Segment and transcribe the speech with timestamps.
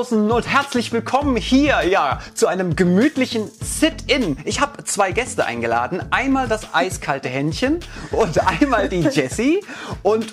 [0.00, 4.38] draußen und herzlich willkommen hier, ja, zu einem gemütlichen Sit-In.
[4.46, 6.00] Ich habe zwei Gäste eingeladen.
[6.10, 9.62] Einmal das eiskalte Händchen und einmal die Jessie.
[10.02, 10.32] Und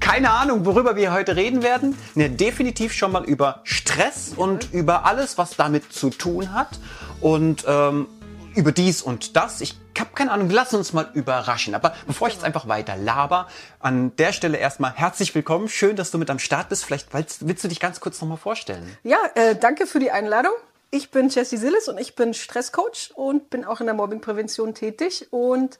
[0.00, 1.96] keine Ahnung, worüber wir heute reden werden.
[2.14, 6.78] Ne, definitiv schon mal über Stress und über alles, was damit zu tun hat.
[7.22, 8.06] Und ähm,
[8.54, 9.62] über dies und das.
[9.62, 11.74] Ich habe keine Ahnung, lass uns mal überraschen.
[11.74, 15.68] Aber bevor ich jetzt einfach weiter laber, an der Stelle erstmal herzlich willkommen.
[15.68, 16.84] Schön, dass du mit am Start bist.
[16.84, 18.96] Vielleicht willst, willst du dich ganz kurz nochmal vorstellen.
[19.04, 20.52] Ja, äh, danke für die Einladung.
[20.92, 25.28] Ich bin Jessie Sillis und ich bin Stresscoach und bin auch in der Mobbingprävention tätig
[25.30, 25.78] und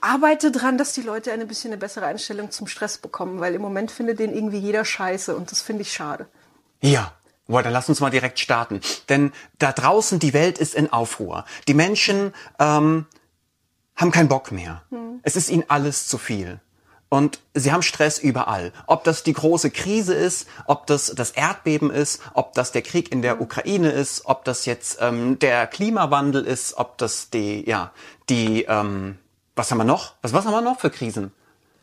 [0.00, 3.62] arbeite daran, dass die Leute ein bisschen eine bessere Einstellung zum Stress bekommen, weil im
[3.62, 6.26] Moment findet den irgendwie jeder scheiße und das finde ich schade.
[6.80, 7.12] Ja,
[7.46, 8.80] Boah, dann lass uns mal direkt starten.
[9.10, 11.44] Denn da draußen, die Welt ist in Aufruhr.
[11.68, 13.06] Die Menschen ähm,
[13.96, 14.82] haben keinen Bock mehr.
[14.90, 15.20] Hm.
[15.22, 16.60] Es ist ihnen alles zu viel.
[17.08, 18.72] Und sie haben Stress überall.
[18.88, 23.12] Ob das die große Krise ist, ob das das Erdbeben ist, ob das der Krieg
[23.12, 27.92] in der Ukraine ist, ob das jetzt ähm, der Klimawandel ist, ob das die, ja,
[28.28, 29.18] die, ähm,
[29.54, 30.14] was haben wir noch?
[30.22, 31.30] Was, was haben wir noch für Krisen?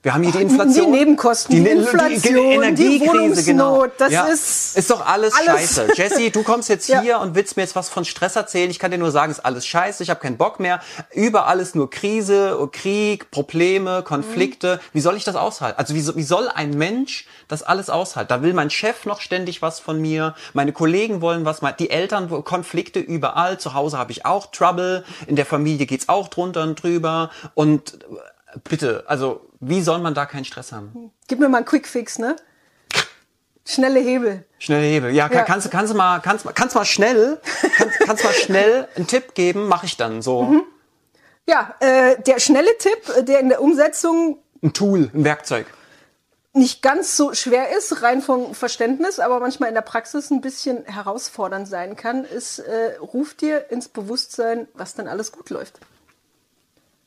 [0.03, 0.91] Wir haben hier die Inflation.
[0.91, 3.85] Die Nebenkosten, die, die Inflation, die, Energiekrise, die genau.
[3.85, 4.25] Das ja.
[4.25, 5.75] ist, ist doch alles, alles.
[5.75, 5.89] scheiße.
[5.95, 7.17] Jesse, du kommst jetzt hier ja.
[7.17, 8.71] und willst mir jetzt was von Stress erzählen.
[8.71, 10.81] Ich kann dir nur sagen, ist alles scheiße, ich habe keinen Bock mehr.
[11.13, 14.77] Überall ist nur Krise, Krieg, Probleme, Konflikte.
[14.77, 14.89] Mhm.
[14.93, 15.77] Wie soll ich das aushalten?
[15.77, 18.29] Also wie, wie soll ein Mensch das alles aushalten?
[18.29, 22.27] Da will mein Chef noch ständig was von mir, meine Kollegen wollen was, die Eltern,
[22.43, 23.59] Konflikte überall.
[23.59, 27.29] Zu Hause habe ich auch Trouble, in der Familie geht's auch drunter und drüber.
[27.53, 27.99] Und
[28.63, 31.11] bitte, also wie soll man da keinen Stress haben?
[31.27, 32.35] Gib mir mal einen Quickfix, ne?
[33.65, 34.43] Schnelle Hebel.
[34.59, 35.11] Schnelle Hebel.
[35.11, 35.43] Ja, ja.
[35.43, 37.39] kannst du kannst du mal kannst kannst mal schnell
[37.77, 40.43] kannst, kannst mal schnell einen Tipp geben, mache ich dann so.
[40.43, 40.63] Mhm.
[41.47, 45.67] Ja, äh, der schnelle Tipp, der in der Umsetzung ein Tool, ein Werkzeug
[46.53, 50.83] nicht ganz so schwer ist, rein vom Verständnis, aber manchmal in der Praxis ein bisschen
[50.83, 55.79] herausfordernd sein kann, ist, äh, ruf dir ins Bewusstsein, was dann alles gut läuft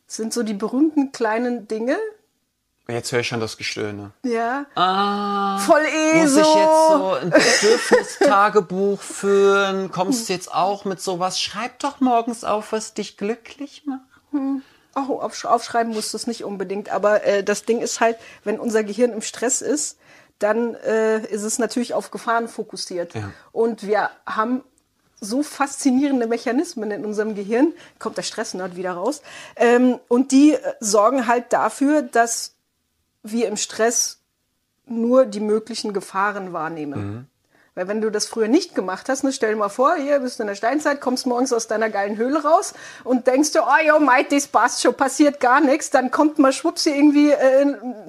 [0.07, 1.97] sind so die berühmten kleinen Dinge.
[2.87, 4.11] Jetzt höre ich schon das Gestöhne.
[4.25, 4.67] Ja.
[4.75, 9.91] Ah, Voll eh muss ich jetzt so ein Bedürfnistagebuch führen?
[9.91, 11.41] Kommst du jetzt auch mit sowas?
[11.41, 14.01] Schreib doch morgens auf, was dich glücklich macht.
[14.33, 14.63] Hm.
[14.97, 16.91] Oh, aufschreiben musst du es nicht unbedingt.
[16.91, 19.99] Aber äh, das Ding ist halt, wenn unser Gehirn im Stress ist,
[20.39, 23.15] dann äh, ist es natürlich auf Gefahren fokussiert.
[23.15, 23.31] Ja.
[23.53, 24.63] Und wir haben
[25.21, 29.23] so faszinierende Mechanismen in unserem Gehirn, kommt der Stressnerd wieder raus,
[29.57, 32.54] ähm, und die äh, sorgen halt dafür, dass
[33.25, 34.21] wir im Stress
[34.87, 37.01] nur die möglichen Gefahren wahrnehmen.
[37.01, 37.27] Mhm.
[37.75, 40.39] Weil wenn du das früher nicht gemacht hast, ne, stell dir mal vor, hier bist
[40.39, 43.85] du in der Steinzeit, kommst morgens aus deiner geilen Höhle raus und denkst du, oh
[43.85, 47.67] jo, mate, das passt schon, passiert gar nichts, dann kommt mal schwupps hier irgendwie äh,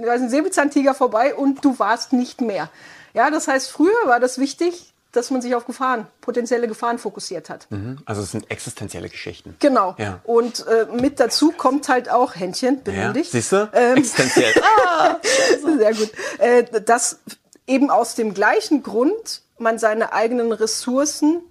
[0.08, 2.70] ein Säbelzahntiger vorbei und du warst nicht mehr.
[3.14, 7.50] Ja, das heißt, früher war das wichtig, dass man sich auf Gefahren, potenzielle Gefahren fokussiert
[7.50, 7.68] hat.
[7.70, 8.00] Mhm.
[8.06, 9.56] Also es sind existenzielle Geschichten.
[9.60, 9.96] Genau.
[9.98, 10.20] Ja.
[10.24, 13.24] Und äh, mit dazu kommt halt auch Händchen, benimm ja.
[13.24, 13.70] Siehst du?
[13.74, 14.54] Ähm, Existenziell.
[14.62, 15.18] ah,
[15.78, 16.12] sehr gut.
[16.40, 17.20] Äh, dass
[17.68, 21.42] eben aus dem gleichen Grund man seine eigenen Ressourcen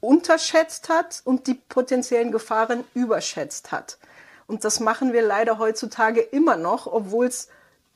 [0.00, 3.98] unterschätzt hat und die potenziellen Gefahren überschätzt hat.
[4.46, 7.48] Und das machen wir leider heutzutage immer noch, obwohl es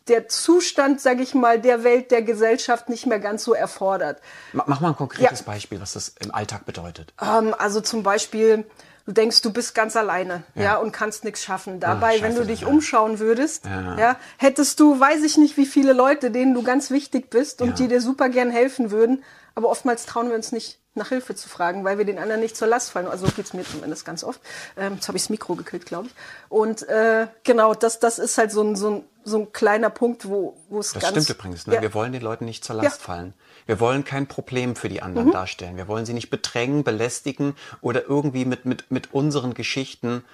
[0.08, 4.20] der Zustand, sage ich mal, der Welt, der Gesellschaft nicht mehr ganz so erfordert.
[4.52, 5.46] Mach mal ein konkretes ja.
[5.46, 7.14] Beispiel, was das im Alltag bedeutet.
[7.20, 8.64] Ähm, also zum Beispiel,
[9.06, 11.80] du denkst, du bist ganz alleine, ja, ja und kannst nichts schaffen.
[11.80, 12.68] Dabei, Ach, wenn du dich ja.
[12.68, 14.16] umschauen würdest, ja.
[14.38, 17.88] hättest du, weiß ich nicht, wie viele Leute, denen du ganz wichtig bist und die
[17.88, 19.22] dir super gern helfen würden,
[19.54, 22.56] aber oftmals trauen wir uns nicht nach Hilfe zu fragen, weil wir den anderen nicht
[22.56, 23.06] zur Last fallen.
[23.06, 24.40] Also so geht's mir zumindest ganz oft.
[24.76, 26.14] Ähm, jetzt habe ich das Mikro gekillt, glaube ich.
[26.50, 30.28] Und äh, genau, das, das ist halt so ein, so ein, so ein kleiner Punkt,
[30.28, 31.14] wo, wo es das ganz...
[31.14, 31.66] Das stimmt übrigens.
[31.66, 31.76] Ne?
[31.76, 31.82] Ja.
[31.82, 33.06] Wir wollen den Leuten nicht zur Last ja.
[33.06, 33.34] fallen.
[33.64, 35.32] Wir wollen kein Problem für die anderen mhm.
[35.32, 35.76] darstellen.
[35.76, 40.24] Wir wollen sie nicht bedrängen, belästigen oder irgendwie mit, mit, mit unseren Geschichten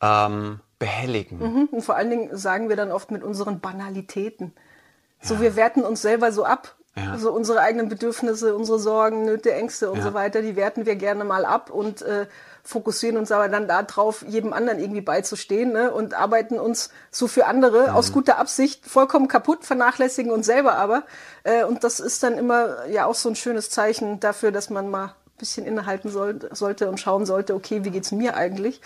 [0.00, 1.38] ähm, behelligen.
[1.38, 1.68] Mhm.
[1.72, 4.52] Und vor allen Dingen sagen wir dann oft mit unseren Banalitäten.
[5.20, 5.40] So, ja.
[5.40, 7.10] wir werten uns selber so ab ja.
[7.10, 10.04] Also unsere eigenen Bedürfnisse, unsere Sorgen, Nöte, Ängste und ja.
[10.04, 12.26] so weiter, die werten wir gerne mal ab und äh,
[12.62, 15.92] fokussieren uns aber dann darauf, jedem anderen irgendwie beizustehen ne?
[15.92, 17.96] und arbeiten uns so für andere mhm.
[17.96, 21.02] aus guter Absicht vollkommen kaputt, vernachlässigen uns selber aber.
[21.42, 24.88] Äh, und das ist dann immer ja auch so ein schönes Zeichen dafür, dass man
[24.88, 28.80] mal ein bisschen innehalten soll, sollte und schauen sollte, okay, wie geht's mir eigentlich?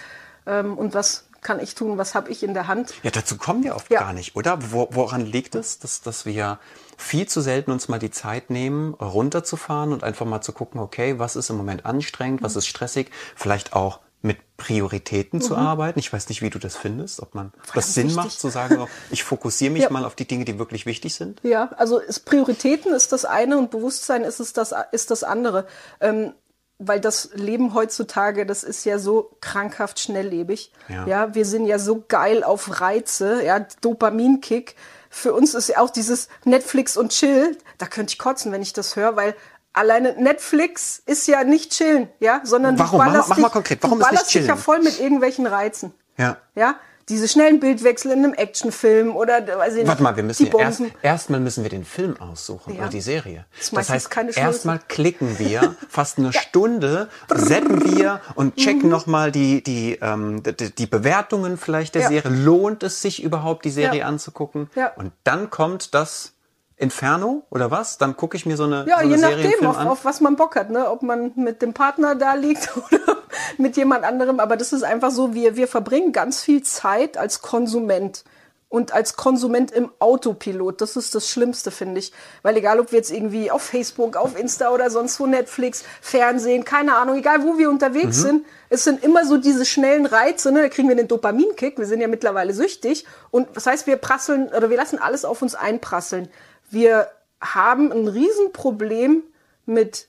[0.46, 2.94] Ähm, und was kann ich tun, was habe ich in der Hand?
[3.02, 4.00] Ja, dazu kommen wir oft ja.
[4.00, 4.58] gar nicht, oder?
[4.72, 6.58] Wo, woran liegt es, dass, dass wir
[6.96, 11.18] viel zu selten uns mal die Zeit nehmen, runterzufahren und einfach mal zu gucken, okay,
[11.18, 16.00] was ist im Moment anstrengend, was ist stressig, vielleicht auch mit Prioritäten zu arbeiten.
[16.00, 18.16] Ich weiß nicht, wie du das findest, ob man das Sinn wichtig.
[18.16, 19.90] macht, zu sagen, so, ich fokussiere mich Ja.
[19.90, 21.40] mal auf die Dinge, die wirklich wichtig sind.
[21.44, 25.66] Ja, also ist Prioritäten ist das eine und Bewusstsein ist es das ist das andere.
[26.00, 26.32] Ähm,
[26.78, 30.72] weil das Leben heutzutage, das ist ja so krankhaft schnelllebig.
[30.88, 31.06] Ja.
[31.06, 34.76] ja, wir sind ja so geil auf Reize, ja, Dopaminkick.
[35.10, 38.72] Für uns ist ja auch dieses Netflix und Chill, da könnte ich kotzen, wenn ich
[38.72, 39.34] das höre, weil
[39.72, 42.92] alleine Netflix ist ja nicht chillen, ja, sondern Warum?
[42.92, 43.82] du Mach ballerst mach mal dich, konkret.
[43.82, 44.58] Warum du ist nicht ballerst dich ja chillen?
[44.58, 45.92] voll mit irgendwelchen Reizen.
[46.16, 46.36] Ja.
[46.54, 46.76] Ja,
[47.08, 50.56] diese schnellen Bildwechsel in einem Actionfilm oder weiß ich nicht, Warte mal, wir müssen die
[50.56, 52.82] erst, erstmal müssen wir den Film aussuchen Ja.
[52.82, 53.46] oder die Serie.
[53.56, 59.32] Das Das heißt, erstmal klicken wir fast eine Stunde, setzen wir und checken noch nochmal
[59.32, 62.08] die, die, ähm, die, die Bewertungen vielleicht der Ja.
[62.08, 62.30] Serie.
[62.30, 64.68] Lohnt es sich überhaupt, die Serie anzugucken?
[64.74, 64.92] Ja.
[64.96, 66.32] Und dann kommt das
[66.78, 67.98] Inferno oder was?
[67.98, 70.36] Dann gucke ich mir so eine, Ja, so eine je nachdem, auf, auf was man
[70.36, 70.88] Bock hat, ne?
[70.88, 73.18] Ob man mit dem Partner da liegt oder
[73.58, 74.40] mit jemand anderem.
[74.40, 78.24] Aber das ist einfach so, wir, wir verbringen ganz viel Zeit als Konsument.
[78.70, 82.12] Und als Konsument im Autopilot, das ist das Schlimmste, finde ich.
[82.42, 86.66] Weil egal, ob wir jetzt irgendwie auf Facebook, auf Insta oder sonst wo Netflix, Fernsehen,
[86.66, 90.60] keine Ahnung, egal wo wir unterwegs sind, es sind immer so diese schnellen Reize, ne?
[90.60, 93.06] da kriegen wir den Dopaminkick, wir sind ja mittlerweile süchtig.
[93.30, 96.28] Und das heißt, wir prasseln oder wir lassen alles auf uns einprasseln.
[96.70, 97.08] Wir
[97.40, 99.22] haben ein Riesenproblem
[99.66, 100.08] mit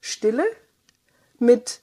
[0.00, 0.44] Stille,
[1.38, 1.80] mit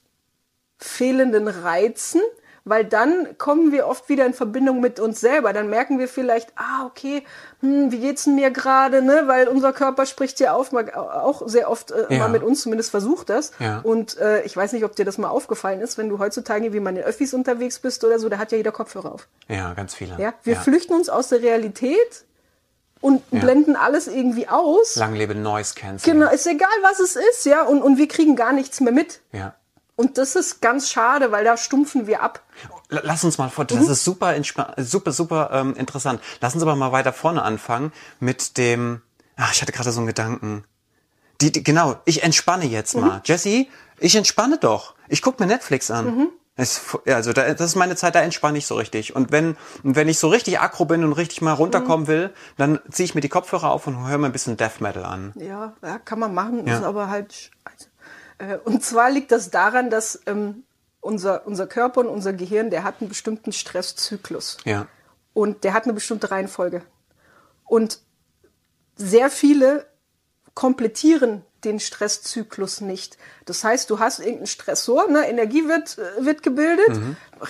[0.78, 2.22] fehlenden Reizen,
[2.64, 5.54] weil dann kommen wir oft wieder in Verbindung mit uns selber.
[5.54, 7.24] Dann merken wir vielleicht, ah, okay,
[7.62, 9.24] hm, wie geht's denn mir gerade, ne?
[9.25, 12.19] Weil unser Körper spricht ja auf, auch sehr oft äh, Ja.
[12.19, 13.54] mal mit uns, zumindest versucht das.
[13.60, 13.80] Ja.
[13.84, 16.81] Und äh, ich weiß nicht, ob dir das mal aufgefallen ist, wenn du heutzutage wie
[16.81, 19.28] man in Öffis unterwegs bist oder so, da hat ja jeder Kopfhörer auf.
[19.48, 20.18] Ja, ganz viele.
[20.19, 20.34] Ja?
[20.44, 22.25] Wir flüchten uns aus der Realität
[23.01, 24.95] und blenden alles irgendwie aus.
[24.95, 26.19] Lang lebe Noise Cancelling.
[26.19, 29.21] Genau, ist egal, was es ist, ja, und, und wir kriegen gar nichts mehr mit.
[29.31, 29.55] Ja.
[29.95, 32.44] Und das ist ganz schade, weil da stumpfen wir ab.
[32.89, 33.91] Lass uns mal vor, das Mhm.
[33.91, 34.35] ist super,
[34.77, 36.21] super, super ähm, interessant.
[36.39, 39.01] Lass uns aber mal weiter vorne anfangen mit dem,
[39.38, 40.65] ach, ich hatte gerade so einen Gedanken.
[41.41, 43.01] Die, die, genau, ich entspanne jetzt Mhm.
[43.01, 43.21] mal.
[43.25, 44.94] Jessie, ich entspanne doch.
[45.07, 46.05] Ich guck mir Netflix an.
[46.05, 46.29] Mhm.
[46.57, 49.15] Es, also da, das ist meine Zeit, da entspanne ich so richtig.
[49.15, 52.07] Und wenn, und wenn ich so richtig aggro bin und richtig mal runterkommen Mhm.
[52.07, 55.06] will, dann ziehe ich mir die Kopfhörer auf und höre mir ein bisschen Death Metal
[55.06, 55.33] an.
[55.36, 56.77] Ja, ja kann man machen, Ja.
[56.77, 57.89] ist aber halt scheiße.
[58.39, 60.63] Äh, Und zwar liegt das daran, dass ähm,
[61.00, 64.57] unser, unser Körper und unser Gehirn, der hat einen bestimmten Stresszyklus.
[64.65, 64.88] Ja.
[65.33, 66.81] Und der hat eine bestimmte Reihenfolge.
[67.65, 68.00] Und
[68.95, 69.86] sehr viele
[70.56, 73.18] komplettieren den Stresszyklus nicht.
[73.45, 75.27] Das heißt, du hast irgendeinen Stressor, ne?
[75.27, 77.00] Energie wird, äh, wird gebildet,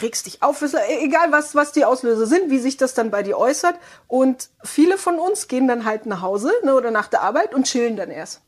[0.01, 3.23] regst dich auf, äh, egal was, was die Auslöser sind, wie sich das dann bei
[3.23, 3.75] dir äußert.
[4.07, 7.65] Und viele von uns gehen dann halt nach Hause ne, oder nach der Arbeit und
[7.65, 8.41] chillen dann erst.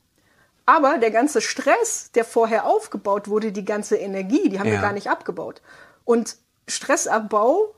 [0.65, 4.73] Aber der ganze Stress, der vorher aufgebaut wurde, die ganze Energie, die haben Ja.
[4.73, 5.61] wir gar nicht abgebaut.
[6.05, 7.75] Und Stressabbau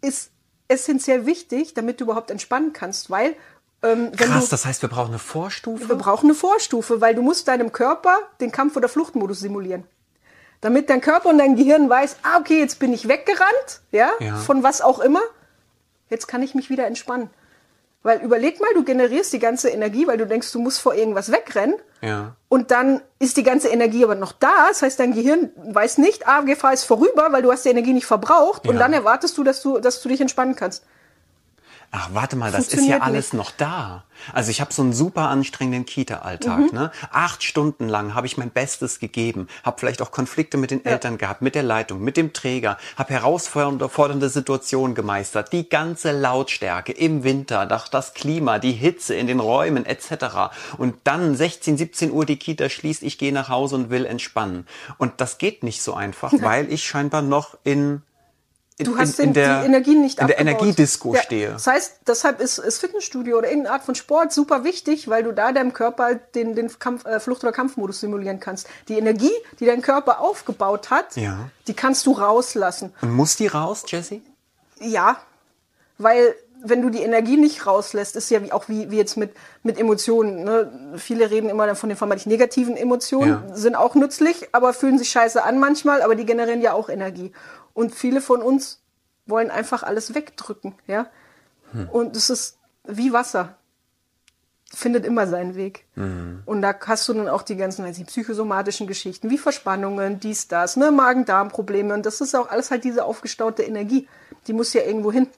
[0.00, 0.30] ist
[0.68, 3.34] essentiell wichtig, damit du überhaupt entspannen kannst, weil
[3.82, 5.88] ähm, Krass, du, das heißt, wir brauchen eine Vorstufe?
[5.88, 9.84] wir brauchen eine Vorstufe, weil du musst deinem Körper den Kampf- oder Fluchtmodus simulieren.
[10.60, 14.36] Damit dein Körper und dein Gehirn weiß, ah, okay, jetzt bin ich weggerannt, ja, Ja.
[14.36, 15.20] von was auch immer.
[16.10, 17.30] Jetzt kann ich mich wieder entspannen.
[18.02, 21.30] Weil überleg mal, du generierst die ganze Energie, weil du denkst, du musst vor irgendwas
[21.30, 21.74] wegrennen.
[22.00, 22.36] Ja.
[22.48, 24.68] Und dann ist die ganze Energie aber noch da.
[24.68, 27.92] Das heißt, dein Gehirn weiß nicht, ah, Gefahr ist vorüber, weil du hast die Energie
[27.92, 28.66] nicht verbraucht.
[28.66, 28.80] Und Ja.
[28.80, 30.84] dann erwartest du, dass du, dass du dich entspannen kannst.
[31.90, 33.38] Ach, warte mal, das ist ja alles nicht.
[33.38, 34.04] noch da.
[34.34, 36.72] Also ich habe so einen super anstrengenden Kita-Alltag.
[36.72, 36.78] Mhm.
[36.78, 36.92] Ne?
[37.10, 41.16] Acht Stunden lang habe ich mein Bestes gegeben, habe vielleicht auch Konflikte mit den Eltern
[41.16, 46.92] gehabt, mit der Leitung, mit dem Träger, habe herausfordernde fordernde Situationen gemeistert, die ganze Lautstärke
[46.92, 50.52] im Winter, das, das Klima, die Hitze in den Räumen etc.
[50.76, 54.66] Und dann 16, 17 Uhr die Kita schließt, ich gehe nach Hause und will entspannen.
[54.98, 58.02] Und das geht nicht so einfach, weil ich scheinbar noch in
[58.78, 60.38] in, Du hast in, in der, die Energie nicht in der.
[60.38, 61.50] Energiedisco Ja, stehe.
[61.50, 65.32] Das heißt, deshalb ist, ist Fitnessstudio oder irgendeine Art von Sport super wichtig, weil du
[65.32, 68.68] da deinem Körper den, den Kampf, äh, Flucht- oder Kampfmodus simulieren kannst.
[68.88, 71.50] Die Energie, die dein Körper aufgebaut hat, Ja.
[71.66, 72.94] die kannst du rauslassen.
[73.02, 74.22] Und muss die raus, Jessie?
[74.80, 75.16] Ja,
[75.98, 79.30] weil wenn du die Energie nicht rauslässt, ist ja wie, auch wie, wie jetzt mit,
[79.62, 80.42] mit Emotionen.
[80.42, 80.92] Ne?
[80.96, 83.54] Viele reden immer von den vermeintlich negativen Emotionen, Ja.
[83.56, 87.32] sind auch nützlich, aber fühlen sich scheiße an manchmal, aber die generieren ja auch Energie.
[87.78, 88.80] Und viele von uns
[89.26, 91.06] wollen einfach alles wegdrücken, ja.
[91.92, 93.56] Und es ist wie Wasser.
[94.74, 95.86] Findet immer seinen Weg.
[96.44, 100.48] Und da hast du dann auch die ganzen weiß nicht, psychosomatischen Geschichten, wie Verspannungen, dies,
[100.48, 101.94] das, ne, Magen-Darm-Probleme.
[101.94, 104.08] Und das ist auch alles halt diese aufgestaute Energie.
[104.48, 105.28] Die muss ja irgendwo hin.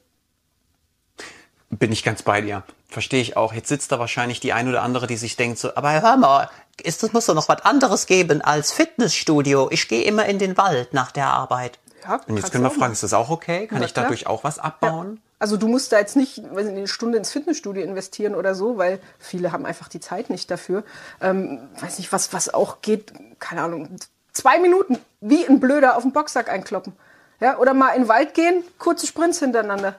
[1.69, 2.63] Bin ich ganz bei dir.
[2.89, 3.53] Verstehe ich auch.
[3.53, 6.49] Jetzt sitzt da wahrscheinlich die ein oder andere, die sich denkt so, aber hör mal,
[6.83, 9.69] ist, das muss doch noch was anderes geben als Fitnessstudio.
[9.71, 11.79] Ich gehe immer in den Wald nach der Arbeit.
[12.11, 13.67] Ja, Und jetzt können wir fragen, ist das auch okay?
[13.67, 14.05] Kann Na ich klar.
[14.05, 15.21] dadurch auch was abbauen?
[15.39, 18.77] Also du musst da jetzt nicht weiß nicht, eine Stunde ins Fitnessstudio investieren oder so,
[18.77, 20.85] weil viele haben einfach die Zeit nicht dafür.
[21.21, 23.89] Ähm, weiß nicht, was, was auch geht, keine Ahnung,
[24.33, 26.93] zwei Minuten wie ein Blöder auf den Boxsack einkloppen.
[27.41, 29.95] Ja, oder mal in den Wald gehen, kurze Sprints hintereinander.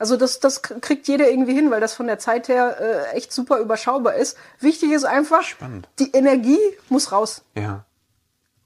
[0.00, 3.32] Also das, das kriegt jeder irgendwie hin, weil das von der Zeit her äh, echt
[3.32, 4.36] super überschaubar ist.
[4.58, 5.88] Wichtig ist einfach, Spannend.
[5.98, 7.42] die Energie muss raus.
[7.54, 7.84] Ja.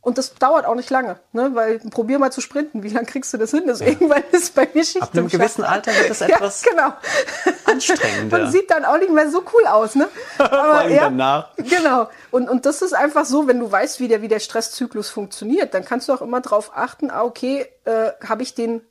[0.04, 1.54] Und das dauert auch nicht lange, ne?
[1.54, 2.82] weil probier mal zu sprinten.
[2.82, 3.62] Wie lange kriegst du das hin?
[3.66, 6.92] Das irgendwann ist bei mir Schicht Ab einem gewissen Alter wird es etwas ja, genau.
[7.64, 8.38] anstrengender.
[8.38, 10.06] Man sieht dann auch nicht mehr so cool aus, ne?
[10.38, 11.56] Aber allem danach.
[11.56, 12.10] Genau.
[12.30, 15.72] Und, und das ist einfach so, wenn du weißt, wie der, wie der Stresszyklus funktioniert,
[15.72, 18.82] dann kannst du auch immer drauf achten, ah, okay, äh, habe ich den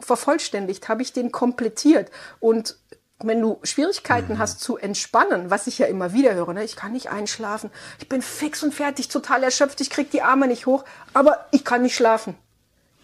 [0.00, 2.10] vervollständigt, habe ich den komplettiert.
[2.40, 2.76] Und
[3.20, 6.64] wenn du Schwierigkeiten hast zu entspannen, was ich ja immer wieder höre, ne?
[6.64, 10.48] ich kann nicht einschlafen, ich bin fix und fertig, total erschöpft, ich krieg die Arme
[10.48, 12.36] nicht hoch, aber ich kann nicht schlafen.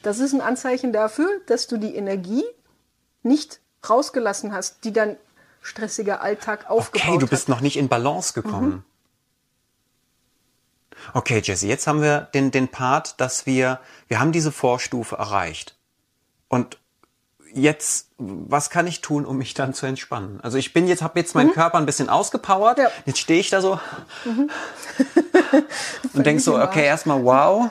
[0.03, 2.45] Das ist ein Anzeichen dafür, dass du die Energie
[3.23, 5.17] nicht rausgelassen hast, die dein
[5.61, 7.31] stressiger Alltag aufgebaut Okay, du hat.
[7.31, 8.85] bist noch nicht in Balance gekommen.
[11.15, 15.77] Okay, Jesse, jetzt haben wir den, den Part, dass wir, wir haben diese Vorstufe erreicht.
[16.49, 16.79] Und
[17.55, 20.41] jetzt, was kann ich tun, um mich dann zu entspannen?
[20.43, 22.79] Also ich bin jetzt, habe jetzt meinen Körper ein bisschen ausgepowert.
[22.79, 22.91] Ja.
[23.07, 23.81] Jetzt stehe ich da so
[26.13, 27.71] und denk so, okay, erstmal wow,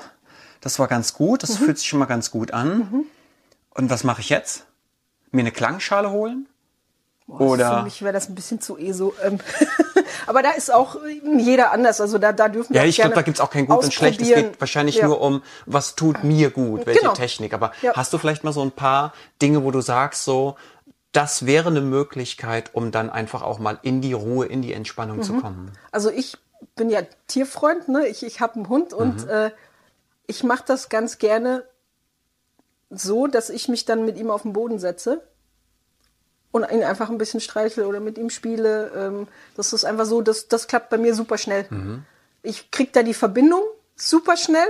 [0.62, 3.06] das war ganz gut, das fühlt sich schon mal ganz gut an.
[3.70, 4.66] Und was mache ich jetzt?
[5.32, 6.48] Mir eine Klangschale holen?
[7.28, 9.14] Boah, Oder Für mich wäre das ein bisschen zu eh so.
[9.22, 9.40] Ähm,
[10.28, 10.98] aber da ist auch
[11.38, 12.00] jeder anders.
[12.00, 14.22] Also da, da dürfen wir Ja, ich glaube, da gibt's auch kein Gut und Schlecht.
[14.22, 15.08] Es geht wahrscheinlich Ja.
[15.08, 17.14] nur um, was tut mir gut, welche Genau.
[17.14, 17.54] Technik.
[17.54, 17.94] Aber Ja.
[17.96, 20.56] hast du vielleicht mal so ein paar Dinge, wo du sagst, so,
[21.12, 25.18] das wäre eine Möglichkeit, um dann einfach auch mal in die Ruhe, in die Entspannung
[25.18, 25.24] Mhm.
[25.24, 25.72] zu kommen?
[25.92, 26.38] Also ich
[26.78, 28.08] bin ja Tierfreund, ne?
[28.08, 29.30] Ich, ich habe einen Hund und Mhm.
[29.30, 29.52] äh,
[30.28, 31.64] ich mache das ganz gerne
[32.90, 35.28] so, dass ich mich dann mit ihm auf den Boden setze
[36.58, 38.92] und ihn einfach ein bisschen streichle oder mit ihm spiele.
[38.96, 41.66] Ähm, das ist einfach so, das, das klappt bei mir super schnell.
[41.70, 42.04] Mhm.
[42.44, 43.62] Ich krieg da die Verbindung
[43.96, 44.68] super schnell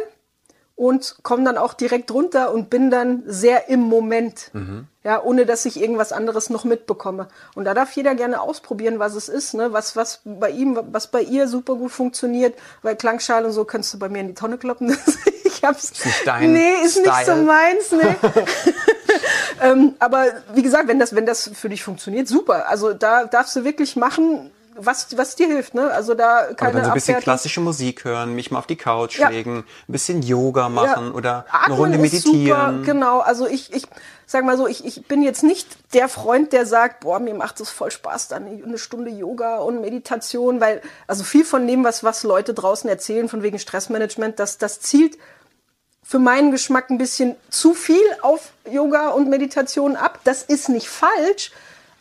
[0.78, 4.52] und komme dann auch direkt runter und bin dann sehr im Moment.
[4.54, 4.86] Mhm.
[5.04, 7.30] Ja, ohne dass ich irgendwas anderes noch mitbekomme.
[7.56, 9.74] Und da darf jeder gerne ausprobieren, was es ist, ne?
[9.74, 13.92] was, was bei ihm, was bei ihr super gut funktioniert, weil Klangschale und so kannst
[13.94, 14.96] du bei mir in die Tonne kloppen.
[15.46, 15.86] ich hab's.
[15.86, 17.44] Ist nicht dein nee, ist nicht so Style.
[17.44, 18.16] meins, nee.
[19.62, 22.68] ähm, aber wie gesagt, wenn das, wenn das für dich funktioniert, super.
[22.70, 25.90] Also da darfst du wirklich machen, was, was dir hilft, ne?
[25.90, 27.24] Also da Aber keine dann so ein bisschen Abwertung.
[27.24, 29.30] klassische Musik hören, mich mal auf die Couch Ja.
[29.30, 32.76] legen, ein bisschen Yoga machen oder eine Atmen Runde ist meditieren.
[32.78, 33.88] Super, genau, also ich, ich
[34.28, 37.60] sag mal so, ich, ich bin jetzt nicht der Freund, der sagt, boah, mir macht
[37.60, 42.04] es voll Spaß, dann eine Stunde Yoga und Meditation, weil, also viel von dem, was,
[42.04, 45.18] was Leute draußen erzählen, von wegen Stressmanagement, das, das zielt
[46.08, 50.22] für meinen Geschmack ein bisschen zu viel auf Yoga und Meditation ab.
[50.24, 51.52] Das ist nicht falsch,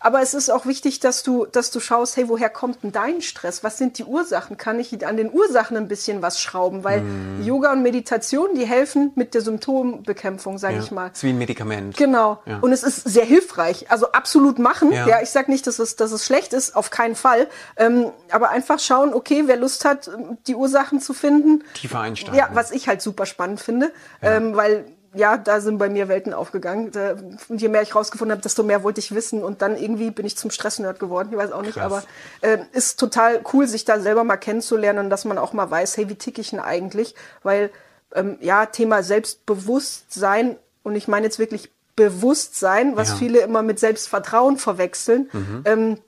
[0.07, 3.23] aber es ist auch wichtig, dass du, dass du schaust, hey, woher kommt denn dein
[3.23, 3.65] Stress?
[3.65, 4.57] Was sind die Ursachen?
[4.57, 6.85] Kann ich an den Ursachen ein bisschen was schrauben?
[6.85, 7.43] Weil Mhm.
[7.45, 11.11] Yoga und Meditation, die helfen mit der Symptombekämpfung, sage Ja, ich mal.
[11.13, 11.97] ist wie ein Medikament.
[11.97, 12.39] Genau.
[12.47, 12.59] Ja.
[12.61, 13.91] Und es ist sehr hilfreich.
[13.91, 14.93] Also absolut machen.
[14.93, 15.07] Ja.
[15.09, 17.49] Ja, ich sage nicht, dass es, dass es schlecht ist, auf keinen Fall.
[17.77, 20.11] Ähm, aber einfach schauen, okay, wer Lust hat,
[20.47, 21.65] die Ursachen zu finden.
[21.75, 22.39] Tiefer einsteigen.
[22.39, 23.91] Ja, was ich halt super spannend finde,
[24.23, 24.85] ähm, weil
[25.17, 26.91] ja, da sind bei mir Welten aufgegangen.
[26.93, 27.17] Da,
[27.49, 29.43] und je mehr ich rausgefunden habe, desto mehr wollte ich wissen.
[29.43, 31.29] Und dann irgendwie bin ich zum Stressnerd geworden.
[31.33, 31.85] Ich weiß auch nicht, Krass.
[31.85, 32.03] aber
[32.43, 35.97] äh, ist total cool, sich da selber mal kennenzulernen und dass man auch mal weiß,
[35.97, 37.15] hey, wie ticke ich denn eigentlich?
[37.43, 37.71] Weil
[38.15, 43.15] ähm, ja, Thema Selbstbewusstsein und ich meine jetzt wirklich Bewusstsein, was Ja.
[43.17, 45.31] viele immer mit Selbstvertrauen verwechseln.
[45.65, 45.99] Ähm,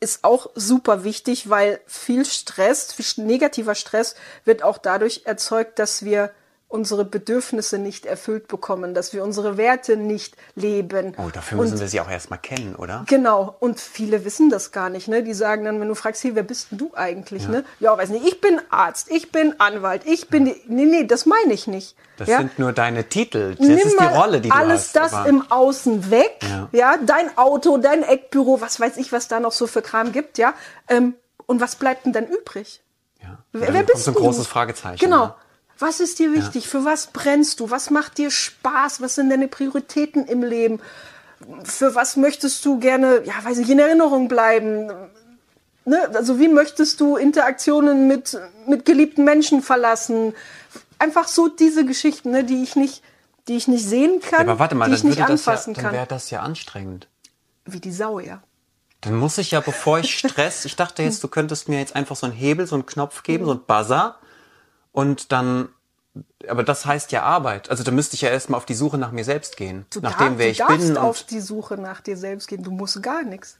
[0.00, 6.04] ist auch super wichtig, weil viel Stress, viel negativer Stress wird auch dadurch erzeugt, dass
[6.04, 6.32] wir
[6.72, 11.14] unsere Bedürfnisse nicht erfüllt bekommen, dass wir unsere Werte nicht leben.
[11.18, 13.04] Oh, dafür müssen Und wir sie auch erstmal kennen, oder?
[13.08, 15.06] Genau, und viele wissen das gar nicht.
[15.08, 15.22] Ne?
[15.22, 17.42] Die sagen dann, wenn du fragst, hey, wer bist denn du eigentlich?
[17.44, 17.48] Ja.
[17.50, 17.64] Ne?
[17.80, 20.60] ja, weiß nicht, ich bin Arzt, ich bin Anwalt, ich bin die.
[20.66, 21.94] Nee, nee, das meine ich nicht.
[22.16, 22.38] Das ja?
[22.38, 23.54] sind nur deine Titel.
[23.56, 24.96] Das Nimm ist die Rolle, die du alles hast.
[24.96, 26.68] das aber- im Außen weg, Ja.
[26.72, 26.96] ja.
[27.04, 30.54] dein Auto, dein Eckbüro, was weiß ich, was da noch so für Kram gibt, ja.
[30.88, 31.14] Ähm,
[31.46, 32.82] und was bleibt denn dann übrig?
[33.22, 33.38] ja.
[33.52, 34.20] Wer, wer bist so ein du?
[34.20, 34.98] großes Fragezeichen.
[34.98, 35.26] Genau.
[35.26, 35.34] ne?
[35.78, 36.68] Was ist dir wichtig?
[36.68, 37.70] Für was brennst du?
[37.70, 39.00] Was macht dir Spaß?
[39.00, 40.80] Was sind deine Prioritäten im Leben?
[41.64, 44.90] Für was möchtest du gerne, ja, weiß ich, in Erinnerung bleiben?
[45.84, 46.10] Ne?
[46.14, 50.34] Also wie möchtest du Interaktionen mit, mit geliebten Menschen verlassen?
[50.98, 53.02] Einfach so diese Geschichten, ne, die ich nicht,
[53.48, 55.74] die ich nicht sehen kann, Ja, aber warte mal, die ich nicht das ja, anfassen
[55.74, 55.92] dann kann.
[55.94, 57.08] wäre das ja anstrengend.
[57.64, 58.40] Wie die Sau, ja.
[59.00, 62.14] Dann muss ich ja, bevor ich Stress, ich dachte jetzt, du könntest mir jetzt einfach
[62.14, 64.16] so einen Hebel, so einen Knopf geben, so einen Buzzer
[64.92, 65.68] und dann,
[66.48, 67.70] aber das heißt ja Arbeit.
[67.70, 69.86] Also da müsste ich ja erstmal auf die Suche nach mir selbst gehen.
[69.92, 70.96] Du, nach dem, wer du ich darfst bin.
[70.98, 72.62] auf Und, die Suche nach dir selbst gehen.
[72.62, 73.58] Du musst gar nichts.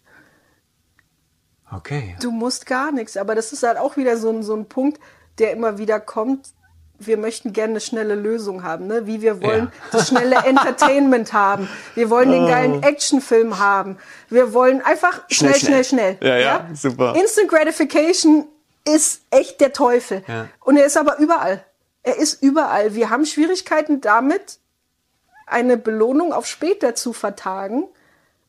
[1.74, 2.16] okay.
[2.20, 3.16] Du musst gar nichts.
[3.16, 5.00] Aber das ist halt auch wieder so ein, so ein Punkt,
[5.38, 6.48] der immer wieder kommt.
[6.98, 9.06] Wir möchten gerne eine schnelle Lösung haben, ne?
[9.06, 9.72] Wie wir wollen Ja.
[9.90, 11.68] das schnelle Entertainment haben.
[11.96, 13.96] Wir wollen den geilen Actionfilm haben.
[14.28, 16.16] Wir wollen einfach schnell, schnell, Schnell, schnell.
[16.18, 16.28] schnell.
[16.28, 16.36] Ja,
[16.68, 17.16] ja, super.
[17.16, 18.46] Instant Gratification
[18.84, 20.22] ist echt der Teufel.
[20.26, 20.48] Ja.
[20.60, 21.64] Und er ist aber überall.
[22.02, 22.94] Er ist überall.
[22.94, 24.58] Wir haben Schwierigkeiten damit,
[25.46, 27.84] eine Belohnung auf später zu vertagen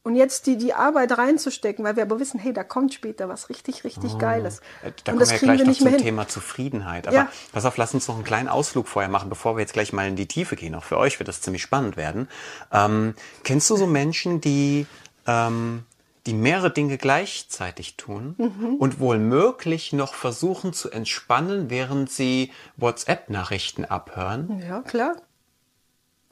[0.03, 3.49] und jetzt die, die Arbeit reinzustecken, weil wir aber wissen, hey, da kommt später was
[3.49, 4.59] richtig, richtig Geiles.
[4.59, 6.03] Äh, Da und kommen das wir ja kriegen gleich wir noch nicht zum mehr hin.
[6.05, 7.07] Thema Zufriedenheit.
[7.07, 7.29] Aber Ja.
[7.51, 10.07] pass auf, lass uns noch einen kleinen Ausflug vorher machen, bevor wir jetzt gleich mal
[10.07, 10.75] in die Tiefe gehen.
[10.75, 12.27] Auch für euch wird das ziemlich spannend werden.
[12.71, 14.87] Ähm, kennst du so Menschen, die,
[15.27, 15.85] ähm,
[16.25, 18.75] die mehrere Dinge gleichzeitig tun Mhm.
[18.75, 24.63] und wohl möglich noch versuchen zu entspannen, während sie WhatsApp-Nachrichten abhören?
[24.67, 25.15] Ja, klar.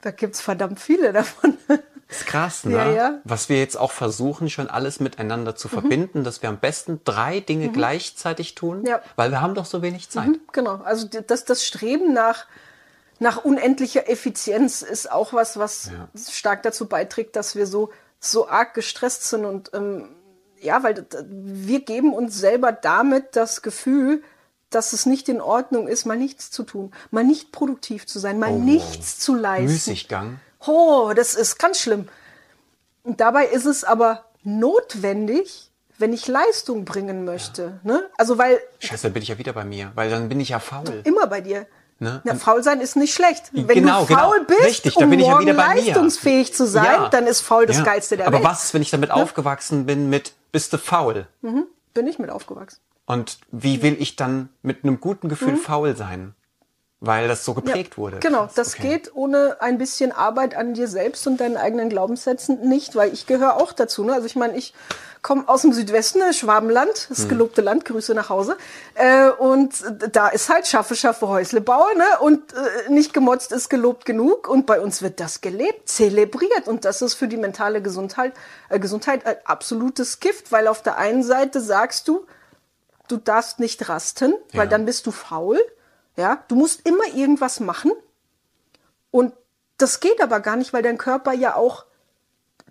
[0.01, 1.57] Da gibt's verdammt viele davon.
[2.09, 2.75] ist krass, ne?
[2.75, 3.19] Ja, ja.
[3.23, 7.39] Was wir jetzt auch versuchen, schon alles miteinander zu verbinden, dass wir am besten drei
[7.39, 8.87] Dinge gleichzeitig tun, Mhm.
[8.87, 9.01] Ja.
[9.15, 10.27] weil wir haben doch so wenig Zeit.
[10.27, 10.77] Mhm, genau.
[10.83, 12.45] Also das, das Streben nach,
[13.19, 15.91] nach unendlicher Effizienz ist auch was, was
[16.29, 19.43] stark dazu beiträgt, dass wir so, so arg gestresst sind.
[19.45, 20.07] Und ähm,
[20.61, 24.23] ja, weil wir geben uns selber damit das Gefühl,
[24.69, 28.39] dass es nicht in Ordnung ist, mal nichts zu tun, mal nicht produktiv zu sein,
[28.39, 28.57] mal Oh.
[28.59, 29.65] nichts zu leisten.
[29.65, 30.39] Müßiggang.
[30.65, 32.07] Oh, das ist ganz schlimm.
[33.03, 37.79] Und dabei ist es aber notwendig, wenn ich Leistung bringen möchte.
[37.83, 38.09] Ne?
[38.17, 40.59] Also weil Scheiße, dann bin ich ja wieder bei mir, weil dann bin ich ja
[40.59, 41.01] faul.
[41.03, 41.67] immer bei dir.
[42.01, 42.19] Ne?
[42.25, 43.51] Ja, faul sein ist nicht schlecht.
[43.53, 44.47] Wenn Genau, du faul genau.
[44.47, 45.53] bist, Richtig, um bin ich ja morgen mir.
[45.53, 47.09] leistungsfähig zu sein, Ja.
[47.09, 47.83] dann ist faul das Ja.
[47.83, 48.43] Geilste der Aber Welt.
[48.45, 51.27] was, wenn ich damit aufgewachsen bin mit, bist du faul?
[51.93, 52.79] Bin ich mit aufgewachsen.
[53.05, 56.33] Und wie will ich dann mit einem guten Gefühl faul sein?
[57.03, 58.19] Weil das so geprägt wurde.
[58.19, 58.89] Genau, das okay.
[58.89, 63.25] geht ohne ein bisschen Arbeit an dir selbst und deinen eigenen Glaubenssätzen nicht, weil ich
[63.25, 64.03] gehöre auch dazu.
[64.03, 64.13] Ne?
[64.13, 64.75] Also ich meine, ich
[65.23, 67.29] komme aus dem Südwesten, ne, Schwabenland, das Hm.
[67.29, 68.55] gelobte Land, Grüße nach Hause.
[68.93, 69.73] Äh, und
[70.11, 72.05] da ist halt schaffe, schaffe, Häusle baue, ne?
[72.19, 74.47] Und äh, nicht gemotzt ist gelobt genug.
[74.47, 76.67] Und bei uns wird das gelebt, zelebriert.
[76.67, 78.33] Und das ist für die mentale Gesundheit,
[78.69, 82.27] äh, Gesundheit ein absolutes Gift, weil auf der einen Seite sagst du,
[83.07, 84.69] du darfst nicht rasten, weil Ja.
[84.69, 85.59] dann bist du faul.
[86.17, 87.91] Ja, du musst immer irgendwas machen.
[89.11, 89.33] Und
[89.77, 91.85] das geht aber gar nicht, weil dein Körper ja auch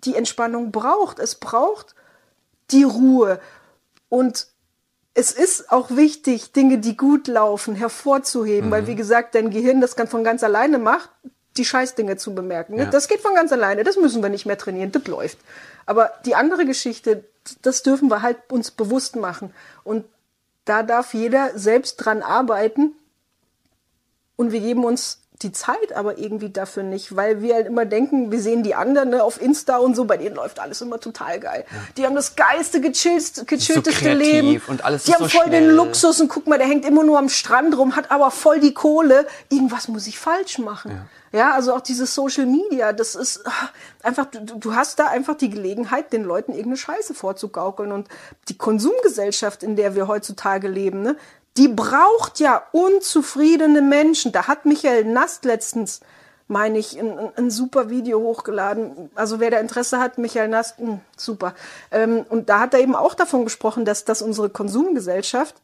[0.03, 1.19] die Entspannung braucht.
[1.19, 1.95] Es braucht
[2.71, 3.39] die Ruhe.
[4.09, 4.47] Und
[5.13, 9.95] es ist auch wichtig, Dinge, die gut laufen, hervorzuheben, weil wie gesagt, dein Gehirn das
[9.95, 11.09] kann von ganz alleine macht,
[11.57, 12.75] die Scheißdinge zu bemerken.
[12.75, 12.83] ne?
[12.83, 12.89] Ja.
[12.89, 15.37] Das geht von ganz alleine, das müssen wir nicht mehr trainieren, das läuft.
[15.85, 17.25] Aber die andere Geschichte,
[17.61, 19.53] das dürfen wir halt uns bewusst machen.
[19.83, 20.05] Und
[20.63, 22.95] da darf jeder selbst dran arbeiten,
[24.35, 28.31] und wir geben uns die Zeit aber irgendwie dafür nicht, weil wir halt immer denken,
[28.31, 31.39] wir sehen die anderen ne, auf Insta und so, bei denen läuft alles immer total
[31.39, 31.65] geil.
[31.97, 34.61] Die haben das geilste, gechillst, gechillteste kreativ Leben.
[34.67, 35.75] und alles die haben so voll den schnell.
[35.75, 38.73] Luxus und guck mal, der hängt immer nur am Strand rum, hat aber voll die
[38.73, 39.25] Kohle.
[39.49, 41.07] Irgendwas muss ich falsch machen.
[41.33, 43.69] Ja, also auch dieses Social Media, das ist ah,
[44.03, 47.93] einfach, du, du hast da einfach die Gelegenheit, den Leuten irgendeine Scheiße vorzugaukeln.
[47.93, 48.09] Und
[48.49, 51.15] die Konsumgesellschaft, in der wir heutzutage leben, ne,
[51.57, 54.31] die braucht ja unzufriedene Menschen.
[54.31, 55.99] Da hat Michael Nast letztens,
[56.47, 59.09] meine ich, ein, ein, super Video hochgeladen.
[59.15, 61.53] Also wer da Interesse hat, Michael Nast, mh, super.
[61.91, 65.55] Ähm, und da hat er eben auch davon gesprochen, dass, dass unsere Konsumgesellschaft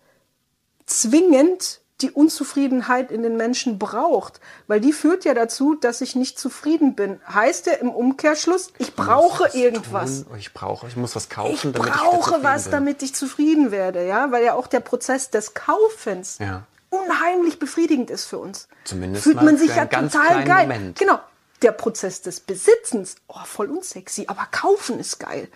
[0.86, 6.38] zwingend die Unzufriedenheit in den Menschen braucht, weil die führt ja dazu, dass ich nicht
[6.38, 7.19] zufrieden bin.
[7.27, 10.23] Heißt ja im Umkehrschluss, ich brauche was irgendwas.
[10.25, 12.71] Tun, ich brauche, ich muss was Ich kaufen, damit ich brauche was, bin.
[12.73, 16.63] damit ich zufrieden werde, ja, weil ja auch der Prozess des Kaufens Ja.
[16.91, 18.67] unheimlich befriedigend ist für uns.
[18.83, 20.67] Zumindest fühlt man sich ja total geil.
[20.67, 20.99] Moment.
[20.99, 21.19] Genau.
[21.63, 25.47] Der Prozess des Besitzens, oh, voll unsexy, aber kaufen ist geil.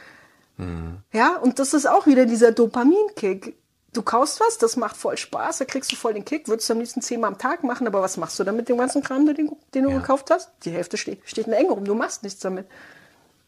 [0.58, 0.98] Hm.
[1.12, 3.56] Ja, und das ist auch wieder dieser Dopaminkick.
[3.94, 6.74] Du kaufst was, das macht voll Spaß, da kriegst du voll den Kick, würdest du
[6.74, 9.26] am liebsten zehnmal am Tag machen, aber was machst du dann mit dem ganzen Kram,
[9.26, 9.98] den, den du Ja.
[9.98, 10.50] gekauft hast?
[10.64, 12.68] Die Hälfte steht, steht in der Enge rum, du machst nichts damit.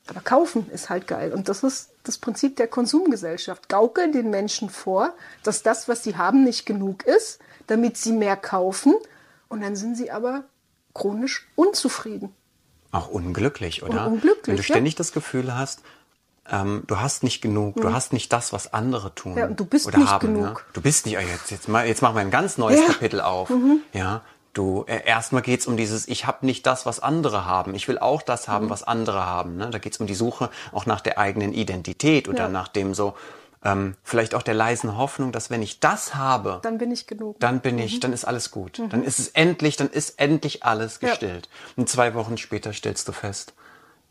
[0.07, 1.31] Aber kaufen ist halt geil.
[1.31, 3.69] Und das ist das Prinzip der Konsumgesellschaft.
[3.69, 8.35] Gaukeln den Menschen vor, dass das, was sie haben, nicht genug ist, damit sie mehr
[8.35, 8.95] kaufen.
[9.47, 10.43] Und dann sind sie aber
[10.93, 12.35] chronisch unzufrieden.
[12.91, 14.07] Auch unglücklich, oder?
[14.07, 14.65] Und unglücklich, Wenn du ja.
[14.65, 15.79] ständig das Gefühl hast,
[16.49, 19.33] ähm, du hast nicht genug, du hast nicht das, was andere tun.
[19.33, 19.37] Mhm.
[19.37, 20.45] Ja, und du bist oder nicht haben, genug.
[20.45, 20.55] Ne?
[20.73, 22.87] Du bist nicht, oh, jetzt, jetzt, mal, jetzt machen wir ein ganz neues Ja.
[22.87, 22.91] Mhm.
[22.91, 23.49] Kapitel auf.
[23.93, 24.21] Ja.
[24.53, 27.73] Du äh, erstmal geht's um dieses, ich habe nicht das, was andere haben.
[27.73, 28.51] Ich will auch das Mhm.
[28.51, 29.55] haben, was andere haben.
[29.57, 29.69] Ne?
[29.71, 32.49] Da geht's um die Suche auch nach der eigenen Identität oder Ja.
[32.49, 33.15] nach dem so
[33.65, 37.39] ähm, vielleicht auch der leisen Hoffnung, dass wenn ich das habe, Dann bin ich genug.
[37.39, 38.81] dann bin ich, dann ist alles gut.
[38.89, 41.07] Dann ist es endlich, dann ist endlich alles Mhm.
[41.07, 41.11] Ja.
[41.13, 41.49] gestillt.
[41.77, 43.53] Und zwei Wochen später stellst du fest,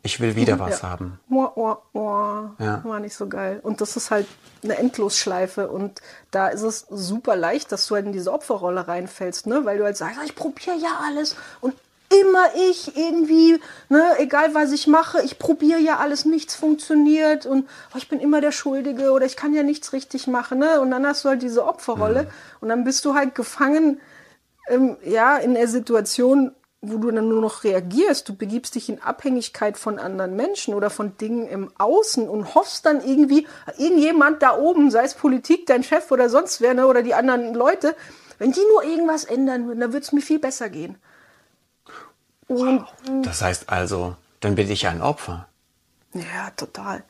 [0.03, 0.89] ich will wieder was Ja.
[0.89, 1.19] haben.
[1.27, 2.55] Mua, mua, mua.
[2.59, 2.81] Ja.
[2.83, 3.59] War nicht so geil.
[3.63, 4.27] Und das ist halt
[4.63, 5.69] eine Endlosschleife.
[5.69, 9.65] Und da ist es super leicht, dass du halt in diese Opferrolle reinfällst, ne?
[9.65, 11.73] Weil du halt sagst, ich probiere ja alles und
[12.21, 17.67] immer ich irgendwie, ne, egal was ich mache, ich probiere ja alles, nichts funktioniert und
[17.91, 20.79] oh, ich bin immer der Schuldige oder ich kann ja nichts richtig machen, ne?
[20.79, 22.27] Und dann hast du halt diese Opferrolle
[22.61, 23.99] und dann bist du halt gefangen,
[24.67, 26.51] ähm, ja, in der Situation,
[26.83, 30.89] wo du dann nur noch reagierst, du begibst dich in Abhängigkeit von anderen Menschen oder
[30.89, 35.83] von Dingen im Außen und hoffst dann irgendwie, irgendjemand da oben, sei es Politik, dein
[35.83, 37.95] Chef oder sonst wer, ne, oder die anderen Leute,
[38.37, 40.97] wenn die nur irgendwas ändern würden, dann würde es mir viel besser gehen.
[42.47, 42.85] Und
[43.23, 45.47] Das heißt also, dann bin ich ein Opfer.
[46.13, 47.03] ja, total.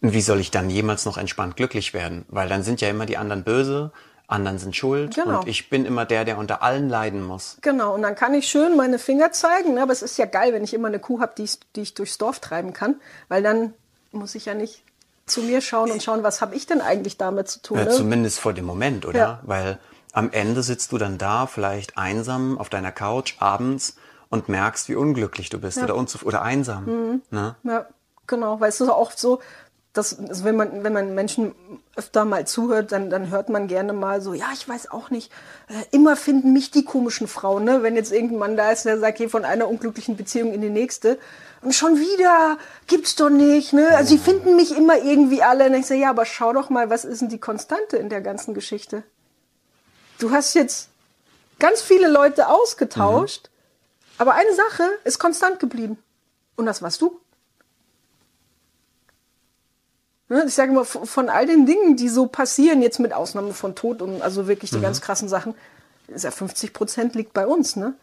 [0.00, 2.24] Und wie soll ich dann jemals noch entspannt glücklich werden?
[2.28, 3.92] Weil dann sind ja immer die anderen böse,
[4.26, 5.40] anderen sind schuld Genau.
[5.40, 7.58] und ich bin immer der, der unter allen leiden muss.
[7.60, 9.82] Genau, und dann kann ich schön meine Finger zeigen, ne?
[9.82, 11.94] aber es ist ja geil, wenn ich immer eine Kuh habe, die, ich- die ich
[11.94, 12.96] durchs Dorf treiben kann,
[13.28, 13.74] weil dann
[14.12, 14.82] muss ich ja nicht
[15.26, 17.78] zu mir schauen und schauen, was habe ich denn eigentlich damit zu tun.
[17.78, 17.90] Ja, Ne?
[17.90, 19.18] zumindest vor dem Moment, oder?
[19.18, 19.40] Ja.
[19.42, 19.78] Weil
[20.12, 23.96] am Ende sitzt du dann da, vielleicht einsam auf deiner Couch abends
[24.30, 26.84] und merkst, wie unglücklich du bist oder, unzuf oder einsam.
[26.84, 27.22] Mhm.
[27.30, 27.56] Ne?
[27.64, 27.86] Ja,
[28.26, 29.40] genau, weil es ist auch so,
[29.94, 31.54] dass also wenn man wenn man Menschen
[31.96, 35.30] öfter mal zuhört, dann dann hört man gerne mal so, ja, ich weiß auch nicht,
[35.68, 37.82] äh, immer finden mich die komischen Frauen, ne?
[37.82, 40.68] Wenn jetzt irgendein Mann da ist, der sagt, geh von einer unglücklichen Beziehung in die
[40.68, 41.18] nächste
[41.62, 43.88] und schon wieder gibt's doch nicht, ne?
[43.96, 45.66] Also sie finden mich immer irgendwie alle.
[45.66, 48.20] Und ich sage, ja, aber schau doch mal, was ist denn die Konstante in der
[48.20, 49.04] ganzen Geschichte?
[50.18, 50.88] Du hast jetzt
[51.60, 53.48] ganz viele Leute ausgetauscht,
[54.18, 55.98] aber eine Sache ist konstant geblieben.
[56.56, 57.08] Und das warst du.
[57.08, 57.20] Ne,
[60.46, 64.00] Ich sage immer, von all den Dingen, die so passieren, jetzt mit Ausnahme von Tod
[64.00, 65.54] und also wirklich die ganz krassen Sachen,
[66.08, 67.94] ist ja 50 Prozent liegt bei uns, ne?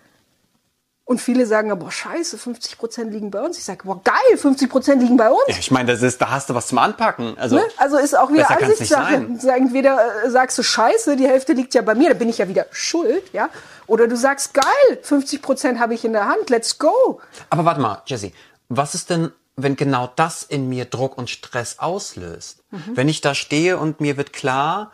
[1.04, 3.58] Und viele sagen, boah, scheiße, 50 Prozent liegen bei uns.
[3.58, 5.42] Ich sage, boah, geil, 50 Prozent liegen bei uns.
[5.48, 7.38] Ja, ich meine, das ist, da hast du was zum Anpacken.
[7.38, 7.64] Also, Ne?
[7.78, 9.16] Also ist auch wieder Ansichtssache.
[9.16, 12.48] Entweder äh, sagst du Scheiße, die Hälfte liegt ja bei mir, da bin ich ja
[12.48, 13.50] wieder schuld, ja.
[13.88, 17.20] Oder du sagst geil, 50 Prozent habe ich in der Hand, let's go.
[17.50, 18.32] aber warte mal, Jesse,
[18.70, 22.64] was ist denn, wenn genau das in mir Druck und Stress auslöst?
[22.72, 22.96] Mhm.
[22.96, 24.92] Wenn ich da stehe und mir wird klar,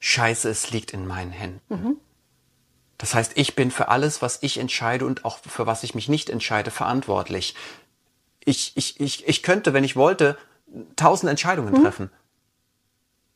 [0.00, 1.60] Scheiße, es liegt in meinen Händen.
[1.74, 1.96] Mhm.
[2.98, 6.08] Das heißt, ich bin für alles, was ich entscheide und auch für was ich mich
[6.08, 7.54] nicht entscheide, verantwortlich.
[8.44, 10.36] Ich, ich, ich, ich könnte, wenn ich wollte,
[10.96, 11.82] tausend Entscheidungen Mhm.
[11.82, 12.10] treffen.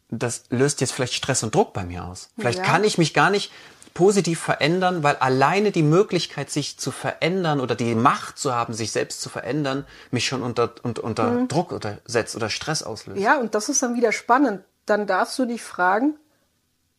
[0.09, 2.31] Das löst jetzt vielleicht Stress und Druck bei mir aus.
[2.38, 2.64] Vielleicht Ja.
[2.64, 3.51] kann ich mich gar nicht
[3.97, 8.93] positiv verändern, weil alleine die Möglichkeit, sich zu verändern oder die Macht zu haben, sich
[8.93, 13.17] selbst zu verändern, mich schon unter, unter, unter Druck oder setzt oder Stress auslöst.
[13.17, 13.25] Mhm.
[13.25, 14.63] Ja, und das ist dann wieder spannend.
[14.85, 16.15] Dann darfst du dich fragen,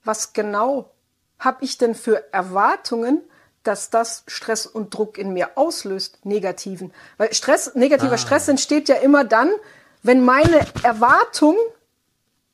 [0.04, 0.90] was genau
[1.38, 3.22] habe ich denn für Erwartungen,
[3.62, 6.92] dass das Stress und Druck in mir auslöst, negativen.
[7.18, 9.52] Weil Stress, negativer Stress entsteht ja immer dann,
[10.02, 11.58] wenn meine Erwartung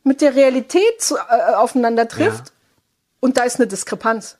[0.03, 2.53] mit der Realität zu, äh, aufeinander trifft Ja.
[3.23, 4.37] Und da ist eine Diskrepanz.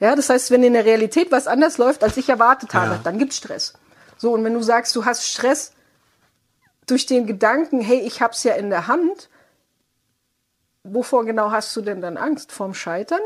[0.00, 3.00] Ja, das heißt, wenn in der Realität was anders läuft, als ich erwartet habe, Ja.
[3.04, 3.74] dann gibt's Stress.
[4.18, 5.72] So, und wenn du sagst, du hast Stress
[6.86, 9.28] durch den Gedanken, hey, ich hab's ja in der Hand,
[10.82, 12.50] wovor genau hast du denn dann Angst?
[12.50, 13.20] Vorm Scheitern?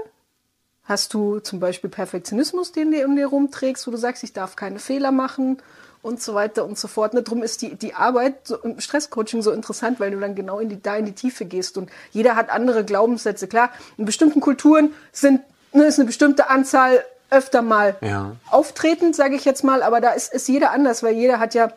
[0.85, 4.57] Hast du zum Beispiel Perfektionismus, den du in dir rumträgst, wo du sagst, ich darf
[4.57, 5.63] keine Fehler machen
[6.03, 7.15] und so weiter und so fort.
[7.15, 7.23] Ne?
[7.23, 10.69] Drum ist die, die Arbeit so, im Stresscoaching so interessant, weil du dann genau in
[10.69, 11.77] die, da in die Tiefe gehst.
[11.77, 13.47] Und jeder hat andere Glaubenssätze.
[13.49, 15.41] Klar, in bestimmten Kulturen sind,
[15.73, 18.33] ne, ist eine bestimmte Anzahl öfter mal Ja.
[18.51, 21.73] auftretend, sage ich jetzt mal, aber da ist, ist jeder anders, weil jeder hat ja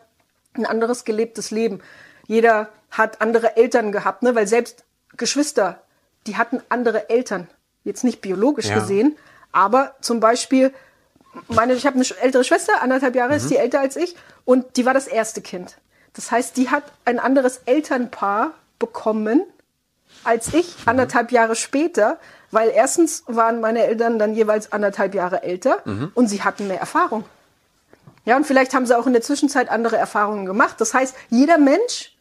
[0.56, 1.82] ein anderes gelebtes Leben.
[2.28, 4.34] Jeder hat andere Eltern gehabt, ne?
[4.36, 4.84] weil selbst
[5.18, 5.82] Geschwister,
[6.28, 7.48] die hatten andere Eltern.
[7.84, 8.76] Jetzt nicht biologisch Ja.
[8.76, 9.18] gesehen,
[9.52, 10.74] aber zum Beispiel,
[11.48, 14.16] meine, ich habe eine ältere Schwester, anderthalb Jahre ist die älter als ich,
[14.46, 15.78] und die war das erste Kind.
[16.14, 19.44] Das heißt, die hat ein anderes Elternpaar bekommen
[20.24, 22.20] als ich, anderthalb Jahre später,
[22.52, 27.26] weil erstens waren meine Eltern dann jeweils anderthalb Jahre älter und sie hatten mehr Erfahrung.
[28.26, 30.80] Ja, und vielleicht haben sie auch in der Zwischenzeit andere Erfahrungen gemacht.
[30.80, 32.13] Das heißt, jeder Mensch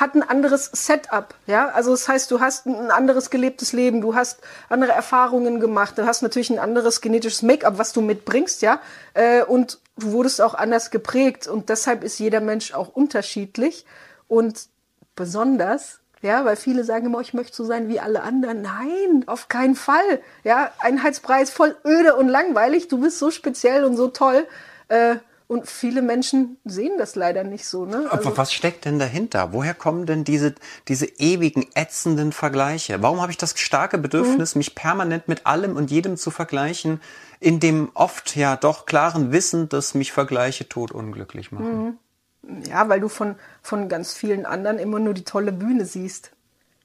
[0.00, 1.68] hat ein anderes Setup, ja.
[1.70, 6.06] Also das heißt, du hast ein anderes gelebtes Leben, du hast andere Erfahrungen gemacht, du
[6.06, 8.80] hast natürlich ein anderes genetisches Make-up, was du mitbringst, ja.
[9.14, 13.84] Äh, Und du wurdest auch anders geprägt und deshalb ist jeder Mensch auch unterschiedlich
[14.28, 14.68] und
[15.16, 18.62] besonders Ja, weil viele sagen immer, ich möchte so sein wie alle anderen.
[18.62, 20.20] Nein, auf keinen Fall.
[20.42, 22.88] Ja, Einheitsbrei ist voll öde und langweilig.
[22.88, 24.46] Du bist so speziell und so toll.
[24.88, 25.16] Äh,
[25.48, 27.86] und viele Menschen sehen das leider nicht so.
[27.86, 28.06] Ne?
[28.10, 29.52] Also, Aber was steckt denn dahinter?
[29.52, 30.54] Woher kommen denn diese,
[30.88, 33.02] diese ewigen, ätzenden Vergleiche?
[33.02, 34.58] Warum habe ich das starke Bedürfnis, mhm.
[34.58, 37.00] mich permanent mit allem und jedem zu vergleichen,
[37.40, 41.98] in dem oft ja doch klaren Wissen, dass mich Vergleiche tot unglücklich machen?
[42.42, 42.62] Mhm.
[42.68, 46.30] Ja, weil du von, von ganz vielen anderen immer nur die tolle Bühne siehst.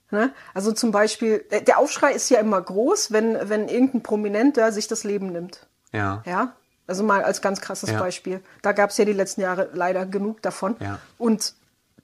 [0.10, 0.32] Ne?
[0.54, 5.04] Also zum Beispiel, der Aufschrei ist ja immer groß, wenn, wenn irgendein Prominenter sich das
[5.04, 5.68] Leben nimmt.
[5.92, 6.24] Ja.
[6.26, 6.54] Ja,
[6.94, 8.00] also mal als ganz krasses ja.
[8.00, 8.40] Beispiel.
[8.62, 10.76] Da gab es ja die letzten Jahre leider genug davon.
[10.80, 11.00] Ja.
[11.18, 11.54] Und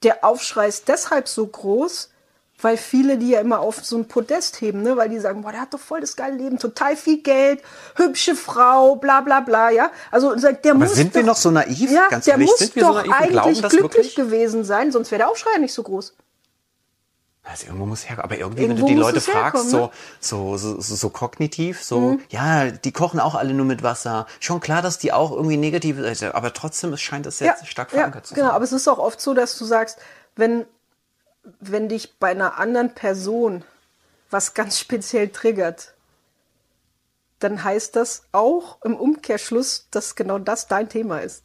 [0.01, 2.09] der Aufschrei ist deshalb so groß,
[2.59, 4.97] weil viele die ja immer auf so ein Podest heben, ne?
[4.97, 7.61] weil die sagen, boah, der hat doch voll das geile Leben, total viel Geld,
[7.95, 9.91] hübsche Frau, bla bla bla, ja.
[10.09, 11.91] Also sagt, der Aber muss sind doch, wir noch so naiv?
[11.91, 14.15] Ja, Ganz der ehrlich, muss doch so eigentlich glauben glücklich wirklich?
[14.15, 16.15] gewesen sein, sonst wäre der Aufschrei nicht so groß.
[17.49, 20.57] Also irgendwo muss her, aber irgendwie, Irgendwo wenn du die Leute fragst, herkommen, so, so,
[20.57, 22.21] so, so, kognitiv, so, Mhm.
[22.29, 24.27] ja, die kochen auch alle nur mit Wasser.
[24.39, 27.89] Schon klar, dass die auch irgendwie negative, Seite- aber trotzdem, es scheint es jetzt stark
[27.89, 28.43] verankert zu sein.
[28.43, 29.97] Genau, aber es ist auch oft so, dass du sagst,
[30.35, 30.65] wenn,
[31.59, 33.63] wenn dich bei einer anderen Person
[34.29, 35.93] was ganz speziell triggert,
[37.39, 41.43] dann heißt das auch im Umkehrschluss, dass genau das dein Thema ist.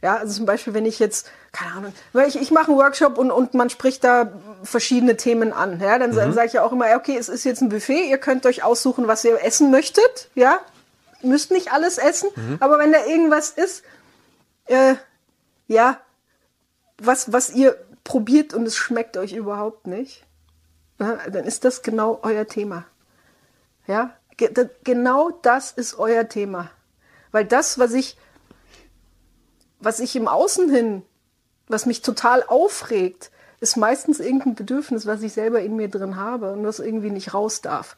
[0.00, 3.18] Ja, also zum Beispiel, wenn ich jetzt, keine Ahnung, weil ich, ich mache einen Workshop
[3.18, 4.32] und, und man spricht da
[4.62, 5.80] verschiedene Themen an.
[5.80, 6.32] Ja, dann Mhm.
[6.32, 9.08] sage ich ja auch immer, okay, es ist jetzt ein Buffet, ihr könnt euch aussuchen,
[9.08, 10.30] was ihr essen möchtet.
[10.36, 10.60] Ja,
[11.22, 12.58] müsst nicht alles essen, Mhm.
[12.60, 13.82] aber wenn da irgendwas ist,
[14.66, 14.94] äh,
[15.66, 15.98] ja,
[16.98, 20.24] was, was ihr probiert und es schmeckt euch überhaupt nicht,
[21.00, 22.84] ja, dann ist das genau euer Thema.
[23.88, 24.50] Ja, ge
[24.84, 26.70] genau das ist euer Thema.
[27.32, 28.16] Weil das, was ich,
[29.80, 31.02] was ich im Außen hin,
[31.68, 36.52] was mich total aufregt, ist meistens irgendein Bedürfnis, was ich selber in mir drin habe
[36.52, 37.96] und was irgendwie nicht raus darf.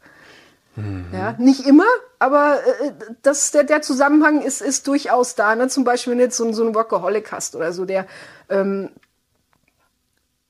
[1.11, 1.85] Ja, nicht immer,
[2.17, 5.53] aber äh, das, der, der Zusammenhang ist, ist durchaus da.
[5.53, 5.67] Ne?
[5.67, 8.07] Zum Beispiel, wenn du jetzt so, so einen Workaholic hast oder so, der
[8.49, 8.89] ähm,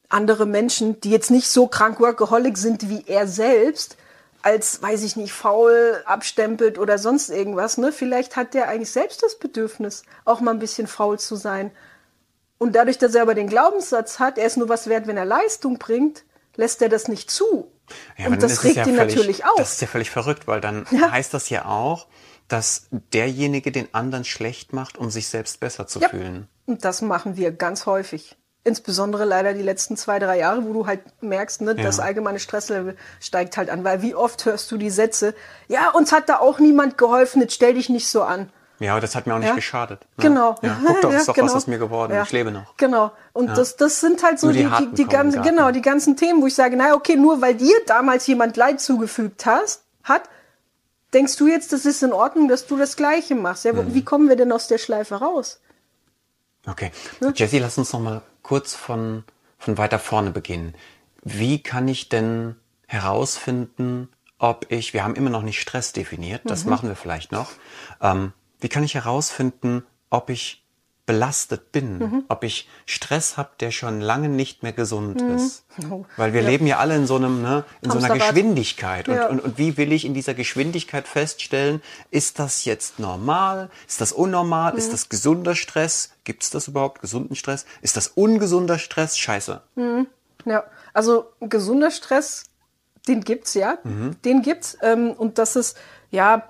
[0.10, 3.98] andere Menschen, die jetzt nicht so krank Workaholic sind wie er selbst,
[4.44, 7.78] als, weiß ich nicht, faul abstempelt oder sonst irgendwas.
[7.78, 7.92] Ne?
[7.92, 11.72] Vielleicht hat der eigentlich selbst das Bedürfnis, auch mal ein bisschen faul zu sein.
[12.58, 15.26] Und dadurch, dass er aber den Glaubenssatz hat, er ist nur was wert, wenn er
[15.26, 16.24] Leistung bringt,
[16.56, 17.72] lässt er das nicht zu.
[18.18, 19.56] Ja, und das regt ja ihn völlig, natürlich auf.
[19.58, 21.12] Das ist ja völlig verrückt, weil dann Ja.
[21.12, 22.08] heißt das ja auch,
[22.48, 26.10] dass derjenige den anderen schlecht macht, um sich selbst besser zu Ja.
[26.10, 26.48] fühlen.
[26.66, 28.38] Und das machen wir ganz häufig.
[28.64, 32.04] Insbesondere leider die letzten zwei, drei Jahre, wo du halt merkst, ne, das Ja.
[32.04, 33.84] allgemeine Stresslevel steigt halt an.
[33.84, 35.34] Weil wie oft hörst du die Sätze,
[35.68, 38.50] ja, uns hat da auch niemand geholfen, jetzt stell dich nicht so an.
[38.78, 39.56] Ja, aber das hat mir auch nicht Ja.
[39.56, 40.02] geschadet.
[40.18, 40.24] Ne?
[40.24, 40.56] Genau.
[40.62, 41.48] Ja, guck doch, Ja, ist doch genau.
[41.48, 42.14] was aus mir geworden.
[42.14, 42.22] Ja.
[42.24, 42.78] Ich lebe noch.
[42.78, 43.12] Genau.
[43.34, 46.42] Und das, das sind halt so Nur die die, die, ganzen, genau, die ganzen Themen,
[46.44, 50.24] wo ich sage, naja, okay, nur weil dir damals jemand Leid zugefügt hast, hat,
[51.14, 53.66] denkst du jetzt, das ist in Ordnung, dass du das Gleiche machst.
[53.66, 53.94] Ja, Mhm.
[53.96, 55.60] Wie kommen wir denn aus der Schleife raus?
[56.68, 56.92] Okay.
[57.36, 59.24] Jessie, lass uns noch mal kurz von,
[59.58, 60.76] von weiter vorne beginnen.
[61.24, 62.56] Wie kann ich denn
[62.88, 67.52] herausfinden, ob ich, wir haben immer noch nicht Stress definiert, das machen wir vielleicht noch.
[68.02, 70.66] Ähm, wie kann ich herausfinden, ob ich
[71.06, 75.66] belastet bin, ob ich Stress habe, der schon lange nicht mehr gesund ist?
[75.90, 76.06] Oh.
[76.18, 78.14] Weil wir leben ja alle in so einem, ne, in so einer.
[78.14, 79.08] Geschwindigkeit.
[79.10, 79.28] Und, Ja.
[79.28, 83.70] und, und wie will ich in dieser Geschwindigkeit feststellen, ist das jetzt normal?
[83.88, 84.74] Ist das unnormal?
[84.74, 84.78] Mhm.
[84.78, 86.12] Ist das gesunder Stress?
[86.24, 87.02] Gibt es das überhaupt?
[87.02, 87.66] Gesunden Stress?
[87.82, 89.18] Ist das ungesunder Stress?
[89.18, 89.62] Scheiße.
[90.46, 92.46] Ja, also gesunder Stress,
[93.08, 95.78] den gibt's ja, den gibt's ähm, und das ist
[96.12, 96.44] ja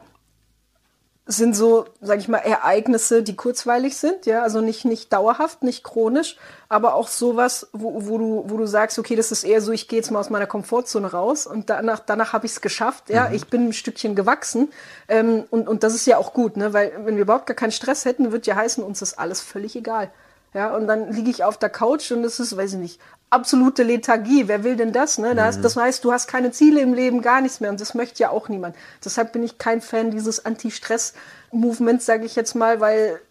[1.38, 5.84] sind so, sag ich mal, Ereignisse, die kurzweilig sind, ja, also nicht nicht dauerhaft, nicht
[5.84, 6.38] chronisch,
[6.70, 9.88] aber auch sowas, wo, wo du wo du sagst, okay, das ist eher so, ich
[9.88, 13.32] gehe jetzt mal aus meiner Komfortzone raus und danach danach habe ich es geschafft, ja,
[13.32, 14.70] ich bin ein Stückchen gewachsen
[15.08, 17.72] ähm, und und das ist ja auch gut, ne, weil wenn wir überhaupt gar keinen
[17.72, 20.12] Stress hätten, wird ja heißen, uns ist alles völlig egal.
[20.54, 23.84] Ja, und dann liege ich auf der Couch und es ist, weiß ich nicht, absolute
[23.84, 24.48] Lethargie.
[24.48, 25.18] Wer will denn das?
[25.18, 25.34] Ne?
[25.34, 27.70] Das, das heißt, du hast keine Ziele im Leben, gar nichts mehr.
[27.70, 28.76] Und das möchte ja auch niemand.
[29.04, 33.22] Deshalb bin ich kein Fan dieses Anti-Stress-Movements, sage ich jetzt mal, weil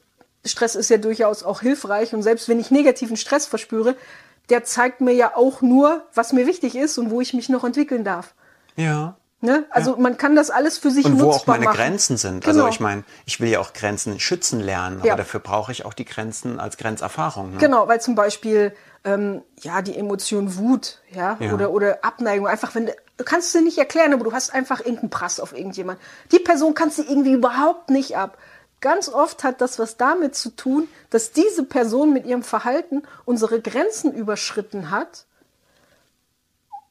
[0.45, 2.15] Stress ist ja durchaus auch hilfreich.
[2.15, 3.95] Und selbst wenn ich negativen Stress verspüre,
[4.49, 7.65] der zeigt mir ja auch nur, was mir wichtig ist und wo ich mich noch
[7.65, 8.35] entwickeln darf.
[8.77, 9.17] Ja.
[9.43, 9.65] Ne?
[9.71, 11.77] Also man kann das alles für sich Und wo auch meine machen.
[11.77, 12.45] Grenzen sind.
[12.45, 12.65] Genau.
[12.65, 15.17] Also ich meine, ich will ja auch Grenzen schützen lernen, aber Ja.
[15.17, 17.53] dafür brauche ich auch die Grenzen als Grenzerfahrung.
[17.53, 17.59] Ne?
[17.59, 18.75] Genau, weil zum Beispiel
[19.05, 21.55] ähm, ja die Emotion Wut, ja, Ja.
[21.55, 22.93] oder oder Abneigung, einfach wenn du,
[23.25, 25.99] kannst dir nicht erklären, aber du hast einfach irgendeinen Prass auf irgendjemand.
[26.33, 28.37] Die Person kannst du irgendwie überhaupt nicht ab.
[28.83, 33.61] Ganz oft hat das was damit zu tun, dass diese Person mit ihrem Verhalten unsere
[33.63, 35.25] Grenzen überschritten hat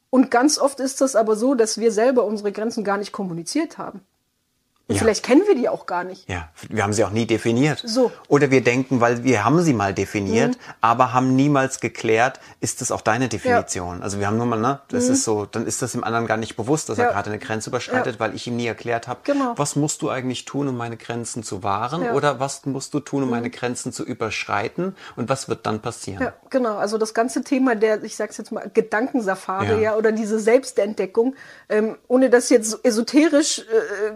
[0.09, 3.77] Und ganz oft ist das aber so, dass wir selber unsere Grenzen gar nicht kommuniziert
[3.77, 4.01] haben.
[4.89, 5.01] Und Ja.
[5.01, 6.27] vielleicht kennen wir die auch gar nicht.
[6.27, 7.81] Ja, wir haben sie auch nie definiert.
[7.85, 8.07] So.
[8.09, 8.13] Mhm.
[8.27, 12.91] Oder wir denken, weil wir haben sie mal definiert, aber haben niemals geklärt, ist das
[12.91, 14.01] auch deine Definition?
[14.01, 16.37] Also wir haben nur mal, ne, das ist so, dann ist das dem anderen gar
[16.37, 17.07] nicht bewusst, dass er Mhm.
[17.09, 17.13] Ja.
[17.13, 19.53] gerade eine Grenze überschreitet, weil ich ihm nie erklärt habe, Genau.
[19.57, 22.09] was musst du eigentlich tun, um meine Grenzen zu wahren Ja.
[22.11, 22.15] Mhm.
[22.17, 26.23] oder was musst du tun, um meine Grenzen zu überschreiten und was wird dann passieren?
[26.23, 26.77] Ja, genau.
[26.77, 29.77] Also das ganze Thema der, ich sag's jetzt mal, Gedankensafari, Ja.
[29.91, 31.35] ja, oder diese Selbstentdeckung,
[31.69, 34.11] ähm, ohne das jetzt so esoterisch äh,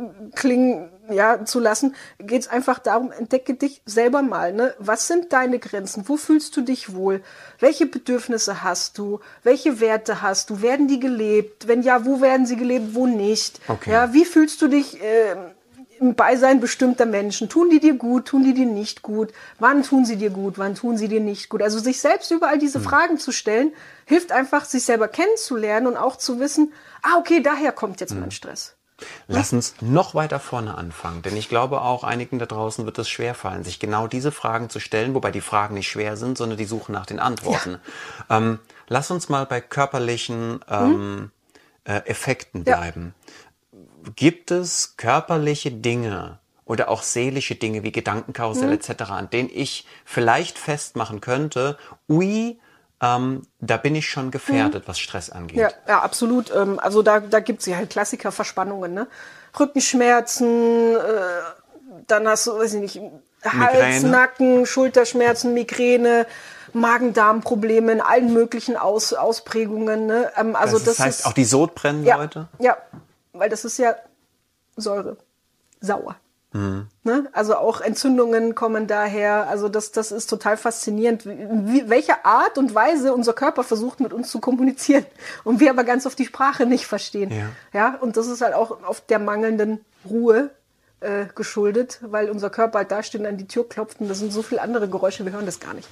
[0.64, 4.54] klingen ja, zu lassen, geht's einfach darum, entdecke dich selber mal.
[4.54, 4.74] Ne?
[4.80, 6.08] Was sind deine Grenzen?
[6.08, 7.22] Wo fühlst du dich wohl?
[7.60, 9.20] Welche Bedürfnisse hast du?
[9.44, 10.62] Welche Werte hast du?
[10.62, 11.68] Werden die gelebt?
[11.68, 12.96] Wenn ja, wo werden sie gelebt?
[12.96, 13.60] Wo nicht?
[13.68, 13.92] Okay.
[13.92, 15.02] Ja, wie fühlst du dich?
[15.02, 15.36] Äh,
[16.00, 17.50] im Beisein bestimmter Menschen.
[17.50, 19.32] Tun die dir gut, tun die dir nicht gut?
[19.60, 21.62] Wann tun sie dir gut, wann tun sie dir nicht gut?
[21.62, 23.72] Also sich selbst überall diese Fragen zu stellen,
[24.06, 26.74] hilft einfach, sich selber kennenzulernen und auch zu wissen,
[27.04, 28.76] ah, okay, daher kommt jetzt mein Stress.
[29.28, 33.10] Lass uns noch weiter vorne anfangen, denn ich glaube auch einigen da draußen wird es
[33.10, 36.66] schwerfallen, sich genau diese Fragen zu stellen, wobei die Fragen nicht schwer sind, sondern die
[36.66, 37.80] Suche nach den Antworten.
[38.30, 41.32] Ähm, lass uns mal bei körperlichen ähm,
[41.86, 42.78] äh, Effekten Ja.
[42.78, 43.14] bleiben.
[44.16, 48.74] Gibt es körperliche Dinge oder auch seelische Dinge wie Gedankenkarussell Mhm.
[48.76, 51.78] etc., an denen ich vielleicht festmachen könnte,
[52.10, 52.60] ui,
[53.04, 55.58] ähm, da bin ich schon gefährdet, was Stress angeht.
[55.58, 55.62] Mhm.
[55.64, 56.56] Ja, ja absolut.
[56.56, 59.08] Ähm, also da, da gibt's ja halt Klassiker, Verspannungen, ne?
[59.60, 61.00] Rückenschmerzen, äh,
[62.08, 63.02] dann hast du, weiß ich nicht,
[63.44, 64.10] Hals, Migräne.
[64.10, 66.26] Nacken, Schulterschmerzen, Migräne,
[66.72, 70.06] Magen-Darm-Probleme in allen möglichen Aus, Ausprägungen.
[70.06, 70.32] Ne?
[70.38, 72.48] Ähm, also das, das, heißt, ist, auch die Sodbrennen, ja, Leute?
[72.60, 72.78] Ja,
[73.34, 73.96] weil das ist ja
[74.78, 75.18] Säure,
[75.82, 76.16] sauer.
[77.04, 77.28] Ne?
[77.34, 79.50] Also auch Entzündungen kommen daher.
[79.50, 84.00] Also das, das ist total faszinierend, wie, wie, welche Art und Weise unser Körper versucht
[84.00, 85.06] mit uns zu kommunizieren
[85.44, 87.32] und wir aber ganz oft die Sprache nicht verstehen.
[87.32, 87.50] Ja.
[87.74, 90.52] ja und das ist halt auch auf der mangelnden Ruhe
[91.04, 94.20] äh, geschuldet, weil unser Körper halt da steht und an die Tür klopft und das
[94.20, 95.88] sind so viele andere Geräusche, wir hören das gar nicht.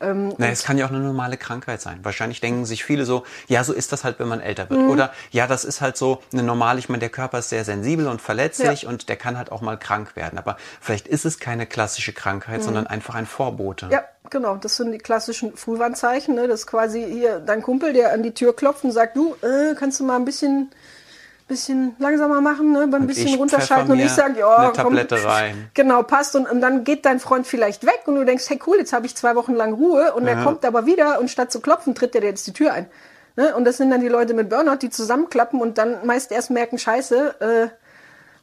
[0.00, 2.00] Ähm, Na, es kann ja auch eine normale Krankheit sein.
[2.02, 4.80] Wahrscheinlich denken sich viele so, ja, so ist das halt, wenn man älter wird.
[4.80, 4.90] Mhm.
[4.90, 8.06] Oder ja, das ist halt so eine normale, ich meine, der Körper ist sehr sensibel
[8.08, 8.88] und verletzlich Ja.
[8.88, 10.38] und der kann halt auch mal krank werden.
[10.38, 13.86] Aber vielleicht ist es keine klassische Krankheit, sondern einfach ein Vorbote.
[13.86, 13.92] Mhm.
[13.92, 14.56] Ja, genau.
[14.56, 16.34] Das sind die klassischen Frühwarnzeichen.
[16.34, 16.48] Ne?
[16.48, 19.74] Das ist quasi hier dein Kumpel, der an die Tür klopft und sagt, du, äh,
[19.74, 20.70] kannst du mal ein bisschen,
[21.48, 22.82] bisschen langsamer machen, ne?
[22.82, 23.90] ein bisschen runterschalten.
[23.90, 24.94] Und ich sage, ja, eine komm.
[24.94, 25.70] Tablette rein.
[25.74, 26.36] Genau, passt.
[26.36, 29.06] Und, und dann geht dein Freund vielleicht weg und du denkst, hey cool, jetzt habe
[29.06, 30.12] ich zwei Wochen lang Ruhe.
[30.14, 32.72] Und er kommt aber wieder und statt zu klopfen, tritt er dir jetzt die Tür
[32.72, 32.86] ein.
[33.36, 33.54] Ne?
[33.54, 36.76] Und das sind dann die Leute mit Burnout, die zusammenklappen und dann meist erst merken,
[36.76, 37.68] scheiße, äh,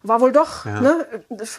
[0.07, 1.05] war wohl doch ne,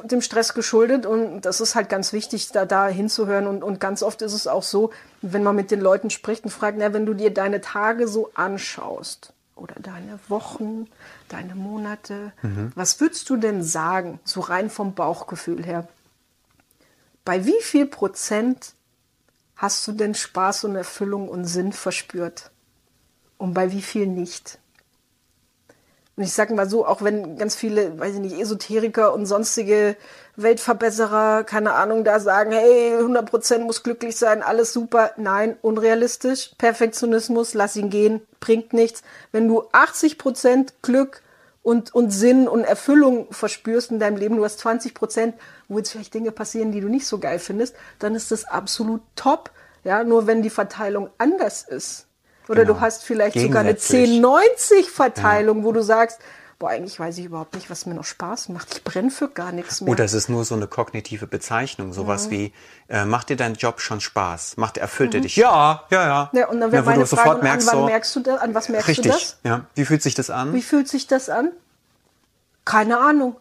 [0.04, 4.02] dem Stress geschuldet und das ist halt ganz wichtig, da, da hinzuhören und, und ganz
[4.02, 7.06] oft ist es auch so, wenn man mit den Leuten spricht und fragt, na, wenn
[7.06, 10.87] du dir deine Tage so anschaust oder deine Wochen,
[11.28, 12.32] deine Monate,
[12.74, 15.88] was würdest du denn sagen, so rein vom Bauchgefühl her?
[17.24, 18.74] Bei wie viel Prozent
[19.56, 22.50] hast du denn Spaß und Erfüllung und Sinn verspürt?
[23.38, 24.58] Und bei wie viel nicht?
[26.16, 29.96] Und ich sage mal so, auch wenn ganz viele, weiß ich nicht, Esoteriker und sonstige
[30.37, 35.11] Weltverbesserer, keine Ahnung, da sagen, hey, 100% muss glücklich sein, alles super.
[35.18, 36.52] Nein, unrealistisch.
[36.57, 39.02] Perfektionismus, lass ihn gehen, bringt nichts.
[39.31, 41.22] Wenn du 80% Glück
[41.62, 45.35] und, und Sinn und Erfüllung verspürst in deinem Leben, du hast 20%,
[45.68, 49.02] wo jetzt vielleicht Dinge passieren, die du nicht so geil findest, dann ist das absolut
[49.16, 49.50] top.
[49.85, 52.06] Ja, nur wenn die Verteilung anders ist.
[52.48, 52.74] Oder Genau.
[52.74, 54.20] du hast vielleicht sogar eine Gegensätzlich.
[54.20, 56.20] 10-90-Verteilung, wo du sagst,
[56.59, 58.74] boah, eigentlich weiß ich überhaupt nicht, was mir noch Spaß macht.
[58.74, 59.90] Ich brenne für gar nichts mehr.
[59.90, 62.52] Oder es ist nur so eine kognitive Bezeichnung, sowas wie,
[62.88, 64.56] äh, macht dir dein Job schon Spaß?
[64.56, 65.37] Macht, erfüllt er dich?
[65.37, 66.30] Ja, ja, ja.
[66.32, 66.38] Mhm.
[66.38, 68.40] ja, und dann wäre wo meine du Frage, an merkst, wann so, merkst du das?
[68.40, 69.38] An was merkst richtig, du das?
[69.44, 69.66] ja.
[69.74, 70.54] Wie fühlt sich das an?
[70.54, 71.50] Wie fühlt sich das an?
[72.64, 73.37] Keine Ahnung.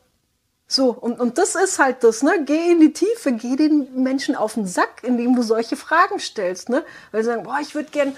[0.68, 2.44] So, und, und das ist halt das, ne?
[2.44, 6.70] Geh in die Tiefe, geh den Menschen auf den Sack, indem du solche Fragen stellst,
[6.70, 6.84] ne?
[7.12, 8.16] Weil sie sagen, boah, ich würde gern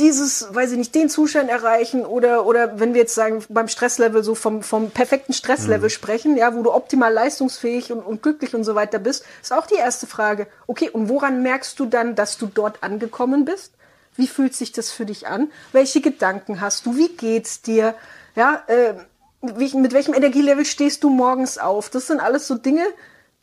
[0.00, 4.24] dieses, weiß ich nicht, den Zustand erreichen oder, oder wenn wir jetzt sagen, beim Stresslevel
[4.24, 5.90] so vom, vom perfekten Stresslevel Mhm.
[5.90, 9.66] sprechen, ja, wo du optimal leistungsfähig und, und glücklich und so weiter bist, ist auch
[9.66, 10.46] die erste Frage.
[10.66, 13.72] Okay, und woran merkst du dann, dass du dort angekommen bist?
[14.16, 15.52] Wie fühlt sich das für dich an?
[15.72, 16.96] Welche Gedanken hast du?
[16.96, 17.94] Wie geht's dir?
[18.34, 18.94] Ja, äh,
[19.42, 21.90] wie, mit welchem Energielevel stehst du morgens auf?
[21.90, 22.84] Das sind alles so Dinge,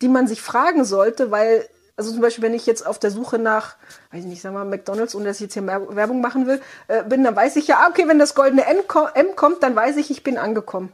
[0.01, 1.67] die man sich fragen sollte, weil,
[1.97, 3.75] also zum Beispiel, wenn ich jetzt auf der Suche nach,
[4.11, 7.03] weiß ich nicht, wir mal McDonalds, ohne dass ich jetzt hier Werbung machen will, äh,
[7.03, 8.77] bin, dann weiß ich ja, ah, okay, wenn das goldene M,
[9.15, 10.93] M kommt, dann weiß ich, ich bin angekommen.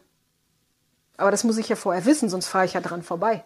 [1.17, 3.43] Aber das muss ich ja vorher wissen, sonst fahre ich ja dran vorbei.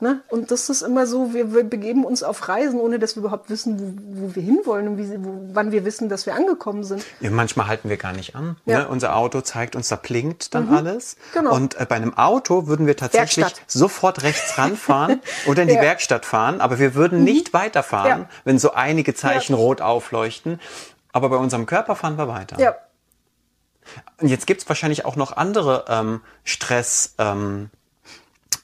[0.00, 0.20] Ne?
[0.28, 3.50] Und das ist immer so, wir, wir begeben uns auf Reisen, ohne dass wir überhaupt
[3.50, 7.04] wissen, wo, wo wir hinwollen und wie, wo, wann wir wissen, dass wir angekommen sind.
[7.18, 8.56] Ja, manchmal halten wir gar nicht an.
[8.64, 8.78] Ja.
[8.78, 8.88] Ne?
[8.88, 10.76] Unser Auto zeigt uns, da blinkt dann mhm.
[10.76, 11.16] alles.
[11.34, 11.52] Genau.
[11.52, 13.64] Und äh, bei einem Auto würden wir tatsächlich Werkstatt.
[13.66, 15.82] sofort rechts ranfahren oder in die ja.
[15.82, 17.24] Werkstatt fahren, aber wir würden mhm.
[17.24, 18.28] nicht weiterfahren, ja.
[18.44, 20.60] wenn so einige Zeichen rot aufleuchten.
[21.12, 22.60] Aber bei unserem Körper fahren wir weiter.
[22.60, 22.76] Ja.
[24.20, 27.14] Und jetzt gibt's wahrscheinlich auch noch andere ähm, Stress.
[27.18, 27.70] Ähm,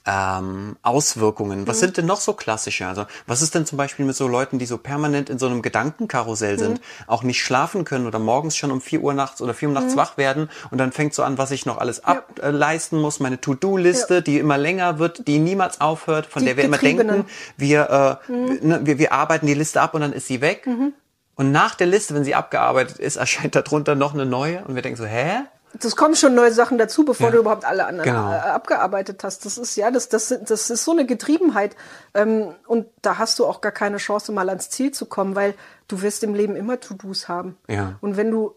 [0.05, 1.67] ähm, Auswirkungen.
[1.67, 1.81] Was mhm.
[1.81, 2.87] sind denn noch so klassische?
[2.87, 5.61] Also was ist denn zum Beispiel mit so Leuten, die so permanent in so einem
[5.61, 6.83] Gedankenkarussell sind, mhm.
[7.07, 9.93] auch nicht schlafen können oder morgens schon um vier Uhr nachts oder vier Uhr nachts
[9.93, 9.97] mhm.
[9.97, 12.23] wach werden und dann fängt so an, was ich noch alles ja.
[12.41, 14.21] ableisten muss, meine To-Do-Liste, ja.
[14.21, 17.25] die immer länger wird, die niemals aufhört, von die der wir immer denken,
[17.57, 18.59] wir, äh, mhm.
[18.61, 20.67] ne, wir, wir arbeiten die Liste ab und dann ist sie weg.
[20.67, 20.93] Mhm.
[21.35, 24.81] Und nach der Liste, wenn sie abgearbeitet ist, erscheint darunter noch eine neue und wir
[24.81, 25.41] denken so, hä?
[25.79, 27.31] Das kommen schon neue Sachen dazu, bevor ja.
[27.31, 28.31] du überhaupt alle anderen genau.
[28.31, 29.45] Äh, abgearbeitet hast.
[29.45, 31.75] Das ist ja, das, das, das ist so eine Getriebenheit.
[32.13, 35.53] Ähm, und da hast du auch gar keine Chance, mal ans Ziel zu kommen, weil
[35.87, 37.57] du wirst im Leben immer To-Dos haben.
[37.67, 37.95] Ja.
[38.01, 38.55] Und wenn du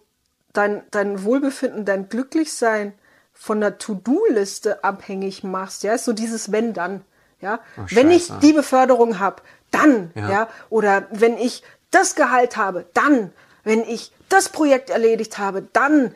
[0.52, 2.92] dein, dein Wohlbefinden, dein Glücklichsein
[3.32, 7.04] von der To-Do-Liste abhängig machst, ja, ist so dieses wenn dann.
[7.40, 10.30] Ja, oh, wenn ich die Beförderung habe, dann, ja.
[10.30, 11.62] ja, oder wenn ich
[11.92, 16.14] das Gehalt habe, dann, wenn ich das Projekt erledigt habe, dann,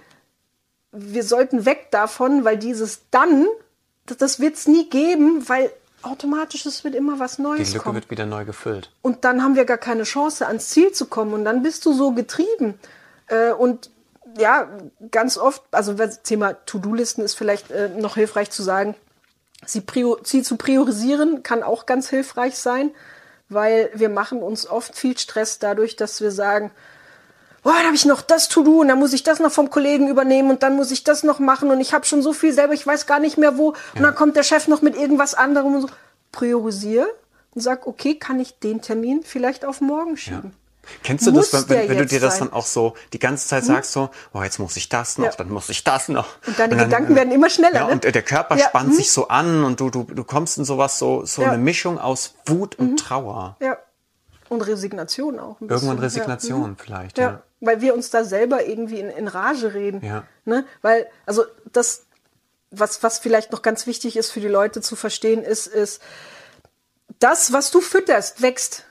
[0.93, 3.47] wir sollten weg davon, weil dieses dann,
[4.07, 5.71] das, das wird es nie geben, weil
[6.03, 7.95] automatisch es wird immer was Neues Die Lücke kommen.
[7.97, 8.91] wird wieder neu gefüllt.
[9.03, 11.33] Und dann haben wir gar keine Chance, ans Ziel zu kommen.
[11.33, 12.79] Und dann bist du so getrieben.
[13.29, 13.91] Äh, und
[14.39, 14.69] ja,
[15.11, 18.95] ganz oft, also das Thema To-Do-Listen ist vielleicht äh, noch hilfreich zu sagen,
[19.65, 19.83] sie,
[20.25, 22.91] sie zu priorisieren kann auch ganz hilfreich sein,
[23.49, 26.71] weil wir machen uns oft viel Stress dadurch, dass wir sagen,
[27.63, 29.71] boah, da habe ich noch das to do und dann muss ich das noch vom
[29.71, 32.53] Kollegen übernehmen und dann muss ich das noch machen und ich habe schon so viel
[32.53, 33.73] selber, ich weiß gar nicht mehr wo.
[33.73, 33.79] Ja.
[33.97, 35.89] Und dann kommt der Chef noch mit irgendwas anderem und so.
[36.33, 37.07] Priorisiere
[37.55, 40.53] und sag, okay, kann ich den Termin vielleicht auf morgen schieben?
[40.55, 40.59] Ja.
[41.05, 42.49] Kennst du muss das, wenn, wenn du dir das sein?
[42.49, 43.69] dann auch so die ganze Zeit hm?
[43.69, 45.33] sagst, so, oh, jetzt muss ich das noch, ja.
[45.33, 46.27] dann muss ich das noch.
[46.45, 47.81] Und deine und dann, Gedanken werden immer schneller.
[47.81, 47.93] Ja, ne?
[47.93, 48.67] und der Körper ja.
[48.67, 48.97] spannt hm?
[48.97, 52.35] sich so an und du, du, du kommst in sowas, so, so eine Mischung aus
[52.47, 52.97] Wut und mhm.
[52.97, 53.57] Trauer.
[53.61, 53.79] Ja.
[54.49, 55.61] Und Resignation auch.
[55.61, 56.77] Irgendwann Resignation mhm.
[56.77, 60.05] vielleicht, ja weil wir uns da selber irgendwie in, in Rage reden.
[60.05, 60.25] Ja.
[60.45, 60.67] Ne?
[60.83, 62.05] Weil, also das,
[62.71, 66.03] was, was vielleicht noch ganz wichtig ist für die Leute zu verstehen, ist, ist,
[67.23, 68.85] das, was du fütterst, wächst.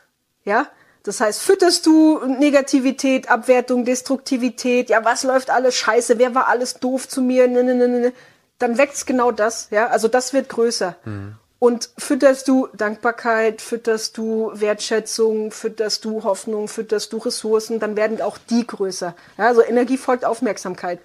[0.43, 0.67] Ja,
[1.03, 6.76] das heißt, fütterst du Negativität, Abwertung, Destruktivität, ja, was läuft alles scheiße, wer war alles
[6.76, 8.13] doof zu mir, ne, ne, ne, ne,
[8.57, 10.95] dann wächst genau das, ja, also das wird größer.
[11.05, 11.36] Mhm.
[11.64, 18.20] Und fütterst du Dankbarkeit, fütterst du Wertschätzung, fütterst du Hoffnung, fütterst du Ressourcen, dann werden
[18.20, 19.16] auch die größer.
[19.38, 20.99] Ja, also Energie folgt Aufmerksamkeit.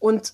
[0.00, 0.32] Und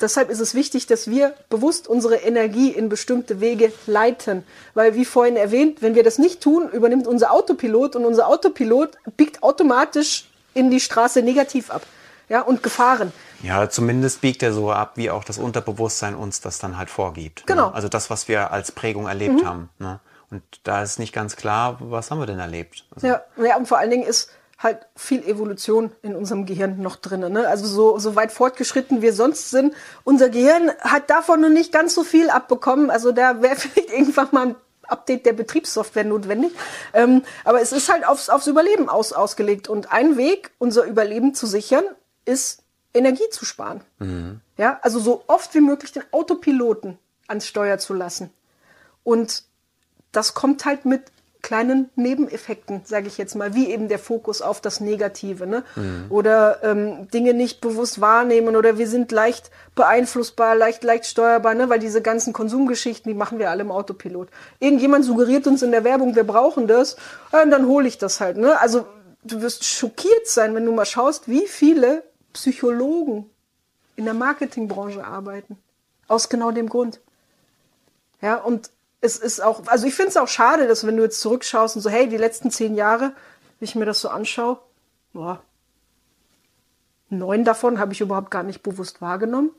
[0.00, 4.42] deshalb ist es wichtig, dass wir bewusst unsere Energie in bestimmte Wege leiten.
[4.72, 8.92] Weil, wie vorhin erwähnt, wenn wir das nicht tun, übernimmt unser Autopilot und unser Autopilot
[9.18, 11.82] biegt automatisch in die Straße negativ ab.
[12.28, 13.12] Ja, und Gefahren.
[13.42, 17.40] Ja, zumindest biegt er so ab, wie auch das Unterbewusstsein uns das dann halt vorgibt.
[17.40, 17.44] Ne?
[17.46, 17.68] Genau.
[17.68, 17.74] Ne?
[17.74, 19.46] Also das, was wir als Prägung erlebt mhm.
[19.46, 19.68] haben.
[19.78, 20.00] Ne?
[20.30, 22.86] Und da ist nicht ganz klar, was haben wir denn erlebt?
[22.94, 26.96] Also ja, ja, und vor allen Dingen ist halt viel Evolution in unserem Gehirn noch
[26.96, 27.20] drin.
[27.32, 27.46] Ne?
[27.46, 29.74] Also so, so weit fortgeschritten wir sonst sind.
[30.04, 32.90] Unser Gehirn hat davon noch nicht ganz so viel abbekommen.
[32.90, 34.56] Also da wäre vielleicht irgendwann mal ein
[34.88, 36.52] Update der Betriebssoftware notwendig.
[36.92, 39.68] Ähm, aber es ist halt aufs, aufs Überleben aus, ausgelegt.
[39.68, 41.84] Und ein Weg, unser Überleben zu sichern,
[42.24, 42.62] ist
[42.92, 43.82] Energie zu sparen.
[43.98, 44.40] Mhm.
[44.56, 48.30] Ja, also so oft wie möglich den Autopiloten ans Steuer zu lassen.
[49.02, 49.42] Und
[50.12, 51.02] das kommt halt mit
[51.44, 55.62] kleinen Nebeneffekten, sage ich jetzt mal, wie eben der Fokus auf das Negative, ne?
[55.76, 56.06] Mhm.
[56.08, 61.68] Oder ähm, Dinge nicht bewusst wahrnehmen oder wir sind leicht beeinflussbar, leicht leicht steuerbar, ne?
[61.68, 64.28] Weil diese ganzen Konsumgeschichten, die machen wir alle im Autopilot.
[64.58, 66.96] Irgendjemand suggeriert uns in der Werbung, wir brauchen das,
[67.30, 68.58] und dann hole ich das halt, ne?
[68.60, 68.86] Also
[69.22, 72.04] du wirst schockiert sein, wenn du mal schaust, wie viele
[72.34, 73.30] Psychologen
[73.96, 75.56] in der Marketingbranche arbeiten.
[76.06, 77.00] Aus genau dem Grund.
[78.20, 78.70] Ja, und
[79.00, 81.82] es ist auch, also ich finde es auch schade, dass wenn du jetzt zurückschaust und
[81.82, 83.12] so, hey, die letzten zehn Jahre,
[83.58, 84.58] wie ich mir das so anschaue,
[85.12, 85.42] boah,
[87.08, 89.50] neun davon habe ich überhaupt gar nicht bewusst wahrgenommen,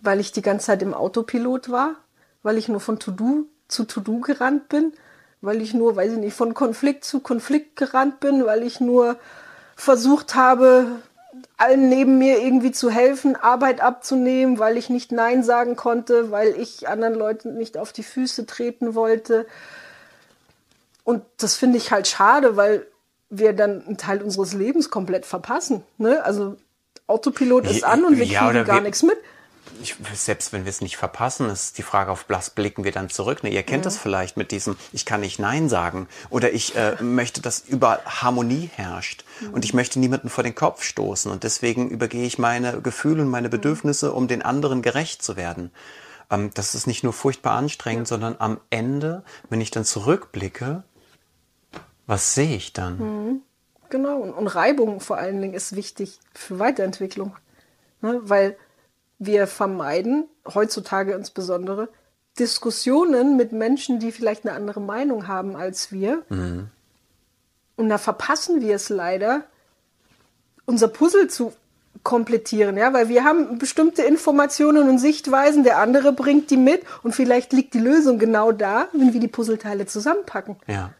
[0.00, 1.96] weil ich die ganze Zeit im Autopilot war,
[2.42, 4.92] weil ich nur von To-Do zu To-Do gerannt bin,
[5.42, 9.16] weil ich nur, weiß ich nicht, von Konflikt zu Konflikt gerannt bin, weil ich nur
[9.80, 10.86] versucht habe,
[11.56, 16.48] allen neben mir irgendwie zu helfen, Arbeit abzunehmen, weil ich nicht Nein sagen konnte, weil
[16.60, 19.46] ich anderen Leuten nicht auf die Füße treten wollte.
[21.02, 22.86] Und das finde ich halt schade, weil
[23.30, 25.82] wir dann einen Teil unseres Lebens komplett verpassen.
[25.96, 26.22] Ne?
[26.24, 26.56] Also
[27.06, 29.16] Autopilot ist an und wir ja, kriegen gar nichts mit.
[29.82, 33.08] Ich, selbst wenn wir es nicht verpassen, ist die Frage, auf was blicken wir dann
[33.08, 33.42] zurück.
[33.42, 36.08] Ne, ihr kennt das vielleicht mit diesem, ich kann nicht Nein sagen.
[36.28, 39.24] Oder ich äh, möchte, dass überall Harmonie herrscht.
[39.52, 41.30] Und ich möchte niemanden vor den Kopf stoßen.
[41.30, 45.70] Und deswegen übergehe ich meine Gefühle und meine Bedürfnisse, um den anderen gerecht zu werden.
[46.30, 50.84] Ähm, das ist nicht nur furchtbar anstrengend, sondern am Ende, wenn ich dann zurückblicke,
[52.06, 53.42] was sehe ich dann?
[53.88, 54.18] Genau.
[54.18, 57.36] Und, und Reibung vor allen Dingen ist wichtig für Weiterentwicklung.
[58.00, 58.20] Ne?
[58.22, 58.56] Weil
[59.20, 61.88] wir vermeiden, heutzutage insbesondere,
[62.38, 66.22] Diskussionen mit Menschen, die vielleicht eine andere Meinung haben als wir.
[67.76, 69.44] Und da verpassen wir es leider,
[70.64, 71.52] unser Puzzle zu
[72.02, 77.14] komplettieren, ja, weil wir haben bestimmte Informationen und Sichtweisen, der andere bringt die mit und
[77.14, 80.56] vielleicht liegt die Lösung genau da, wenn wir die Puzzleteile zusammenpacken.
[80.66, 80.94] Ja.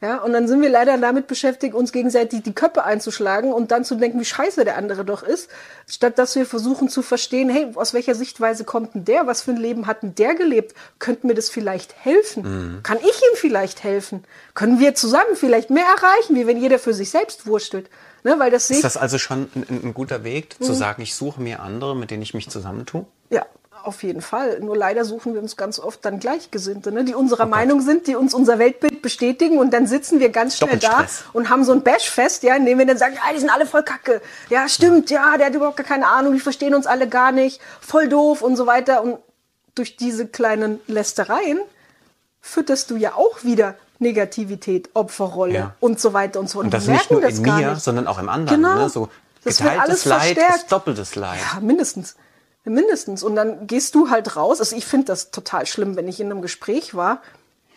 [0.00, 3.84] Ja, und dann sind wir leider damit beschäftigt, uns gegenseitig die Köpfe einzuschlagen und dann
[3.84, 5.50] zu denken, wie scheiße der andere doch ist,
[5.88, 9.26] statt dass wir versuchen zu verstehen, hey, aus welcher Sichtweise kommt denn der?
[9.26, 10.74] Was für ein Leben hat denn der gelebt?
[11.00, 12.80] Könnte mir das vielleicht helfen?
[12.84, 14.22] Kann ich ihm vielleicht helfen?
[14.54, 17.90] Können wir zusammen vielleicht mehr erreichen, wie wenn jeder für sich selbst wurstelt?
[18.22, 21.40] Ne, weil das Ist das also schon ein, ein guter Weg, zu sagen, ich suche
[21.40, 23.06] mir andere, mit denen ich mich zusammentue?
[23.30, 23.46] ja,
[23.84, 24.60] auf jeden Fall.
[24.60, 28.16] Nur leider suchen wir uns ganz oft dann Gleichgesinnte, ne, die unserer Meinung sind, die
[28.16, 31.82] uns unser Weltbild bestätigen und dann sitzen wir ganz schnell da und haben so ein
[31.82, 34.20] Bashfest, ja, in dem wir dann sagen, ja, die sind alle voll kacke.
[34.50, 37.60] Ja, stimmt, ja, der hat überhaupt gar keine Ahnung, die verstehen uns alle gar nicht,
[37.80, 39.02] voll doof und so weiter.
[39.02, 39.18] Und
[39.74, 41.58] durch diese kleinen Lästereien
[42.40, 45.74] fütterst du ja auch wieder Negativität, Opferrolle Ja.
[45.80, 46.60] und so weiter und so.
[46.60, 47.82] Und das die nicht merken nur das in mir, nicht.
[47.82, 48.62] sondern auch im anderen.
[48.62, 48.76] Genau.
[48.78, 48.88] Ne?
[48.88, 49.08] So
[49.44, 50.56] Das wird alles geteiltes Leid verstärkt.
[50.56, 51.38] ist doppeltes Leid.
[51.54, 52.14] Ja, mindestens.
[52.68, 53.22] Mindestens.
[53.22, 54.60] Und dann gehst du halt raus.
[54.60, 57.22] Also ich finde das total schlimm, wenn ich in einem Gespräch war,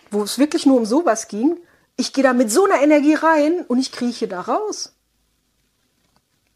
[0.10, 1.58] wo es wirklich nur um sowas ging.
[1.98, 4.94] Ich gehe da mit so einer Energie rein und ich krieche da raus.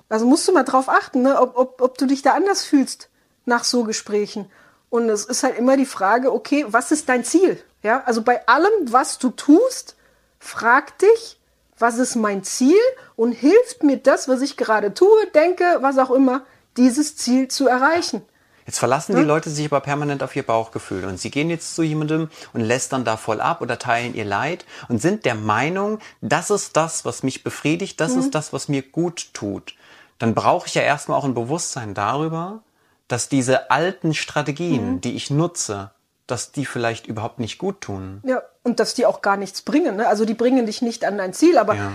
[0.10, 1.40] Also musst du mal drauf achten, ne?
[1.40, 3.10] ob, ob, ob du dich da anders fühlst
[3.46, 4.50] nach so Gesprächen.
[4.90, 7.62] Und es ist halt immer die Frage, okay, was ist dein Ziel?
[7.84, 9.96] Ja, also bei allem, was du tust,
[10.40, 11.40] frag dich,
[11.78, 12.80] was ist mein Ziel
[13.16, 16.46] und hilft mir das, was ich gerade tue, denke, was auch immer,
[16.78, 18.22] dieses Ziel zu erreichen.
[18.66, 21.84] Jetzt verlassen die Leute sich aber permanent auf ihr Bauchgefühl und sie gehen jetzt zu
[21.84, 26.50] jemandem und lästern da voll ab oder teilen ihr Leid und sind der Meinung, das
[26.50, 29.76] ist das, was mich befriedigt, das ist das, was mir gut tut.
[30.18, 32.64] Dann brauche ich ja erstmal auch ein Bewusstsein darüber,
[33.08, 35.92] dass diese alten Strategien, die ich nutze,
[36.26, 38.22] dass die vielleicht überhaupt nicht gut tun.
[38.26, 39.98] Ja, und dass die auch gar nichts bringen.
[39.98, 40.08] Ne?
[40.08, 41.92] Also die bringen dich nicht an dein Ziel, aber Ja.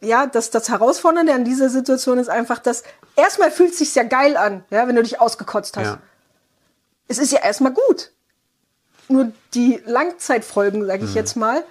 [0.00, 2.82] Ja, das, das Herausfordernde an dieser Situation ist einfach, dass
[3.16, 5.86] erstmal fühlt es sich ja geil an, ja, wenn du dich ausgekotzt hast.
[5.86, 5.98] Ja.
[7.08, 8.12] Es ist ja erstmal gut.
[9.08, 11.64] Nur die Langzeitfolgen, sage ich jetzt mal,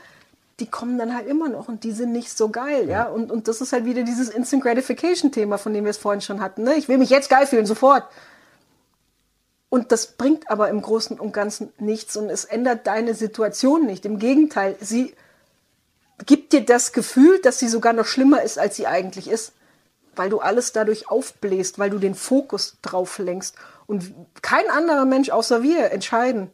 [0.59, 3.05] die kommen dann halt immer noch und die sind nicht so geil, ja.
[3.05, 6.41] Und, und das ist halt wieder dieses Instant Gratification-Thema, von dem wir es vorhin schon
[6.41, 6.63] hatten.
[6.63, 6.75] Ne?
[6.75, 8.03] Ich will mich jetzt geil fühlen, sofort.
[9.69, 14.05] Und das bringt aber im Großen und Ganzen nichts und es ändert deine Situation nicht.
[14.05, 15.15] Im Gegenteil, sie
[16.25, 19.53] gibt dir das Gefühl, dass sie sogar noch schlimmer ist, als sie eigentlich ist,
[20.15, 23.55] weil du alles dadurch aufbläst, weil du den Fokus drauf lenkst.
[23.87, 26.51] Und kein anderer Mensch außer wir entscheiden,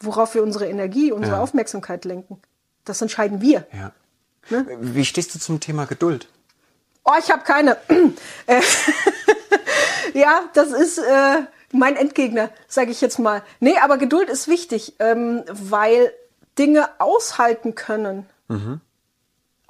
[0.00, 1.42] worauf wir unsere Energie, unsere Ja.
[1.42, 2.40] Aufmerksamkeit lenken.
[2.84, 3.66] Das entscheiden wir.
[3.72, 3.92] Ja.
[4.80, 6.28] Wie stehst du zum Thema Geduld?
[7.04, 7.76] Oh, ich habe keine.
[8.46, 8.60] Äh,
[10.14, 11.42] ja, das ist äh,
[11.72, 13.42] mein Endgegner, sage ich jetzt mal.
[13.60, 16.12] Nee, aber Geduld ist wichtig, ähm, weil
[16.58, 18.26] Dinge aushalten können.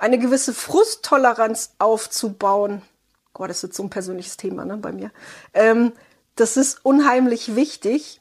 [0.05, 2.83] Eine gewisse Frusttoleranz aufzubauen.
[3.33, 5.11] Gott, das ist jetzt so ein persönliches Thema ne, bei mir.
[5.55, 5.93] Ähm,
[6.37, 8.21] das ist unheimlich wichtig,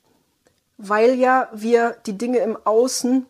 [0.77, 3.25] weil ja wir die Dinge im Außen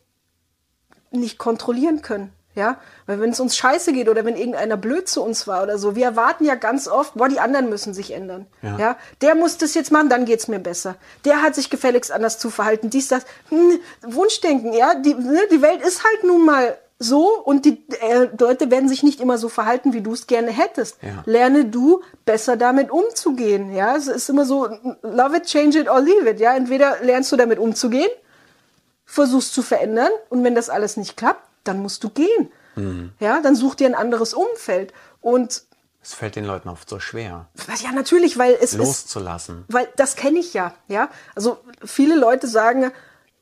[1.09, 2.31] nicht kontrollieren können.
[2.53, 2.77] Ja,
[3.07, 5.95] weil wenn es uns scheiße geht oder wenn irgendeiner blöd zu uns war oder so,
[5.95, 8.45] wir erwarten ja ganz oft, boah, die anderen müssen sich ändern.
[8.61, 8.77] Ja.
[8.77, 10.95] Ja, der muss das jetzt machen, dann geht's mir besser.
[11.25, 12.91] Der hat sich gefälligst anders zu verhalten.
[12.91, 17.65] Dies, das, hm, Wunschdenken, ja, die, ne, die Welt ist halt nun mal so und
[17.65, 20.97] die äh, Leute werden sich nicht immer so verhalten, wie du es gerne hättest.
[21.01, 21.23] Ja.
[21.25, 23.73] Lerne du besser damit umzugehen.
[23.75, 24.67] Ja, es ist immer so,
[25.01, 26.39] love it, change it or leave it.
[26.39, 28.09] Ja, entweder lernst du damit umzugehen
[29.05, 33.13] versuchst zu verändern und wenn das alles nicht klappt, dann musst du gehen.
[33.19, 34.93] Ja, dann such dir ein anderes Umfeld.
[35.21, 35.63] Und
[36.01, 37.47] Es fällt den Leuten oft so schwer,
[37.83, 39.65] ja, natürlich, weil es ist, loszulassen.
[39.67, 41.09] weil das kenne ich ja, ja.
[41.35, 42.91] Also viele Leute sagen,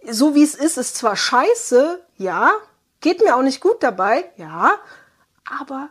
[0.10, 2.52] so wie es ist, ist zwar scheiße, ja,
[3.02, 4.72] geht mir auch nicht gut dabei, ja,
[5.46, 5.90] aber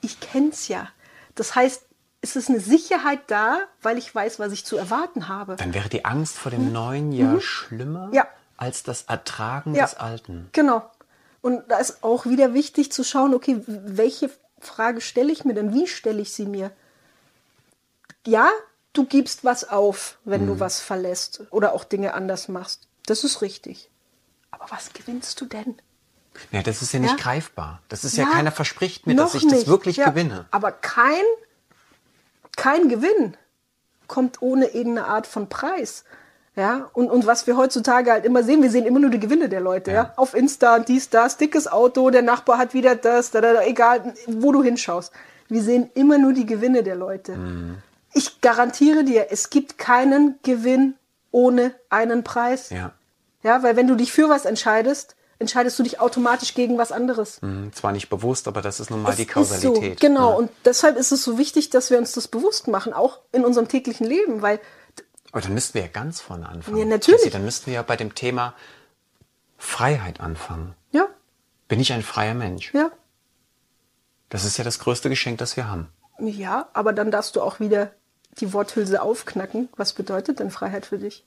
[0.00, 0.88] ich kenn's ja.
[1.34, 1.82] Das heißt,
[2.20, 5.56] es ist eine Sicherheit da, weil ich weiß, was ich zu erwarten habe.
[5.56, 8.14] Dann wäre die Angst vor dem neuen Jahr schlimmer Mhm.
[8.14, 8.28] Ja.
[8.56, 9.84] als das Ertragen Ja.
[9.84, 10.48] des Alten.
[10.52, 10.88] Genau.
[11.40, 14.30] Und da ist auch wieder wichtig zu schauen, okay, welche
[14.60, 15.72] Frage stelle ich mir denn?
[15.74, 16.70] Wie stelle ich sie mir?
[18.24, 18.48] Ja,
[18.92, 22.86] du gibst was auf, wenn du was verlässt oder auch Dinge anders machst.
[23.06, 23.90] Das ist richtig.
[24.52, 25.76] Aber was gewinnst du denn?
[26.50, 27.22] Ja, das ist ja nicht Ja.
[27.22, 27.80] greifbar.
[27.88, 29.66] Das ist ja, Ja, keiner verspricht mir, dass ich das nicht.
[29.68, 30.46] wirklich Ja, gewinne.
[30.50, 31.22] Aber kein,
[32.56, 33.36] kein Gewinn
[34.08, 36.04] kommt ohne irgendeine Art von Preis.
[36.54, 39.48] Ja, und, und was wir heutzutage halt immer sehen, wir sehen immer nur die Gewinne
[39.48, 39.96] der Leute, ja.
[40.02, 40.12] Ja.
[40.16, 44.12] Auf Insta, dies, das, dickes Auto, der Nachbar hat wieder das, da, da, da, egal,
[44.26, 45.12] wo du hinschaust.
[45.48, 47.36] Wir sehen immer nur die Gewinne der Leute.
[47.36, 47.78] Mhm.
[48.12, 50.94] Ich garantiere dir, es gibt keinen Gewinn
[51.30, 52.68] ohne einen Preis.
[52.68, 52.92] Ja.
[53.42, 57.42] Ja, weil wenn du dich für was entscheidest, entscheidest du dich automatisch gegen was anderes.
[57.42, 60.00] Hm, Zwar nicht bewusst, aber das ist nun mal Es die ist so, Kausalität.
[60.00, 60.30] genau.
[60.30, 60.36] Ja.
[60.36, 63.68] Und deshalb ist es so wichtig, dass wir uns das bewusst machen, auch in unserem
[63.68, 64.58] täglichen Leben, weil
[65.32, 66.78] Aber dann müssten wir ja ganz vorne anfangen.
[66.78, 67.20] Ja, natürlich.
[67.20, 68.54] Jessie, dann müssten wir ja bei dem Thema
[69.58, 70.74] Freiheit anfangen.
[70.92, 71.06] ja,
[71.68, 72.72] Bin ich ein freier Mensch?
[72.74, 72.90] ja,
[74.28, 75.88] Das ist ja das größte Geschenk, das wir haben.
[76.18, 77.92] ja, aber dann darfst du auch wieder
[78.40, 79.68] die Worthülse aufknacken.
[79.76, 81.24] Was bedeutet denn Freiheit für dich?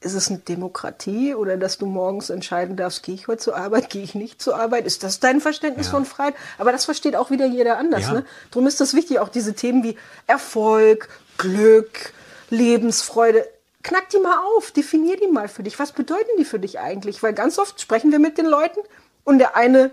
[0.00, 3.90] Ist es eine Demokratie oder dass du morgens entscheiden darfst, gehe ich heute zur Arbeit,
[3.90, 4.86] gehe ich nicht zur Arbeit?
[4.86, 5.92] Ist das dein Verständnis Ja.
[5.92, 6.34] von Freiheit?
[6.58, 8.02] Aber das versteht auch wieder jeder anders.
[8.02, 8.12] Ja.
[8.12, 8.24] Ne?
[8.52, 9.96] Darum ist das wichtig, auch diese Themen wie
[10.28, 12.12] Erfolg, Glück,
[12.50, 13.44] Lebensfreude.
[13.82, 15.78] Knack die mal auf, definier die mal für dich.
[15.78, 17.22] Was bedeuten die für dich eigentlich?
[17.22, 18.80] Weil ganz oft sprechen wir mit den Leuten
[19.24, 19.90] und der eine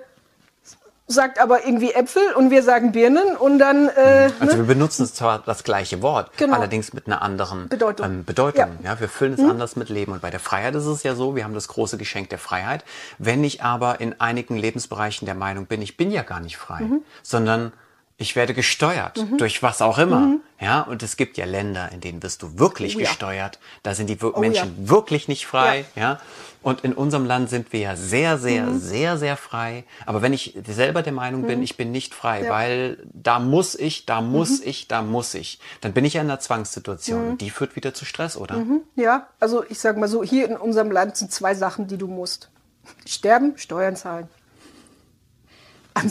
[1.08, 4.62] sagt aber irgendwie Äpfel und wir sagen Birnen und dann äh, Also ne?
[4.68, 6.56] wir benutzen zwar das gleiche Wort, Genau.
[6.56, 8.06] allerdings mit einer anderen Bedeutung.
[8.08, 8.60] Ähm, Bedeutung.
[8.60, 8.66] Ja.
[8.68, 8.80] Mhm.
[8.84, 8.99] Ja.
[8.99, 10.14] wir füllen es anders mit Leben.
[10.14, 12.84] Und bei der Freiheit ist es ja so, wir haben das große Geschenk der Freiheit.
[13.20, 16.82] Wenn ich aber in einigen Lebensbereichen der Meinung bin, ich bin ja gar nicht frei,
[16.82, 17.01] Mhm.
[17.22, 17.72] sondern
[18.18, 20.38] ich werde gesteuert durch was auch immer.
[20.62, 23.01] Ja, und es gibt ja Länder, in denen wirst du wirklich Mhm.
[23.01, 23.10] Oh ja.
[23.10, 23.60] gesteuert.
[23.84, 25.84] Da sind die wir- Oh Menschen wirklich nicht frei.
[25.95, 26.20] Ja.
[26.66, 28.80] Und in unserem Land sind wir ja sehr, sehr, Mhm.
[28.80, 29.84] sehr, sehr frei.
[30.07, 32.49] Aber wenn ich selber der Meinung bin, ich bin nicht frei, Ja.
[32.49, 36.28] weil da muss ich, da muss ich, da muss ich, dann bin ich ja in
[36.28, 37.30] einer Zwangssituation.
[37.30, 38.63] Und die führt wieder zu Stress, oder?
[38.95, 42.07] ja, also ich sag mal so, hier in unserem Land sind zwei Sachen, die du
[42.07, 42.49] musst.
[43.07, 44.28] Sterben, Steuern zahlen.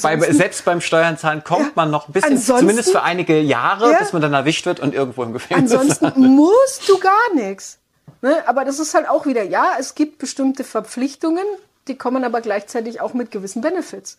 [0.03, 1.73] Bei, selbst beim Steuernzahlen kommt Ja.
[1.75, 3.99] man noch ein bisschen, zumindest für einige Jahre, Ja.
[3.99, 6.31] bis man dann erwischt wird und irgendwo im Gefängnis Ansonsten landet.
[6.31, 7.79] musst du gar nichts.
[8.25, 8.43] Ne?
[8.49, 11.45] Aber das ist halt auch wieder, ja, es gibt bestimmte Verpflichtungen,
[11.89, 14.17] die kommen aber gleichzeitig auch mit gewissen Benefits.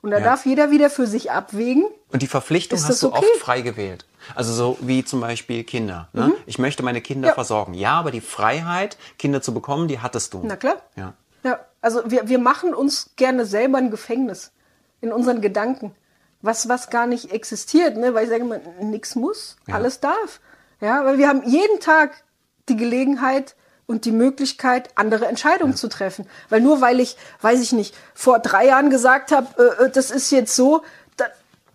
[0.00, 0.24] Und da Ja.
[0.24, 1.84] darf jeder wieder für sich abwägen.
[2.12, 3.18] Und die Verpflichtung Ist hast du okay?
[3.18, 4.06] oft frei gewählt.
[4.36, 6.06] Also so wie zum Beispiel Kinder.
[6.12, 6.32] Ne?
[6.46, 7.34] Ich möchte meine Kinder Ja.
[7.34, 7.74] versorgen.
[7.74, 10.40] Ja, aber die Freiheit, Kinder zu bekommen, die hattest du.
[10.44, 10.76] Na klar.
[10.94, 11.14] Ja.
[11.42, 14.52] Ja, also wir, wir machen uns gerne selber ein Gefängnis
[15.00, 15.96] in unseren Gedanken,
[16.42, 18.14] was, was gar nicht existiert, ne?
[18.14, 20.38] weil ich sage immer, nichts muss, alles darf.
[20.80, 22.22] Ja, weil wir haben jeden Tag
[22.68, 23.54] die Gelegenheit
[23.86, 26.26] und die Möglichkeit, andere Entscheidungen zu treffen.
[26.50, 29.48] Weil nur weil ich, weiß ich nicht, vor drei Jahren gesagt habe,
[29.80, 30.82] äh, äh, das ist jetzt so,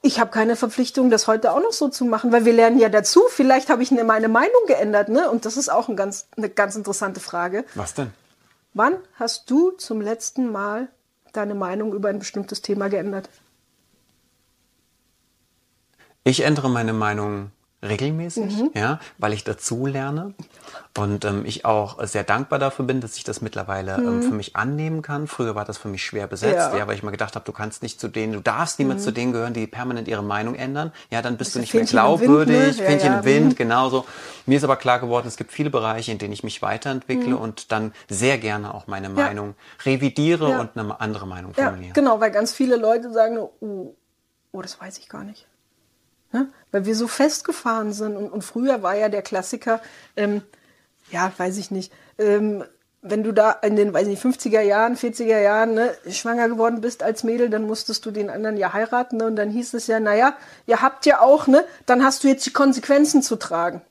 [0.05, 2.89] ich habe keine Verpflichtung, das heute auch noch so zu machen, weil wir lernen ja
[2.89, 3.23] dazu.
[3.29, 5.31] Vielleicht habe ich ne- meine Meinung geändert, ne?
[5.31, 7.63] Und das ist auch ein ganz, eine ganz interessante Frage.
[7.73, 8.11] Was denn?
[8.73, 10.89] Wann hast du zum letzten Mal
[11.31, 13.29] deine Meinung über ein bestimmtes Thema geändert?
[16.25, 17.51] Ich ändere meine Meinung
[17.83, 18.71] regelmäßig, Mhm.
[18.73, 20.33] ja, weil ich dazu lerne
[20.97, 24.55] und ähm, ich auch sehr dankbar dafür bin, dass ich das mittlerweile ähm, für mich
[24.55, 25.27] annehmen kann.
[25.27, 26.73] Früher war das für mich schwer besetzt, Mhm.
[26.73, 26.77] Ja.
[26.79, 29.11] ja, weil ich mir gedacht habe, du kannst nicht zu denen, du darfst niemals zu
[29.11, 30.91] denen gehören, die permanent ihre Meinung ändern.
[31.11, 31.99] Ja, dann bist du nicht mehr im Wind, ne?
[31.99, 33.19] glaubwürdig, Ja, Fähnchen ja.
[33.19, 33.55] im Wind, Mhm.
[33.55, 34.05] genauso.
[34.45, 37.71] Mir ist aber klar geworden, es gibt viele Bereiche, in denen ich mich weiterentwickle und
[37.71, 39.55] dann sehr gerne auch meine Meinung
[39.85, 40.51] revidiere Mhm.
[40.51, 40.59] Ja.
[40.61, 41.93] und eine andere Meinung Ja, formuliere.
[41.93, 43.95] genau, weil ganz viele Leute sagen, nur, oh,
[44.53, 45.47] oh das weiß ich gar nicht.
[46.33, 46.49] Ne?
[46.71, 48.17] Weil wir so festgefahren sind.
[48.17, 49.81] Und, und früher war ja der Klassiker,
[50.17, 50.41] ähm,
[51.11, 52.63] ja, weiß ich nicht, ähm,
[53.01, 56.79] wenn du da in den, weiß ich nicht, 50er Jahren, 40er Jahren ne, schwanger geworden
[56.79, 59.17] bist als Mädel, dann musstest du den anderen ja heiraten.
[59.17, 59.27] Ne?
[59.27, 62.45] Und dann hieß es ja, naja, ihr habt ja auch, ne, dann hast du jetzt
[62.45, 63.81] die Konsequenzen zu tragen.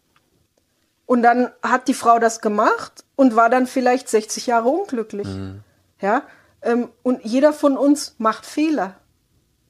[1.05, 5.29] Und dann hat die Frau das gemacht und war dann vielleicht 60 Jahre unglücklich.
[6.01, 6.23] Ja,
[6.63, 8.97] ähm, und jeder von uns macht Fehler.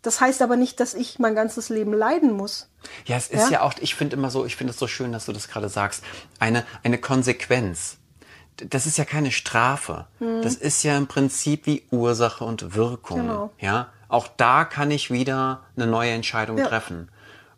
[0.03, 2.69] Das heißt aber nicht, dass ich mein ganzes Leben leiden muss.
[3.07, 3.51] Ja, es ist Ja?
[3.51, 5.69] ja, auch, ich finde immer so, ich finde es so schön, dass du das gerade
[5.69, 6.03] sagst,
[6.41, 7.99] eine, eine Konsequenz.
[8.57, 10.07] Das ist ja keine Strafe.
[10.43, 13.21] Das ist ja im Prinzip wie Ursache und Wirkung.
[13.21, 13.27] Hm.
[13.29, 13.51] Genau.
[13.61, 16.65] Ja, auch da kann ich wieder eine neue Entscheidung Ja.
[16.65, 16.69] Hm.
[16.71, 17.09] treffen.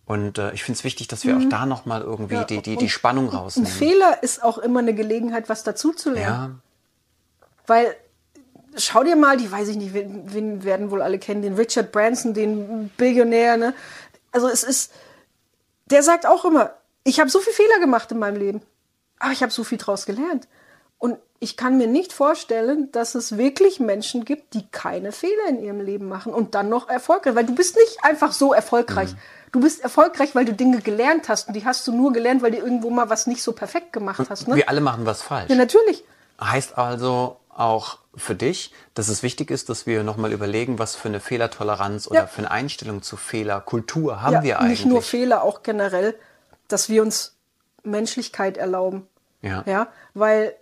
[0.07, 2.77] Und äh, ich finde es wichtig, dass wir auch da nochmal irgendwie Ja, die, die,
[2.77, 3.71] die Spannung Ein rausnehmen.
[3.73, 6.61] Fehler ist auch immer eine Gelegenheit, was dazuzulernen.
[7.41, 7.97] Ja, Weil,
[8.77, 11.93] schau dir mal, die weiß ich nicht, wen, wen werden wohl alle kennen, den Richard
[11.93, 13.75] Branson, den Billionär, ne?
[14.33, 14.93] Also es ist,
[15.87, 18.63] der sagt auch immer, ich habe so viele Fehler gemacht in meinem Leben,
[19.19, 20.49] aber ich habe so viel draus gelernt.
[20.99, 25.63] Und ich kann mir nicht vorstellen, dass es wirklich Menschen gibt, die keine Fehler in
[25.63, 27.35] ihrem Leben machen und dann noch erfolgreich.
[27.35, 29.13] Weil du bist nicht einfach so erfolgreich.
[29.13, 29.19] Mhm.
[29.53, 31.49] Du bist erfolgreich, weil du Dinge gelernt hast.
[31.49, 34.27] Und die hast du nur gelernt, weil du irgendwo mal was nicht so perfekt gemacht
[34.31, 34.49] hast.
[34.49, 34.57] Ne?
[34.57, 35.51] Wir alle machen was falsch.
[35.51, 36.05] Ja, natürlich.
[36.41, 41.09] Heißt also auch für dich, dass es wichtig ist, dass wir nochmal überlegen, was für
[41.09, 42.27] eine Fehlertoleranz oder ja.
[42.27, 44.81] für eine Einstellung zu Fehlerkultur haben ja, wir eigentlich.
[44.81, 46.15] Nicht nur Fehler, auch generell,
[46.69, 47.35] dass wir uns
[47.83, 49.07] Menschlichkeit erlauben.
[49.43, 49.63] Ja.
[49.67, 50.55] Ja, weil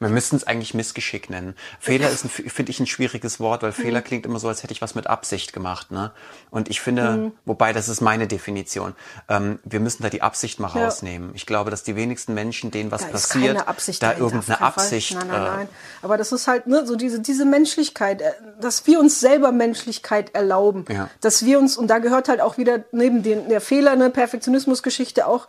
[0.00, 1.54] wir müssten es eigentlich Missgeschick nennen.
[1.80, 4.04] Fehler ist, finde ich, ein schwieriges Wort, weil Fehler mhm.
[4.04, 5.90] klingt immer so, als hätte ich was mit Absicht gemacht.
[5.90, 6.12] Ne?
[6.50, 7.32] Und ich finde, mhm.
[7.44, 8.94] wobei das ist meine Definition,
[9.28, 10.84] ähm, wir müssen da die Absicht mal ja.
[10.84, 11.32] rausnehmen.
[11.34, 13.64] Ich glaube, dass die wenigsten Menschen, denen was da passiert,
[14.00, 15.14] da irgendeine Absicht.
[15.14, 15.66] Nein, nein, nein.
[15.66, 19.50] Äh, Aber das ist halt ne, so diese, diese Menschlichkeit, äh, dass wir uns selber
[19.50, 20.84] Menschlichkeit erlauben.
[20.88, 21.10] Ja.
[21.20, 25.26] Dass wir uns, und da gehört halt auch wieder neben den, der Fehler, ne, Perfektionismusgeschichte
[25.26, 25.48] auch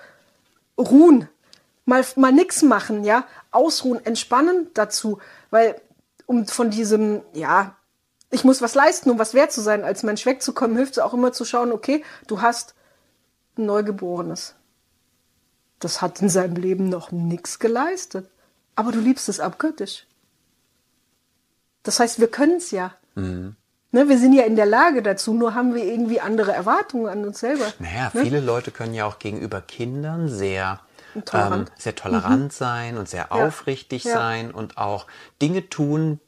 [0.78, 1.30] ruhen
[1.90, 5.20] mal, mal nix machen, ja, ausruhen, entspannen dazu,
[5.50, 5.82] weil
[6.26, 7.76] um von diesem, ja,
[8.32, 11.14] ich muss was leisten, um was wert zu sein, als Mensch wegzukommen, hilft es auch
[11.14, 12.76] immer zu schauen, okay, du hast
[13.58, 14.56] ein Neugeborenes.
[15.80, 18.30] Das hat in seinem Leben noch nichts geleistet.
[18.76, 20.06] Aber du liebst es abgöttisch.
[21.84, 22.94] Das heißt, wir können es ja.
[23.16, 23.56] Mhm.
[23.92, 27.26] Ne, wir sind ja in der Lage dazu, nur haben wir irgendwie andere Erwartungen an
[27.26, 27.66] uns selber.
[27.80, 28.22] Naja, ne?
[28.22, 30.80] viele Leute können ja auch gegenüber Kindern sehr
[31.26, 31.70] tolerant.
[31.70, 32.50] Ähm, sehr tolerant mhm.
[32.50, 33.46] sein und sehr ja.
[33.48, 34.14] aufrichtig ja.
[34.14, 35.08] sein und auch
[35.42, 36.20] Dinge tun,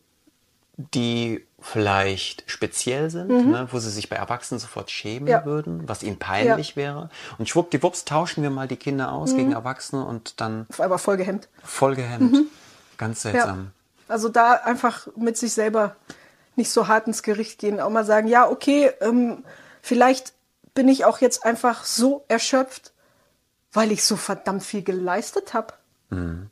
[0.78, 3.52] die vielleicht speziell sind, mhm.
[3.52, 5.46] ne, wo sie sich bei Erwachsenen sofort schämen ja.
[5.46, 7.10] würden, was ihnen peinlich wäre.
[7.38, 9.38] Und schwuppdiwupps tauschen wir mal die Kinder aus mhm.
[9.38, 10.66] gegen Erwachsene und dann...
[10.80, 11.50] Aber voll gehemmt.
[11.64, 12.34] Voll gehemmt.
[12.34, 12.48] Mhm.
[12.98, 13.72] Ganz seltsam.
[14.08, 15.96] Also da einfach mit sich selber
[16.56, 19.44] nicht so hart ins Gericht gehen, auch mal sagen, ja, okay, ähm,
[19.82, 20.34] vielleicht
[20.74, 22.92] bin ich auch jetzt einfach so erschöpft,
[23.74, 25.74] weil ich so verdammt viel geleistet habe.
[26.10, 26.50] Mhm.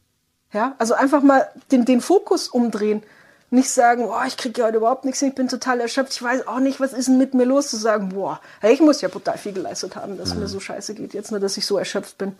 [0.51, 3.03] Ja, also einfach mal den, den Fokus umdrehen.
[3.51, 6.47] Nicht sagen, oh, ich kriege ja heute überhaupt nichts, ich bin total erschöpft, ich weiß
[6.47, 9.09] auch nicht, was ist denn mit mir los, zu sagen, boah, hey, ich muss ja
[9.09, 10.41] total viel geleistet haben, dass mhm.
[10.41, 12.35] mir so scheiße geht, jetzt nur, dass ich so erschöpft bin.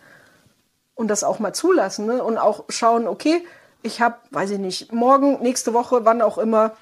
[0.94, 2.22] Und das auch mal zulassen ne?
[2.22, 3.44] und auch schauen, okay,
[3.82, 6.76] ich habe, weiß ich nicht, morgen, nächste Woche, wann auch immer,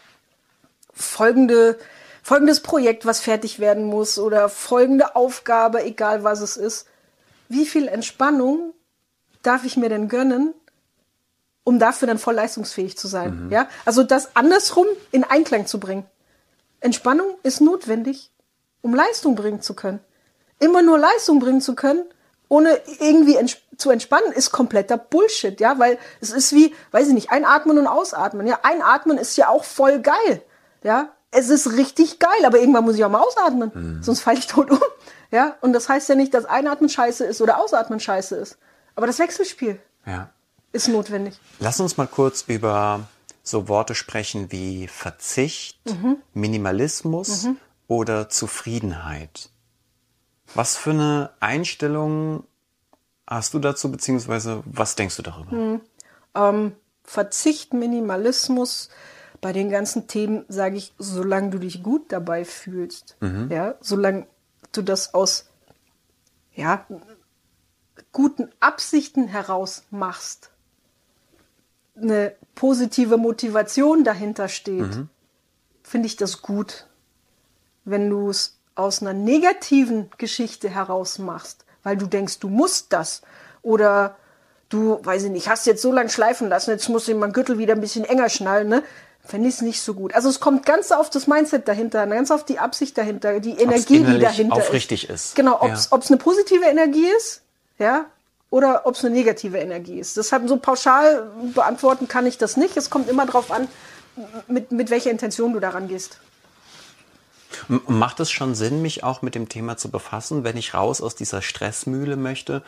[0.93, 1.79] folgende,
[2.23, 6.87] folgendes Projekt, was fertig werden muss oder folgende Aufgabe, egal was es ist
[7.49, 8.75] wie viel Entspannung
[9.43, 10.55] darf ich mir denn gönnen,
[11.65, 13.47] um dafür dann voll leistungsfähig zu sein?
[13.47, 13.53] Mhm.
[13.53, 16.07] Ja, also das andersrum in Einklang zu bringen.
[16.81, 18.31] Entspannung ist notwendig,
[18.83, 20.01] um Leistung bringen zu können.
[20.61, 22.05] Immer nur Leistung bringen zu können,
[22.49, 27.15] ohne irgendwie ents zu entspannen, ist kompletter Bullshit, ja, weil es ist wie, weiß ich
[27.15, 28.47] nicht, einatmen und ausatmen.
[28.47, 30.43] Ja, einatmen ist ja auch voll geil,
[30.83, 31.13] ja.
[31.31, 34.03] Es ist richtig geil, aber irgendwann muss ich auch mal ausatmen, mhm.
[34.03, 34.81] sonst falle ich tot um.
[35.31, 38.59] Ja, und das heißt ja nicht, dass Einatmen scheiße ist oder Ausatmen scheiße ist.
[38.95, 40.31] Aber das Wechselspiel ja.
[40.73, 41.39] ist notwendig.
[41.61, 43.07] Lass uns mal kurz über
[43.43, 46.17] so Worte sprechen wie Verzicht, mhm.
[46.35, 47.57] Minimalismus mhm.
[47.87, 49.51] oder Zufriedenheit.
[50.55, 52.45] Was für eine Einstellung
[53.27, 55.55] hast du dazu, beziehungsweise was denkst du darüber?
[55.55, 55.81] Mhm.
[56.35, 56.73] Ähm,
[57.05, 58.89] Verzicht, Minimalismus,
[59.41, 63.49] bei den ganzen Themen sage ich, solange du dich gut dabei fühlst, mhm.
[63.51, 64.27] ja, solange
[64.73, 65.47] du das aus
[66.55, 66.85] ja,
[68.13, 70.51] guten Absichten heraus machst,
[71.97, 75.09] eine positive Motivation dahinter steht, mhm.
[75.83, 76.87] finde ich das gut.
[77.85, 83.23] Wenn du es aus einer negativen Geschichte heraus machst, weil du denkst, du musst das
[83.63, 84.17] oder
[84.69, 87.59] du, weiß ich nicht, hast jetzt so lange schleifen lassen, jetzt muss ich meinen Gürtel
[87.59, 88.83] wieder ein bisschen enger schnallen, ne?
[89.29, 90.15] Fände ich es nicht so gut.
[90.15, 94.03] Also es kommt ganz auf das Mindset dahinter, ganz auf die Absicht dahinter, die Energie,
[94.03, 95.27] die dahinter aufrichtig ist.
[95.27, 95.35] ist.
[95.37, 95.99] Genau, ob es ja.
[96.09, 97.43] eine positive Energie ist,
[97.79, 98.07] ja,
[98.49, 100.17] oder ob es eine negative Energie ist.
[100.17, 102.75] Deshalb so pauschal beantworten kann ich das nicht.
[102.79, 103.69] Es kommt immer darauf an,
[104.47, 106.21] mit, mit welcher Intention du daran gehst.
[107.69, 111.17] Macht es schon Sinn, mich auch mit dem Thema zu befassen, wenn ich raus aus
[111.17, 112.63] dieser Stressmühle möchte,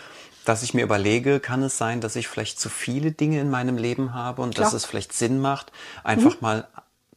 [0.44, 3.76] dass ich mir überlege, kann es sein, dass ich vielleicht zu viele Dinge in meinem
[3.76, 4.66] Leben habe und Klar.
[4.66, 5.72] dass es vielleicht Sinn macht,
[6.02, 6.40] einfach mhm.
[6.40, 6.68] mal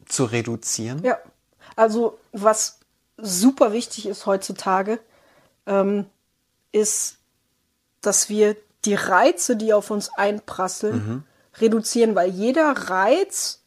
[0.06, 1.02] zu reduzieren?
[1.02, 1.18] Ja,
[1.76, 2.78] also was
[3.16, 5.00] super wichtig ist heutzutage,
[5.66, 6.06] ähm,
[6.72, 7.16] ist,
[8.00, 11.22] dass wir die Reize, die auf uns einprasseln, mhm.
[11.60, 13.60] reduzieren, weil jeder Reiz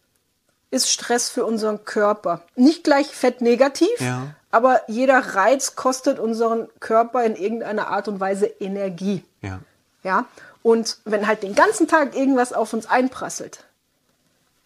[0.70, 2.42] ist Stress für unseren Körper.
[2.56, 4.36] Nicht gleich fett negativ, ja.
[4.52, 9.24] aber jeder Reiz kostet unseren Körper in irgendeiner Art und Weise Energie.
[9.42, 9.60] Ja.
[10.04, 10.26] Ja.
[10.64, 13.64] Und wenn halt den ganzen Tag irgendwas auf uns einprasselt,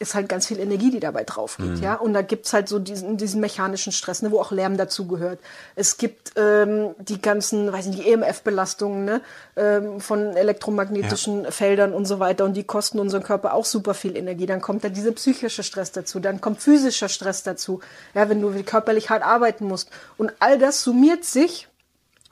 [0.02, 1.84] ist halt ganz viel Energie, die dabei drauf geht, mhm.
[1.84, 1.94] ja.
[1.94, 5.40] Und da gibt's halt so diesen, diesen mechanischen Stress, ne, wo auch Lärm dazugehört.
[5.76, 9.22] Es gibt ähm, die ganzen, weiß nicht, die EMF-Belastungen, ne,
[9.56, 11.52] ähm, von elektromagnetischen ja.
[11.52, 12.46] Feldern und so weiter.
[12.46, 14.48] Und die kosten unseren Körper auch super viel Energie.
[14.48, 17.80] Dann kommt da dieser psychische Stress dazu, dann kommt physischer Stress dazu,
[18.16, 19.92] ja, wenn du körperlich hart arbeiten musst.
[20.18, 21.68] Und all das summiert sich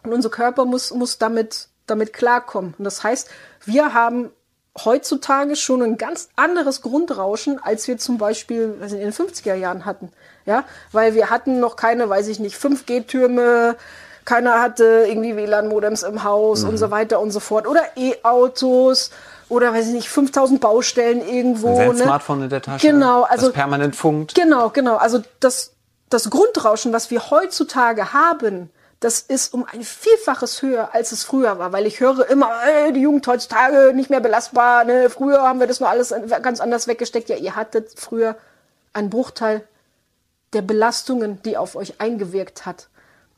[0.03, 2.73] und unser Körper muss, muss damit, damit klarkommen.
[2.77, 3.29] Und das heißt,
[3.65, 4.29] wir haben
[4.85, 9.85] heutzutage schon ein ganz anderes Grundrauschen, als wir zum Beispiel was in den 50er Jahren
[9.85, 10.11] hatten.
[10.45, 13.75] Ja, weil wir hatten noch keine, weiß ich nicht, 5G-Türme,
[14.25, 16.69] keiner hatte irgendwie WLAN-Modems im Haus mhm.
[16.69, 17.67] und so weiter und so fort.
[17.67, 19.11] Oder E-Autos
[19.49, 21.79] oder weiß ich nicht, 5000 Baustellen irgendwo.
[21.79, 22.03] Ein ne?
[22.03, 22.87] Smartphone in der Tasche.
[22.87, 23.47] Genau, also.
[23.47, 24.35] Das permanent funkt.
[24.35, 24.97] Genau, genau.
[24.97, 25.73] Also das,
[26.09, 28.69] das Grundrauschen, was wir heutzutage haben,
[28.99, 32.91] das ist um ein Vielfaches höher, als es früher war, weil ich höre immer, ey,
[32.91, 35.09] die Jugend heutzutage nicht mehr belastbar, ne?
[35.09, 37.29] früher haben wir das nur alles ganz anders weggesteckt.
[37.29, 38.35] Ja, ihr hattet früher
[38.91, 39.63] einen Bruchteil
[40.51, 42.89] der Belastungen, die auf euch eingewirkt hat.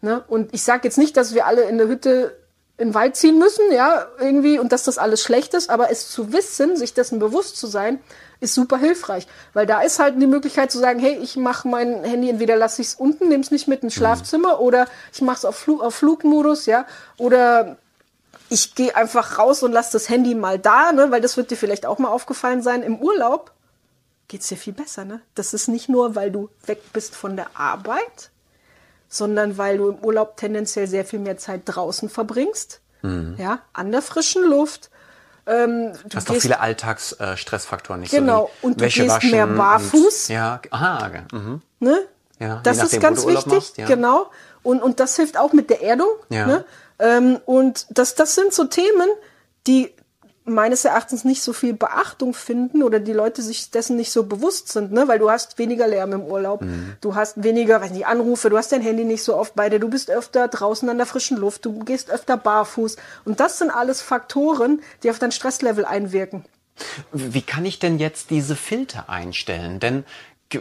[0.01, 0.23] Ne?
[0.27, 2.37] Und ich sage jetzt nicht, dass wir alle in der Hütte
[2.77, 6.09] in den Wald ziehen müssen, ja, irgendwie, und dass das alles schlecht ist, aber es
[6.09, 7.99] zu wissen, sich dessen bewusst zu sein,
[8.41, 9.27] ist super hilfreich.
[9.53, 12.81] Weil da ist halt die Möglichkeit zu sagen, hey, ich mache mein Handy, entweder lasse
[12.81, 13.99] ich es unten, nehme es nicht mit ins mhm.
[13.99, 14.61] Schlafzimmer mhm.
[14.61, 16.85] oder ich mache es auf, Flug, auf Flugmodus, ja,
[17.17, 17.77] oder
[18.49, 21.55] ich gehe einfach raus und lasse das Handy mal da, ne, weil das wird dir
[21.55, 22.83] vielleicht auch mal aufgefallen sein.
[22.83, 23.51] Im Urlaub
[24.27, 25.21] geht's dir viel besser, ne?
[25.35, 28.31] Das ist nicht nur, weil du weg bist von der Arbeit,
[29.07, 33.35] sondern weil du im Urlaub tendenziell sehr viel mehr Zeit draußen verbringst, mhm.
[33.37, 34.90] ja, an der frischen Luft,
[35.51, 39.47] ähm, du hast doch viele Alltagsstressfaktoren äh, nicht genau, so und du Wäsche gehst mehr
[39.47, 40.29] barfuß.
[40.29, 41.61] Und, ja, aha, mhm.
[41.79, 41.99] ne?
[42.39, 43.85] Ja, das nachdem, ist ganz wichtig, machst, ja.
[43.85, 44.31] genau.
[44.63, 46.09] Und, und das hilft auch mit der Erdung.
[46.29, 46.47] Ja.
[46.47, 46.65] Ne?
[46.99, 49.09] Ähm, und das, das sind so Themen,
[49.67, 49.93] die
[50.53, 54.69] meines Erachtens nicht so viel Beachtung finden oder die Leute sich dessen nicht so bewusst
[54.69, 55.07] sind, ne?
[55.07, 56.93] weil du hast weniger Lärm im Urlaub, mhm.
[57.01, 59.79] du hast weniger, weiß nicht, Anrufe, du hast dein Handy nicht so oft bei dir,
[59.79, 63.71] du bist öfter draußen an der frischen Luft, du gehst öfter barfuß und das sind
[63.71, 66.45] alles Faktoren, die auf dein Stresslevel einwirken.
[67.11, 69.79] Wie kann ich denn jetzt diese Filter einstellen?
[69.79, 70.03] Denn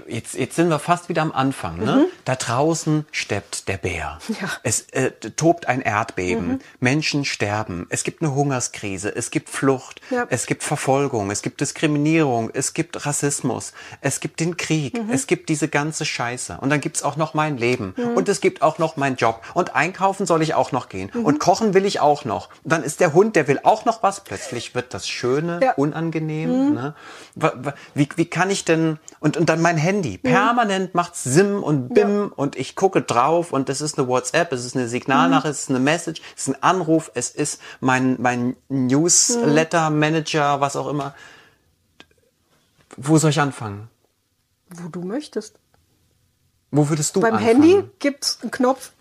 [0.07, 1.79] jetzt, jetzt sind wir fast wieder am Anfang.
[1.79, 1.97] Ne?
[1.97, 2.07] Mhm.
[2.25, 4.19] Da draußen steppt der Bär.
[4.41, 4.51] Ja.
[4.63, 6.49] Es äh, tobt ein Erdbeben.
[6.49, 6.59] Mhm.
[6.81, 7.87] Menschen sterben.
[7.91, 9.15] Es gibt eine Hungerskrise.
[9.15, 10.01] Es gibt Flucht.
[10.11, 10.27] Ja.
[10.31, 11.31] Es gibt Verfolgung.
[11.31, 12.51] Es gibt Diskriminierung.
[12.53, 13.73] Es gibt Rassismus.
[14.01, 14.95] Es gibt den Krieg.
[14.95, 15.11] Mhm.
[15.11, 16.59] Es gibt diese ganze Scheiße.
[16.61, 17.95] Und dann gibt's auch noch mein Leben.
[17.97, 18.17] Mhm.
[18.17, 19.43] Und es gibt auch noch meinen Job.
[19.55, 21.11] Und einkaufen soll ich auch noch gehen.
[21.13, 21.25] Mhm.
[21.25, 22.49] Und kochen will ich auch noch.
[22.65, 24.25] Und dann ist der Hund, der will auch noch was.
[24.25, 25.73] Plötzlich wird das Schöne ja.
[25.73, 26.69] unangenehm.
[26.69, 26.75] Mhm.
[26.75, 26.95] Ne?
[27.95, 28.99] Wie, wie kann ich denn...
[29.21, 30.19] Und, und dann mein Handy.
[30.19, 32.31] Permanent macht Sim und Bim ja.
[32.37, 35.51] und ich gucke drauf und es ist eine WhatsApp, es ist eine Signalnachricht, mhm.
[35.51, 40.77] es ist eine Message, es ist ein Anruf, es ist mein, mein Newsletter, Manager, was
[40.77, 41.15] auch immer.
[42.97, 43.89] Wo soll ich anfangen?
[44.69, 45.59] Wo du möchtest.
[46.71, 47.63] Wo würdest du Beim anfangen?
[47.63, 48.93] Handy gibt's einen Knopf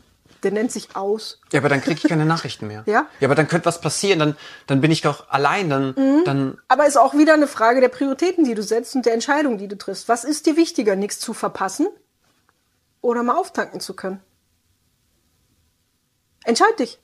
[0.43, 1.39] der nennt sich aus.
[1.51, 2.83] Ja, aber dann kriege ich keine Nachrichten mehr.
[2.85, 3.07] ja?
[3.19, 4.37] Ja, aber dann könnte was passieren, dann,
[4.67, 6.23] dann bin ich doch allein, dann, mhm.
[6.25, 6.57] dann.
[6.67, 9.67] Aber ist auch wieder eine Frage der Prioritäten, die du setzt und der Entscheidung, die
[9.67, 10.09] du triffst.
[10.09, 11.87] Was ist dir wichtiger, nichts zu verpassen
[13.01, 14.21] oder mal auftanken zu können?
[16.45, 16.99] Entscheid dich.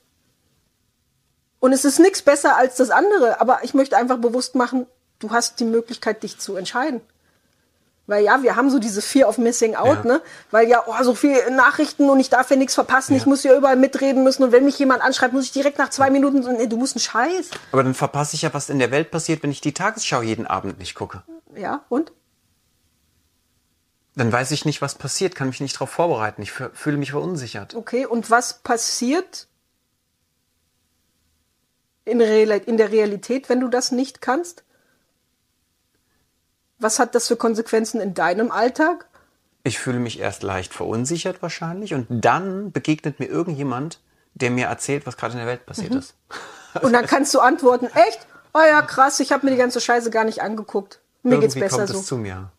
[1.58, 4.86] Und es ist nichts besser als das andere, aber ich möchte einfach bewusst machen,
[5.18, 7.00] du hast die Möglichkeit, dich zu entscheiden.
[8.06, 10.04] Weil ja, wir haben so diese Fear of Missing Out, ja.
[10.04, 10.22] ne?
[10.50, 13.18] Weil ja, oh, so viele Nachrichten und ich darf ja nichts verpassen, ja.
[13.18, 15.90] ich muss ja überall mitreden müssen und wenn mich jemand anschreibt, muss ich direkt nach
[15.90, 17.50] zwei Minuten so, nee, du musst einen Scheiß.
[17.72, 20.46] Aber dann verpasse ich ja, was in der Welt passiert, wenn ich die Tagesschau jeden
[20.46, 21.22] Abend nicht gucke.
[21.56, 22.12] Ja, und?
[24.14, 27.74] Dann weiß ich nicht, was passiert, kann mich nicht darauf vorbereiten, ich fühle mich verunsichert.
[27.74, 29.48] Okay, und was passiert
[32.04, 34.62] in, in der Realität, wenn du das nicht kannst?
[36.78, 39.06] Was hat das für Konsequenzen in deinem Alltag?
[39.62, 44.00] Ich fühle mich erst leicht verunsichert wahrscheinlich und dann begegnet mir irgendjemand,
[44.34, 45.98] der mir erzählt, was gerade in der Welt passiert mhm.
[45.98, 46.14] ist.
[46.82, 48.26] Und dann kannst du antworten, echt?
[48.52, 51.00] Oh ja, krass, ich habe mir die ganze Scheiße gar nicht angeguckt.
[51.22, 51.98] Mir Irgendwie geht's besser kommt so.
[52.00, 52.50] Es zu mir.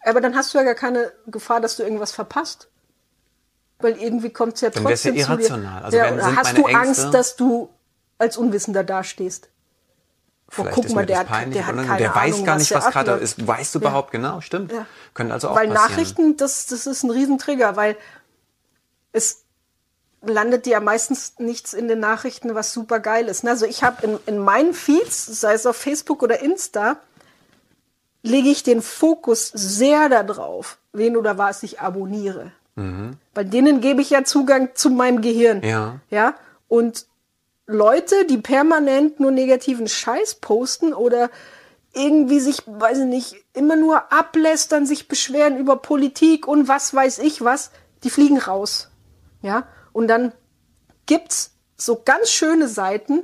[0.00, 2.68] Aber dann hast du ja gar keine Gefahr, dass du irgendwas verpasst.
[3.80, 5.84] Weil irgendwie kommt es ja dann trotzdem ja irrational.
[5.84, 6.04] zu dir.
[6.04, 6.78] Also ja, hast du Ängste?
[6.78, 7.70] Angst, dass du
[8.18, 9.50] als Unwissender dastehst?
[10.48, 12.84] Vielleicht oh, guck mal, der, peinlich, der hat keine Der weiß Ahnung, gar nicht, was,
[12.84, 13.46] was gerade ist.
[13.46, 13.82] Weißt du ja.
[13.86, 14.40] überhaupt genau?
[14.40, 14.72] Stimmt.
[14.72, 14.86] Ja.
[15.12, 15.90] Können also auch Weil passieren.
[15.90, 17.96] Nachrichten, das, das ist ein Riesentrigger, weil
[19.12, 19.44] es
[20.22, 23.46] landet ja meistens nichts in den Nachrichten, was super geil ist.
[23.46, 26.96] Also ich habe in, in meinen Feeds, sei es auf Facebook oder Insta,
[28.22, 32.52] lege ich den Fokus sehr darauf, wen oder was ich abonniere.
[32.74, 33.18] Mhm.
[33.34, 35.62] Bei denen gebe ich ja Zugang zu meinem Gehirn.
[35.62, 36.00] Ja.
[36.10, 36.34] Ja.
[36.68, 37.06] Und
[37.66, 41.30] Leute, die permanent nur negativen Scheiß posten oder
[41.94, 47.20] irgendwie sich, weiß ich nicht, immer nur ablästern, sich beschweren über Politik und was weiß
[47.20, 47.70] ich was,
[48.02, 48.90] die fliegen raus.
[49.42, 50.32] Ja, und dann
[51.06, 53.22] gibt's so ganz schöne Seiten,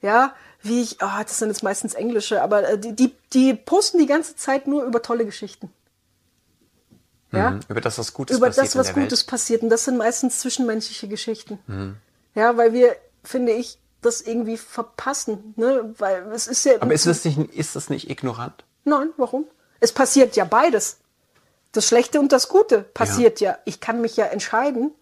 [0.00, 3.98] ja, wie ich, oh, das sind jetzt meistens englische, aber äh, die, die, die posten
[3.98, 5.70] die ganze Zeit nur über tolle Geschichten.
[7.32, 7.50] Ja?
[7.50, 8.74] Mhm, über das, was Gutes über passiert.
[8.74, 9.30] Über das, was Gutes Welt.
[9.30, 9.62] passiert.
[9.62, 11.58] Und das sind meistens zwischenmenschliche Geschichten.
[11.66, 11.96] Mhm.
[12.34, 15.54] Ja, weil wir, finde ich, das irgendwie verpassen.
[15.56, 15.94] Ne?
[15.98, 16.74] Weil es ist ja.
[16.80, 18.64] Aber ist das nicht, ist das nicht ignorant?
[18.84, 19.44] Nein, warum?
[19.80, 20.98] Es passiert ja beides.
[21.72, 23.52] Das Schlechte und das Gute passiert ja.
[23.52, 23.58] ja.
[23.64, 24.92] Ich kann mich ja entscheiden,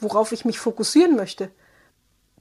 [0.00, 1.50] worauf ich mich fokussieren möchte.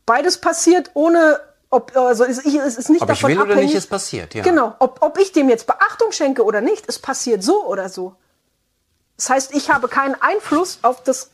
[0.06, 1.40] Beides passiert ohne
[1.70, 4.34] ob, also es, es ist nicht ob davon ich will abhängig, oder nicht, es passiert,
[4.34, 4.44] ja.
[4.44, 8.16] Genau, ob, ob ich dem jetzt Beachtung schenke oder nicht, es passiert so oder so.
[9.18, 11.32] Das heißt, ich habe keinen Einfluss auf das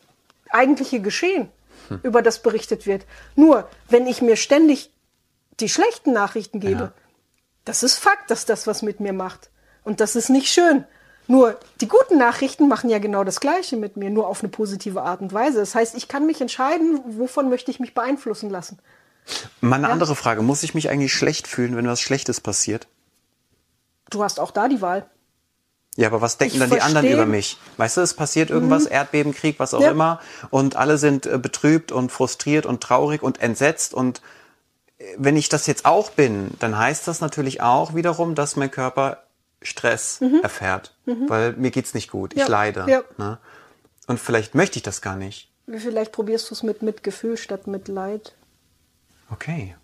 [0.49, 1.51] eigentliche Geschehen,
[1.89, 1.99] hm.
[2.03, 3.05] über das berichtet wird.
[3.35, 4.91] Nur, wenn ich mir ständig
[5.59, 6.93] die schlechten Nachrichten gebe, ja.
[7.65, 9.49] das ist Fakt, dass das was mit mir macht.
[9.83, 10.85] Und das ist nicht schön.
[11.27, 15.01] Nur die guten Nachrichten machen ja genau das Gleiche mit mir, nur auf eine positive
[15.03, 15.59] Art und Weise.
[15.59, 18.79] Das heißt, ich kann mich entscheiden, wovon möchte ich mich beeinflussen lassen.
[19.61, 19.93] Mal eine ja?
[19.93, 20.41] andere Frage.
[20.41, 22.87] Muss ich mich eigentlich schlecht fühlen, wenn was Schlechtes passiert?
[24.09, 25.09] Du hast auch da die Wahl.
[25.95, 27.59] Ja, aber was denken ich dann die anderen über mich?
[27.77, 28.93] Weißt du, es passiert irgendwas, mhm.
[28.93, 29.91] Erdbeben, Krieg, was auch ja.
[29.91, 30.19] immer,
[30.49, 33.93] und alle sind äh, betrübt und frustriert und traurig und entsetzt.
[33.93, 34.21] Und
[34.97, 38.71] äh, wenn ich das jetzt auch bin, dann heißt das natürlich auch wiederum, dass mein
[38.71, 39.23] Körper
[39.61, 40.39] Stress mhm.
[40.41, 41.29] erfährt, mhm.
[41.29, 42.43] weil mir geht's nicht gut, ja.
[42.43, 42.85] ich leide.
[42.87, 43.03] Ja.
[43.17, 43.37] Ne?
[44.07, 45.51] Und vielleicht möchte ich das gar nicht.
[45.67, 48.35] Vielleicht probierst du es mit Mitgefühl statt mit Leid.
[49.29, 49.75] Okay.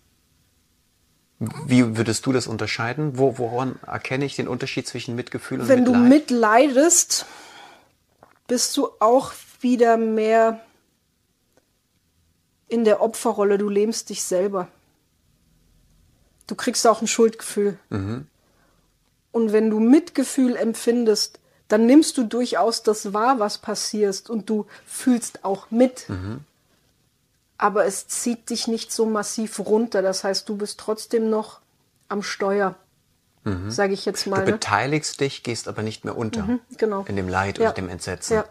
[1.40, 3.18] Wie würdest du das unterscheiden?
[3.18, 5.94] Wo, woran erkenne ich den Unterschied zwischen Mitgefühl und Wenn Mitleid?
[5.94, 7.26] Wenn du mitleidest,
[8.46, 10.60] bist du auch wieder mehr
[12.68, 13.56] in der Opferrolle.
[13.56, 14.68] Du lähmst dich selber.
[16.46, 17.78] Du kriegst auch ein Schuldgefühl.
[17.88, 18.26] Mhm.
[19.32, 24.66] Und wenn du Mitgefühl empfindest, dann nimmst du durchaus das wahr, was passiert und du
[24.84, 26.06] fühlst auch mit.
[26.08, 26.44] Mhm
[27.60, 30.00] aber es zieht dich nicht so massiv runter.
[30.00, 31.60] Das heißt, du bist trotzdem noch
[32.08, 32.74] am Steuer,
[33.44, 33.70] mhm.
[33.70, 34.40] sage ich jetzt mal.
[34.40, 34.52] Du ne?
[34.52, 36.44] beteiligst dich, gehst aber nicht mehr unter.
[36.44, 37.04] Mhm, genau.
[37.06, 37.66] In dem Leid ja.
[37.66, 38.34] oder dem Entsetzen.
[38.34, 38.44] Ja.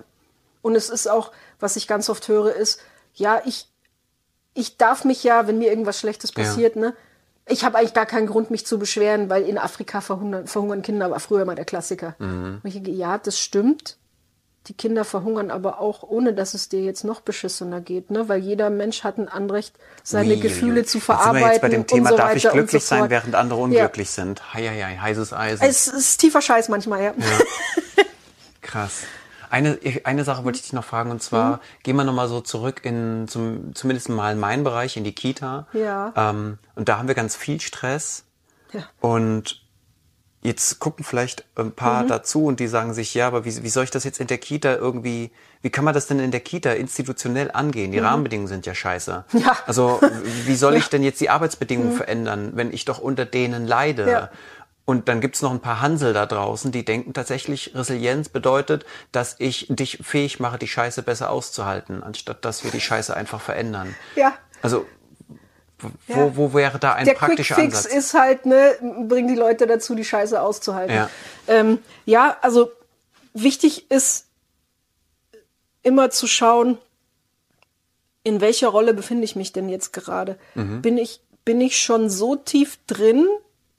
[0.62, 2.82] Und es ist auch, was ich ganz oft höre, ist,
[3.16, 3.68] ja, ich,
[4.54, 6.82] ich darf mich ja, wenn mir irgendwas Schlechtes passiert, ja.
[6.82, 6.94] ne,
[7.48, 11.10] ich habe eigentlich gar keinen Grund, mich zu beschweren, weil in Afrika verhungern, verhungern Kinder,
[11.10, 12.16] war früher mal der Klassiker.
[12.20, 12.62] Mhm.
[12.64, 13.98] Ich, ja, das stimmt.
[14.70, 18.30] Die Kinder verhungern aber auch, ohne dass es dir jetzt noch beschissener geht, ne?
[18.30, 21.34] Weil jeder Mensch hat ein Anrecht, seine Wie, Gefühle zu verarbeiten.
[21.34, 23.60] Jetzt sind wir jetzt bei dem Thema, so darf ich glücklich so sein, während andere
[23.60, 24.24] unglücklich ja.
[24.24, 24.54] sind.
[24.54, 25.66] Hei, hei, hei, heißes Eisen.
[25.66, 27.14] Es ist tiefer Scheiß manchmal, ja.
[27.18, 28.04] ja.
[28.62, 29.02] Krass.
[29.50, 31.60] Eine, eine Sache wollte ich dich noch fragen, und zwar, mhm.
[31.82, 35.66] gehen wir nochmal so zurück in, zum, zumindest mal in meinen Bereich, in die Kita.
[35.74, 36.14] Ja.
[36.16, 38.26] Ähm, und da haben wir ganz viel Stress.
[38.72, 38.84] Ja.
[39.02, 39.64] Und
[40.42, 42.08] Jetzt gucken vielleicht ein paar mhm.
[42.08, 44.38] dazu und die sagen sich, ja, aber wie, wie soll ich das jetzt in der
[44.38, 45.32] Kita irgendwie,
[45.62, 47.92] wie kann man das denn in der Kita institutionell angehen?
[47.92, 48.06] Die mhm.
[48.06, 49.26] Rahmenbedingungen sind ja scheiße.
[49.34, 49.58] Ja.
[49.66, 50.00] Also
[50.46, 51.98] wie soll ich denn jetzt die Arbeitsbedingungen mhm.
[51.98, 54.10] verändern, wenn ich doch unter denen leide?
[54.10, 54.30] Ja.
[54.86, 59.36] Und dann gibt's noch ein paar Hansel da draußen, die denken tatsächlich, Resilienz bedeutet, dass
[59.38, 63.94] ich dich fähig mache, die Scheiße besser auszuhalten, anstatt dass wir die Scheiße einfach verändern.
[64.16, 64.34] Ja.
[64.64, 64.88] Also
[66.08, 66.36] wo, ja.
[66.36, 67.94] wo wäre da ein Der praktischer Quick Fix Ansatz?
[67.94, 68.76] ist halt, ne,
[69.08, 70.96] bring die Leute dazu, die Scheiße auszuhalten.
[70.96, 71.10] Ja,
[71.48, 72.72] ähm, ja also
[73.34, 74.26] wichtig ist
[75.84, 76.78] immer zu schauen,
[78.24, 80.38] in welcher Rolle befinde ich mich denn jetzt gerade?
[80.56, 80.82] Mhm.
[80.82, 83.26] Bin ich bin ich schon so tief drin,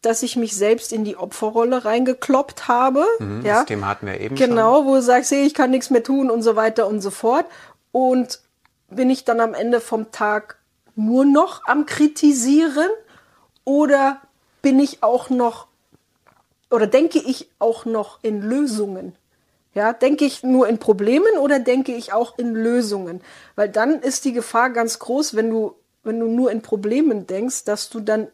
[0.03, 3.05] dass ich mich selbst in die Opferrolle reingekloppt habe?
[3.19, 4.87] Mhm, ja, das Thema hatten wir eben genau, schon.
[4.87, 7.47] wo du sagst, hey, ich kann nichts mehr tun und so weiter und so fort.
[7.93, 8.41] Und
[8.89, 10.57] bin ich dann am Ende vom Tag
[11.07, 12.91] nur noch am Kritisieren
[13.65, 14.21] oder
[14.63, 15.67] bin ich auch noch
[16.71, 19.17] oder denke ich auch noch in Lösungen?
[19.75, 23.21] Ja, denke ich nur in Problemen oder denke ich auch in Lösungen?
[23.55, 27.65] Weil dann ist die Gefahr ganz groß, wenn du, wenn du nur in Problemen denkst,
[27.65, 28.29] dass du dann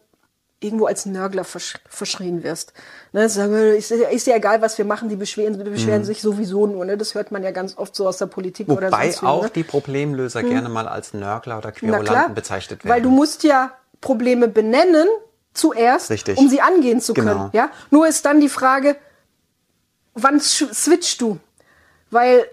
[0.61, 2.73] irgendwo als Nörgler versch verschrien wirst.
[3.13, 6.07] Ne, sagen, ist, ist ja egal, was wir machen, die beschweren, die beschweren mhm.
[6.07, 6.85] sich sowieso nur.
[6.85, 6.97] Ne?
[6.97, 9.43] Das hört man ja ganz oft so aus der Politik Wobei oder sonst wie, auch
[9.45, 9.51] ne?
[9.55, 10.51] die Problemlöser mhm.
[10.51, 12.95] gerne mal als Nörgler oder Querulanten bezeichnet werden.
[12.95, 15.09] Weil du musst ja Probleme benennen
[15.53, 16.39] zuerst, Richtig.
[16.39, 17.29] um sie angehen zu können.
[17.29, 17.51] Genau.
[17.53, 17.71] Ja?
[17.91, 18.97] Nur ist dann die Frage,
[20.15, 21.39] wann switchst du?
[22.11, 22.47] Weil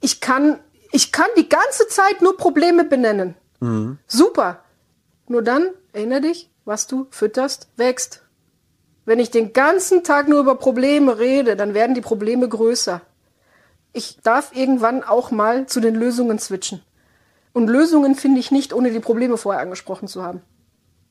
[0.00, 0.60] ich kann,
[0.92, 3.34] ich kann die ganze Zeit nur Probleme benennen.
[3.60, 3.98] Mhm.
[4.06, 4.60] Super.
[5.26, 8.22] Nur dann, erinnere dich, was du fütterst, wächst.
[9.04, 13.00] Wenn ich den ganzen Tag nur über Probleme rede, dann werden die Probleme größer.
[13.92, 16.82] Ich darf irgendwann auch mal zu den Lösungen switchen.
[17.52, 20.40] Und Lösungen finde ich nicht, ohne die Probleme vorher angesprochen zu haben.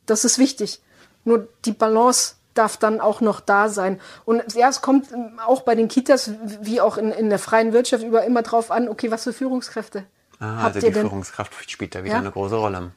[0.05, 0.81] Das ist wichtig.
[1.25, 3.99] Nur die Balance darf dann auch noch da sein.
[4.25, 6.31] Und ja, es kommt ähm, auch bei den Kitas,
[6.61, 10.05] wie auch in, in der freien Wirtschaft, über immer drauf an, okay, was für Führungskräfte
[10.39, 11.07] Ah, habt also ihr die denn?
[11.07, 12.19] Führungskraft spielt da wieder Ja.
[12.19, 12.91] eine große Rolle.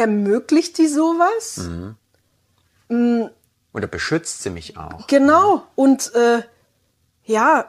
[0.00, 1.60] Ermöglicht die sowas?
[2.88, 5.06] Oder beschützt sie mich auch?
[5.08, 5.62] Genau.
[5.74, 6.42] Und äh,
[7.24, 7.66] ja,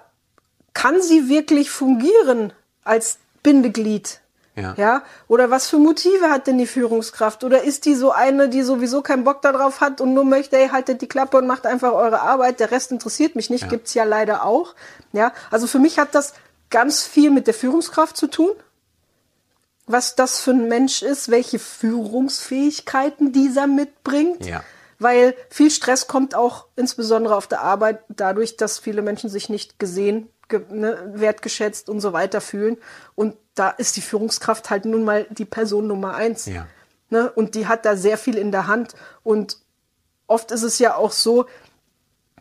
[0.73, 2.53] kann sie wirklich fungieren
[2.85, 4.21] als Bindeglied?
[4.55, 4.73] Ja.
[4.77, 7.43] Ja, oder was für Motive hat denn die Führungskraft?
[7.43, 10.69] Oder ist die so eine, die sowieso keinen Bock darauf hat und nur möchte, ey,
[10.69, 13.67] haltet die Klappe und macht einfach eure Arbeit, der Rest interessiert mich nicht, Ja.
[13.69, 14.75] gibt's ja leider auch.
[15.13, 16.33] Ja, also für mich hat das
[16.69, 18.51] ganz viel mit der Führungskraft zu tun.
[19.91, 24.45] Was das für ein Mensch ist, welche Führungsfähigkeiten dieser mitbringt.
[24.45, 24.63] Ja.
[24.99, 29.79] Weil viel Stress kommt auch insbesondere auf der Arbeit dadurch, dass viele Menschen sich nicht
[29.79, 32.77] gesehen, ge ne, wertgeschätzt und so weiter fühlen.
[33.15, 36.45] Und da ist die Führungskraft halt nun mal die Person Nummer eins.
[36.45, 36.67] Ja.
[37.09, 37.31] Ne?
[37.31, 38.93] Und die hat da sehr viel in der Hand.
[39.23, 39.57] Und
[40.27, 41.47] oft ist es ja auch so,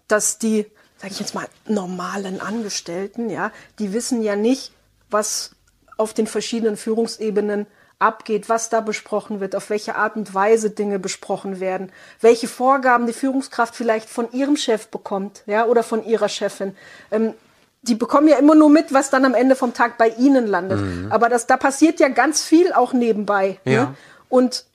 [0.06, 0.66] dass die,
[0.98, 4.72] sage ich jetzt mal, normalen Angestellten, ja, die wissen ja nicht,
[5.10, 5.52] was
[6.00, 7.66] auf den verschiedenen Führungsebenen
[7.98, 13.06] abgeht, was da besprochen wird, auf welche Art und Weise Dinge besprochen werden, welche Vorgaben
[13.06, 16.74] die Führungskraft vielleicht von ihrem Chef bekommt, ja, oder von ihrer Chefin.
[17.10, 17.34] Ähm,
[17.82, 20.80] die bekommen ja immer nur mit, was dann am Ende vom Tag bei ihnen landet.
[21.10, 23.58] Aber das, da passiert ja ganz viel auch nebenbei.
[23.64, 23.84] Ja.
[23.84, 23.94] Ne?
[24.28, 24.66] Und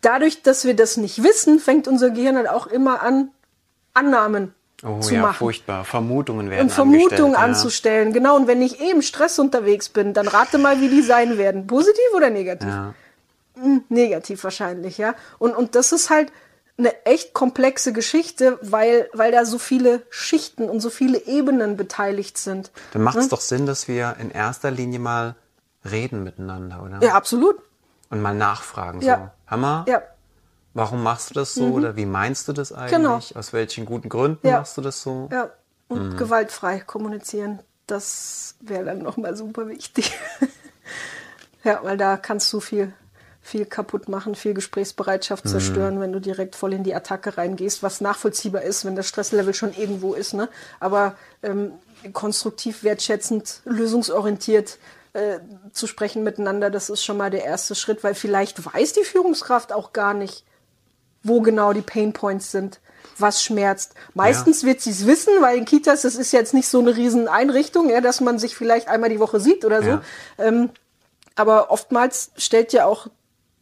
[0.00, 3.30] dadurch, dass wir das nicht wissen, fängt unser Gehirn halt auch immer an,
[3.92, 5.36] Annahmen Oh zu ja, machen.
[5.36, 5.84] furchtbar.
[5.84, 7.38] Vermutungen werden Und Vermutungen ja.
[7.38, 8.12] anzustellen.
[8.12, 11.38] Genau, und wenn ich eh im Stress unterwegs bin, dann rate mal, wie die sein
[11.38, 11.66] werden.
[11.66, 12.68] Positiv oder negativ?
[12.68, 12.94] Ja.
[13.88, 15.14] Negativ wahrscheinlich, ja.
[15.38, 16.32] Und, und das ist halt
[16.78, 22.38] eine echt komplexe Geschichte, weil, weil da so viele Schichten und so viele Ebenen beteiligt
[22.38, 22.72] sind.
[22.92, 25.36] Dann macht es doch Sinn, dass wir in erster Linie mal
[25.88, 26.98] reden miteinander, oder?
[27.06, 27.56] Ja, absolut.
[28.10, 29.00] Und mal nachfragen.
[29.00, 29.16] Ja.
[29.16, 30.02] So, Hammer, Ja,
[30.74, 31.64] warum machst du das so?
[31.66, 32.90] Oder wie meinst du das eigentlich?
[32.96, 33.20] Genau.
[33.38, 34.58] Aus welchen guten Gründen Ja.
[34.58, 35.28] machst du das so?
[35.32, 35.50] ja.
[35.88, 36.16] Und Mhm.
[36.16, 40.12] gewaltfrei kommunizieren, das wäre dann nochmal super wichtig.
[41.64, 42.92] ja, weil da kannst du viel,
[43.42, 44.56] viel kaputt machen, viel Mhm.
[44.56, 49.06] Gesprächsbereitschaft zerstören, wenn du direkt voll in die Attacke reingehst, was nachvollziehbar ist, wenn das
[49.08, 50.32] Stresslevel schon irgendwo ist.
[50.32, 50.48] Ne?
[50.80, 51.72] Aber ähm,
[52.14, 54.78] konstruktiv, wertschätzend, lösungsorientiert
[55.12, 55.40] äh,
[55.72, 59.72] zu sprechen miteinander, das ist schon mal der erste Schritt, weil vielleicht weiß die Führungskraft
[59.72, 60.44] auch gar nicht,
[61.22, 62.80] wo genau die Pain Points sind,
[63.18, 63.94] was schmerzt.
[64.14, 67.28] Meistens wird sie es wissen, weil in Kitas, das ist jetzt nicht so eine riesen
[67.28, 69.88] Einrichtung, ja, dass man sich vielleicht einmal die Woche sieht oder so.
[69.88, 70.02] Ja.
[70.38, 70.70] Ähm,
[71.36, 73.08] aber oftmals stellt ja auch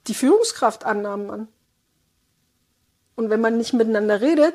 [0.07, 1.49] die Führungskraft Annahmen an.
[3.15, 4.55] Und wenn man nicht miteinander redet,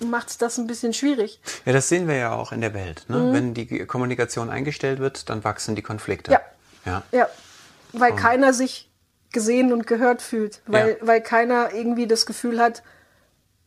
[0.00, 1.40] macht es das ein bisschen schwierig.
[1.64, 3.04] Ja, das sehen wir ja auch in der Welt.
[3.08, 3.32] Ne?
[3.32, 6.30] Wenn die Kommunikation eingestellt wird, dann wachsen die Konflikte.
[6.30, 6.36] Mhm.
[6.84, 7.02] Ja.
[7.12, 7.18] ja.
[7.18, 7.28] Ja,
[7.92, 8.90] weil keiner sich
[9.34, 11.06] gesehen und gehört fühlt, weil, Ja.
[11.06, 12.82] weil keiner irgendwie das Gefühl hat,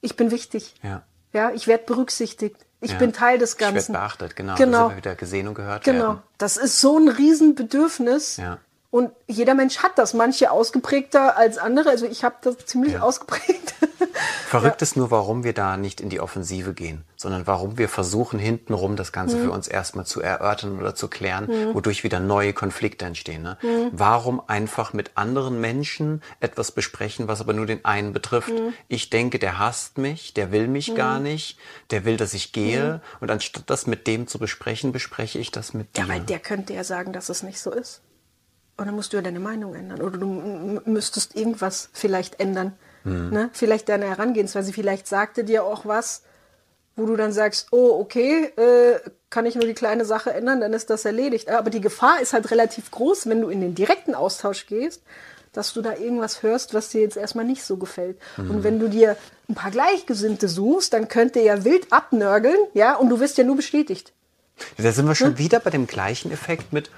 [0.02, 0.74] ich bin wichtig.
[0.82, 1.04] Ja.
[1.34, 2.56] Ja, ich werde berücksichtigt.
[2.82, 2.98] Ich Ja.
[2.98, 3.94] bin Teil des Ich werde Ganzen.
[3.94, 4.56] beachtet, genau.
[4.56, 4.96] Genau.
[4.96, 6.00] Wieder gesehen und gehört Genau.
[6.08, 6.24] werden.
[6.40, 8.38] Das ist so ein Riesenbedürfnis.
[8.38, 8.58] Ja.
[8.90, 11.90] Und jeder Mensch hat das, manche ausgeprägter als andere.
[11.90, 13.02] Also ich habe das ziemlich Ja.
[13.02, 13.74] ausgeprägt.
[14.48, 18.40] Verrückt ist nur, warum wir da nicht in die Offensive gehen, sondern warum wir versuchen,
[18.40, 19.44] hintenrum das Ganze Mhm.
[19.44, 23.44] für uns erstmal zu erörtern oder zu klären, wodurch wieder neue Konflikte entstehen.
[23.44, 23.58] Ne?
[23.62, 23.90] Mhm.
[23.92, 28.50] Warum einfach mit anderen Menschen etwas besprechen, was aber nur den einen betrifft?
[28.50, 28.74] Mhm.
[28.88, 31.60] Ich denke, der hasst mich, der will mich gar nicht,
[31.92, 32.94] der will, dass ich gehe.
[32.96, 33.00] Mhm.
[33.20, 36.04] Und anstatt das mit dem zu besprechen, bespreche ich das mit dir.
[36.04, 38.02] Ja, weil der könnte ja sagen, dass es nicht so ist.
[38.78, 40.02] Und dann musst du ja deine Meinung ändern.
[40.02, 42.74] Oder du müsstest irgendwas vielleicht ändern.
[43.04, 43.32] Hm.
[43.32, 43.50] Ne?
[43.54, 44.72] Vielleicht deine Herangehensweise.
[44.72, 46.22] Vielleicht sagte dir auch was,
[46.96, 49.00] wo du dann sagst, oh, okay, äh,
[49.30, 51.50] kann ich nur die kleine Sache ändern, dann ist das erledigt.
[51.50, 55.02] Aber die Gefahr ist halt relativ groß, wenn du in den direkten Austausch gehst,
[55.54, 58.20] dass du da irgendwas hörst, was dir jetzt erstmal nicht so gefällt.
[58.36, 58.52] Hm.
[58.52, 59.18] Und wenn du dir
[59.50, 63.44] ein paar Gleichgesinnte suchst, dann könnt ihr ja wild abnörgeln, ja, und du wirst ja
[63.44, 64.14] nur bestätigt.
[64.78, 65.38] Da sind wir schon Hm?
[65.38, 66.90] wieder bei dem gleichen Effekt mit,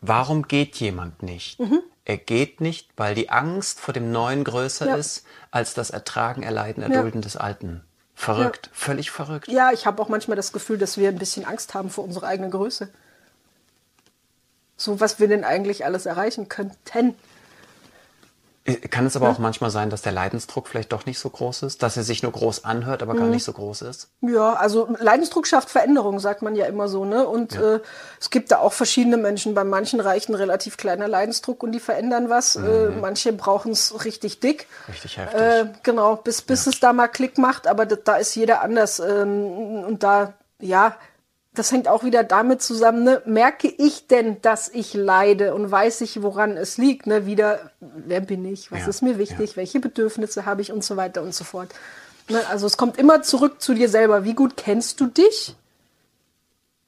[0.00, 1.60] warum geht jemand nicht?
[1.60, 1.80] Mhm.
[2.04, 4.96] Er geht nicht, weil die Angst vor dem Neuen größer Ja.
[4.96, 7.82] ist als das Ertragen, Erleiden, Erdulden des Alten.
[8.14, 9.46] Verrückt, völlig verrückt.
[9.48, 12.26] Ja, ich habe auch manchmal das Gefühl, dass wir ein bisschen Angst haben vor unserer
[12.26, 12.88] eigenen Größe.
[14.76, 17.14] So, was wir denn eigentlich alles erreichen könnten.
[18.90, 21.82] Kann es aber auch manchmal sein, dass der Leidensdruck vielleicht doch nicht so groß ist,
[21.82, 23.18] dass er sich nur groß anhört, aber Mhm.
[23.18, 24.08] gar nicht so groß ist?
[24.20, 27.26] Ja, also Leidensdruck schafft Veränderung, sagt man ja immer so, ne?
[27.26, 27.80] Und äh,
[28.20, 29.54] es gibt da auch verschiedene Menschen.
[29.54, 32.56] Bei manchen reicht ein relativ kleiner Leidensdruck und die verändern was.
[32.56, 34.66] Äh, manche brauchen es richtig dick.
[34.88, 35.40] Richtig heftig.
[35.40, 39.00] Äh, genau, bis, bis es da mal Klick macht, aber da, da ist jeder anders.
[39.00, 40.96] Ähm, und da, ja,
[41.54, 43.22] das hängt auch wieder damit zusammen, ne?
[43.24, 47.06] merke ich denn, dass ich leide und weiß ich, woran es liegt?
[47.06, 47.26] Ne?
[47.26, 48.70] Wieder, wer bin ich?
[48.70, 49.50] Was Ja, ist mir wichtig?
[49.50, 49.56] ja.
[49.56, 51.74] Welche Bedürfnisse habe ich und so weiter und so fort.
[52.28, 54.22] Ne, also es kommt immer zurück zu dir selber.
[54.24, 55.56] Wie gut kennst du dich?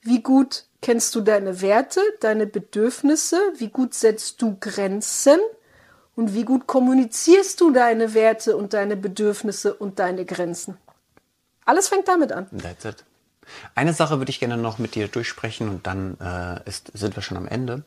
[0.03, 3.39] Wie gut kennst du deine Werte, deine Bedürfnisse?
[3.57, 5.39] Wie gut setzt du Grenzen?
[6.17, 10.77] Und wie gut kommunizierst du deine Werte und deine Bedürfnisse und deine Grenzen?
[11.65, 12.47] Alles fängt damit an.
[12.63, 13.05] That's it.
[13.75, 17.23] Eine Sache würde ich gerne noch mit dir durchsprechen und dann äh, ist, sind wir
[17.23, 17.83] schon am Ende.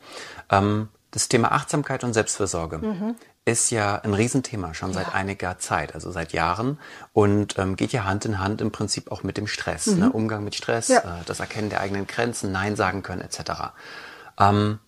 [0.50, 3.14] Ähm, das Thema Achtsamkeit und Selbstfürsorge mhm.
[3.44, 4.96] ist ja ein Riesenthema schon ja.
[4.96, 6.78] seit einiger Zeit, also seit Jahren
[7.12, 9.98] und ähm, geht ja Hand in Hand im Prinzip auch mit dem Stress, mhm.
[10.00, 10.12] ne?
[10.12, 10.98] Umgang mit Stress, ja.
[10.98, 13.74] äh, das Erkennen der eigenen Grenzen, Nein sagen können etc.
[14.40, 14.80] Ähm,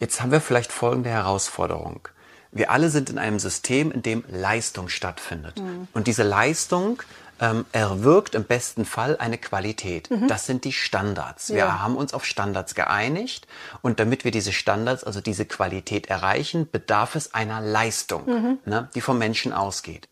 [0.00, 2.08] jetzt haben wir vielleicht folgende Herausforderung.
[2.52, 5.58] Wir alle sind in einem System, in dem Leistung stattfindet.
[5.60, 5.88] Mhm.
[5.94, 7.02] Und diese Leistung
[7.40, 10.10] ähm, erwirkt im besten Fall eine Qualität.
[10.10, 10.28] Mhm.
[10.28, 11.50] Das sind die Standards.
[11.50, 11.80] Wir ja.
[11.80, 13.46] haben uns auf Standards geeinigt
[13.82, 18.58] und damit wir diese Standards, also diese Qualität erreichen, bedarf es einer Leistung, mhm.
[18.64, 20.08] ne, die vom Menschen ausgeht.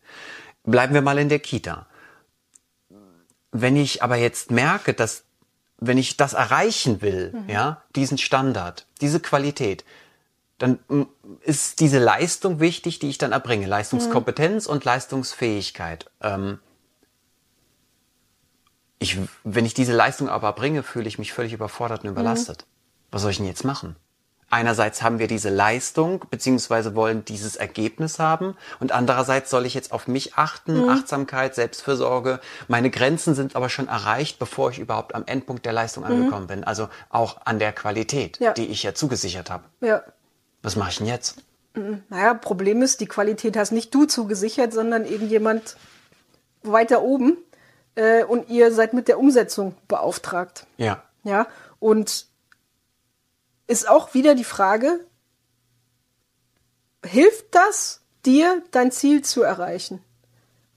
[0.63, 1.87] Bleiben wir mal in der Kita.
[3.51, 5.23] Wenn ich aber jetzt merke, dass
[5.77, 7.49] wenn ich das erreichen will, mhm.
[7.49, 9.83] ja, diesen Standard, diese Qualität,
[10.57, 11.03] dann mm,
[11.41, 13.67] ist diese Leistung wichtig, die ich dann erbringe.
[13.67, 16.09] Leistungskompetenz und Leistungsfähigkeit.
[16.21, 16.59] Ähm,
[19.03, 22.61] ich, wenn ich diese Leistung aber bringe, fühle ich mich völlig überfordert und überlastet.
[22.61, 22.73] Mhm.
[23.11, 23.95] Was soll ich denn jetzt machen?
[24.49, 28.55] Einerseits haben wir diese Leistung, beziehungsweise wollen dieses Ergebnis haben.
[28.79, 30.89] Und andererseits soll ich jetzt auf mich achten, mhm.
[30.89, 32.39] Achtsamkeit, Selbstfürsorge.
[32.67, 36.11] Meine Grenzen sind aber schon erreicht, bevor ich überhaupt am Endpunkt der Leistung mhm.
[36.11, 36.63] angekommen bin.
[36.63, 38.53] Also auch an der Qualität, ja.
[38.53, 39.63] die ich ja zugesichert habe.
[39.81, 40.03] Ja.
[40.61, 41.41] Was mache ich denn jetzt?
[41.73, 42.03] Mhm.
[42.09, 45.77] Naja, Problem ist, die Qualität hast nicht du zugesichert, sondern irgendjemand
[46.61, 47.37] weiter oben
[47.95, 50.65] äh, und ihr seid mit der Umsetzung beauftragt.
[50.77, 51.03] Ja.
[51.23, 51.47] Ja,
[51.79, 52.27] und
[53.67, 54.99] ist auch wieder die Frage,
[57.05, 60.03] hilft das dir, dein Ziel zu erreichen?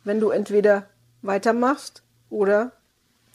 [0.05, 0.89] Wenn du entweder
[1.23, 2.73] weitermachst oder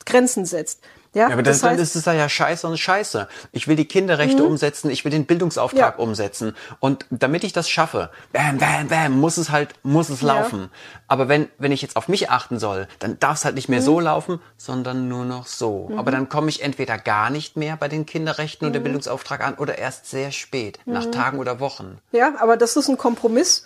[0.06, 0.82] Grenzen setzt.
[1.14, 3.28] Ja, ja aber das, das heißt, dann ist es ja scheiße und scheiße.
[3.52, 4.50] Ich will die Kinderrechte mhm.
[4.50, 6.04] umsetzen, ich will den Bildungsauftrag ja.
[6.04, 6.56] umsetzen.
[6.80, 10.62] Und damit ich das schaffe, bam, bam, bam, muss es halt, muss es laufen.
[10.62, 10.70] Ja.
[11.08, 13.82] Aber wenn, wenn ich jetzt auf mich achten soll, dann darf es halt nicht mehr
[13.82, 13.86] mhm.
[13.86, 15.90] so laufen, sondern nur noch so.
[15.90, 16.00] Mhm.
[16.00, 18.86] Aber dann komme ich entweder gar nicht mehr bei den Kinderrechten und dem mhm.
[18.86, 21.12] Bildungsauftrag an oder erst sehr spät, nach mhm.
[21.12, 21.98] Tagen oder Wochen.
[22.12, 23.66] Ja, aber das ist ein Kompromiss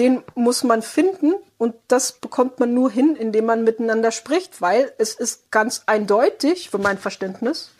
[0.00, 4.92] den muss man finden und das bekommt man nur hin, indem man miteinander spricht, weil
[4.98, 7.70] es ist ganz eindeutig für mein Verständnis,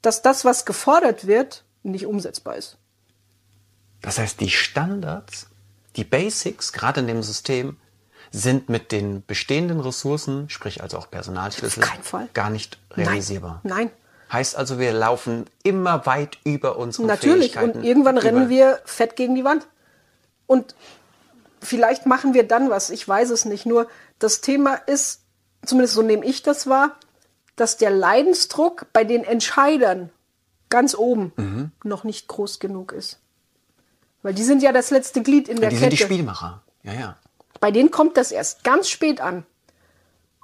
[0.00, 2.78] dass das, was gefordert wird, nicht umsetzbar ist.
[4.00, 5.48] Das heißt, die Standards,
[5.96, 7.76] die Basics, gerade in dem System,
[8.32, 11.84] sind mit den bestehenden Ressourcen, sprich also auch Personalschlüssel,
[12.32, 13.60] gar nicht realisierbar.
[13.64, 13.76] Nein.
[13.76, 13.90] Nein.
[14.32, 17.52] Heißt also, wir laufen immer weit über unsere Natürlich.
[17.52, 17.66] Fähigkeiten.
[17.66, 17.84] Natürlich.
[17.84, 19.66] Und irgendwann rennen wir fett gegen die Wand.
[20.50, 20.74] Und
[21.62, 23.66] vielleicht machen wir dann was, ich weiß es nicht.
[23.66, 23.86] Nur
[24.18, 25.20] das Thema ist,
[25.64, 26.96] zumindest so nehme ich das wahr,
[27.54, 30.10] dass der Leidensdruck bei den Entscheidern
[30.68, 31.70] ganz oben mhm.
[31.84, 33.20] noch nicht groß genug ist.
[34.22, 35.90] Weil die sind ja das letzte Glied in der die Kette.
[35.90, 36.62] Die sind die Spielmacher.
[36.82, 37.16] Ja, ja.
[37.60, 39.46] Bei denen kommt das erst ganz spät an.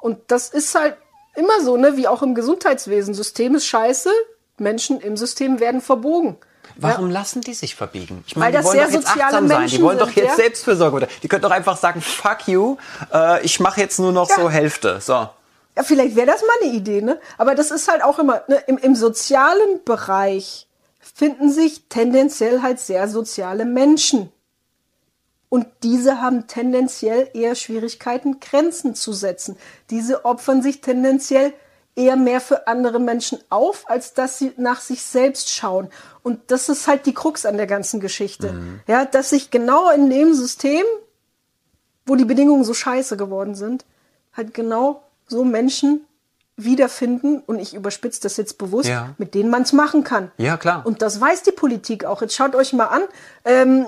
[0.01, 0.97] Und das ist halt
[1.35, 3.13] immer so, ne, wie auch im Gesundheitswesen.
[3.13, 4.11] System ist scheiße,
[4.59, 6.37] Menschen im System werden verbogen.
[6.79, 7.15] Warum ja.
[7.15, 8.23] lassen die sich verbiegen?
[8.27, 9.67] Ich meine, die wollen doch jetzt achtsam sein.
[9.69, 10.37] Die wollen sind, doch jetzt ja?
[10.37, 11.09] Selbstfürsorge.
[11.23, 12.77] Die können doch einfach sagen, fuck you,
[13.13, 14.37] äh, ich mache jetzt nur noch ja.
[14.37, 15.01] so Hälfte.
[15.01, 15.13] So.
[15.15, 17.21] Ja, vielleicht wäre das mal eine Idee, ne?
[17.39, 20.67] Aber das ist halt auch immer, ne, im, im sozialen Bereich
[21.15, 24.31] finden sich tendenziell halt sehr soziale Menschen.
[25.49, 29.57] Und diese haben tendenziell eher Schwierigkeiten, Grenzen zu setzen.
[29.91, 31.53] Diese opfern sich tendenziell
[31.97, 35.89] eher mehr für andere Menschen auf, als dass sie nach sich selbst schauen.
[36.23, 38.53] Und das ist halt die Krux an der ganzen Geschichte.
[38.53, 38.81] Mhm.
[38.87, 40.85] Ja, dass sich genau in dem System,
[42.05, 43.85] wo die Bedingungen so scheiße geworden sind,
[44.35, 46.07] halt genau so Menschen
[46.59, 49.15] wiederfinden, und ich überspitze das jetzt bewusst, ja.
[49.19, 50.31] mit denen man es machen kann.
[50.39, 50.87] Ja, klar.
[50.87, 52.23] Und das weiß die Politik auch.
[52.23, 53.03] Jetzt schaut euch mal an,
[53.45, 53.87] ähm,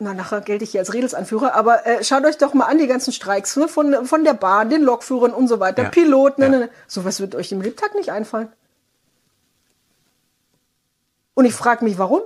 [0.00, 2.86] na, nachher gelte ich hier als Redelsanführer, aber äh, schaut euch doch mal an, die
[2.86, 5.88] ganzen Streiks ne, von, von der Bahn, den Lokführern und so weiter, ja.
[5.90, 6.48] Piloten, ja.
[6.48, 6.70] Ne, ne, ne.
[6.86, 8.48] sowas wird euch im Lebtag nicht einfallen.
[11.34, 12.22] Und ich frage mich, warum?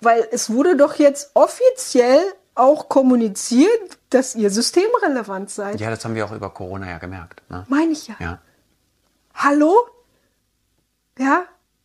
[0.00, 2.20] Weil es wurde doch jetzt offiziell
[2.54, 5.80] auch kommuniziert, dass ihr systemrelevant seid.
[5.80, 7.42] Ja, das haben wir auch über Corona ja gemerkt.
[7.48, 7.64] Ne?
[7.68, 8.14] Meine ich ja.
[8.20, 8.38] ja.
[9.34, 9.74] Hallo?
[11.18, 11.44] Ja,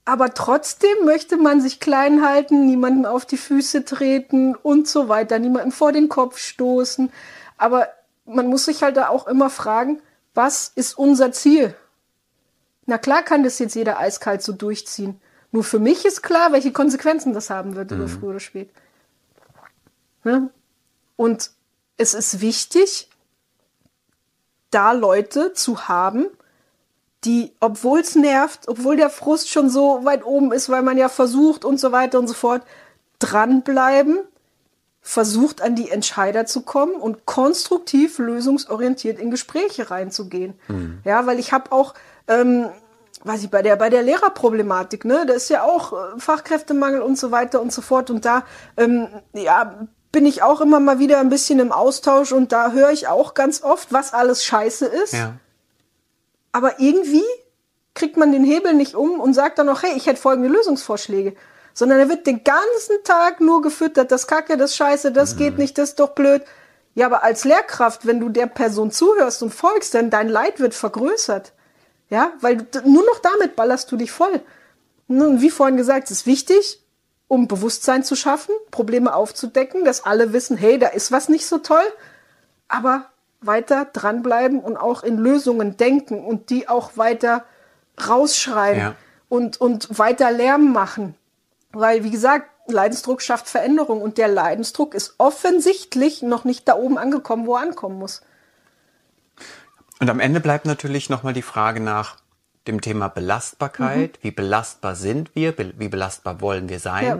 [0.10, 5.38] aber trotzdem möchte man sich klein halten, niemanden auf die Füße treten und so weiter,
[5.38, 7.12] niemanden vor den Kopf stoßen.
[7.60, 7.90] Aber
[8.26, 10.02] man muss sich halt da auch immer fragen,
[10.34, 11.76] was ist unser Ziel?
[12.88, 15.22] Na klar kann das jetzt jeder eiskalt so durchziehen.
[15.52, 18.08] Nur für mich ist klar, welche Konsequenzen das haben wird, mhm.
[18.08, 18.72] früher oder spät.
[20.24, 20.50] Ne?
[21.18, 21.52] Und
[21.98, 23.12] es ist wichtig,
[24.72, 26.26] da Leute zu haben,
[27.26, 31.10] die, obwohl es nervt, obwohl der Frust schon so weit oben ist, weil man ja
[31.10, 32.64] versucht und so weiter und so fort,
[33.20, 34.20] dranbleiben,
[35.02, 40.54] versucht an die Entscheider zu kommen und konstruktiv lösungsorientiert in Gespräche reinzugehen.
[40.68, 41.00] Mhm.
[41.04, 41.94] Ja, weil ich habe auch,
[42.28, 42.70] ähm,
[43.24, 47.18] weiß ich, bei der, bei der Lehrerproblematik, ne, da ist ja auch äh, Fachkräftemangel und
[47.18, 48.10] so weiter und so fort.
[48.10, 48.44] Und da,
[48.78, 52.92] ähm, ja, bin ich auch immer mal wieder ein bisschen im Austausch und da höre
[52.92, 55.14] ich auch ganz oft, was alles scheiße ist.
[55.14, 55.34] Ja.
[56.52, 57.26] Aber irgendwie
[57.94, 61.36] kriegt man den Hebel nicht um und sagt dann noch, hey, ich hätte folgende Lösungsvorschläge.
[61.74, 65.38] Sondern er wird den ganzen Tag nur gefüttert, das Kacke, das Scheiße, das mhm.
[65.38, 66.44] geht nicht, das ist doch blöd.
[66.96, 70.74] Ja, aber als Lehrkraft, wenn du der Person zuhörst und folgst, dann dein Leid wird
[70.74, 71.54] vergrößert.
[72.10, 74.42] Ja, weil nur noch damit ballerst du dich voll.
[75.08, 76.84] Nun, wie vorhin gesagt, es ist wichtig,
[77.28, 81.60] um Bewusstsein zu schaffen, Probleme aufzudecken, dass alle wissen, hey, da ist was nicht so
[81.60, 81.86] toll,
[82.68, 83.06] aber
[83.42, 87.46] weiter dranbleiben und auch in Lösungen denken und die auch weiter
[88.08, 88.96] rausschreiben ja.
[89.30, 91.16] und, und weiter Lärm machen.
[91.72, 96.98] Weil, wie gesagt, Leidensdruck schafft Veränderung und der Leidensdruck ist offensichtlich noch nicht da oben
[96.98, 98.22] angekommen, wo er ankommen muss.
[100.00, 102.18] Und am Ende bleibt natürlich nochmal die Frage nach
[102.68, 104.18] dem Thema Belastbarkeit.
[104.18, 104.24] Mhm.
[104.24, 105.56] Wie belastbar sind wir?
[105.58, 107.06] Wie belastbar wollen wir sein?
[107.06, 107.20] Ja.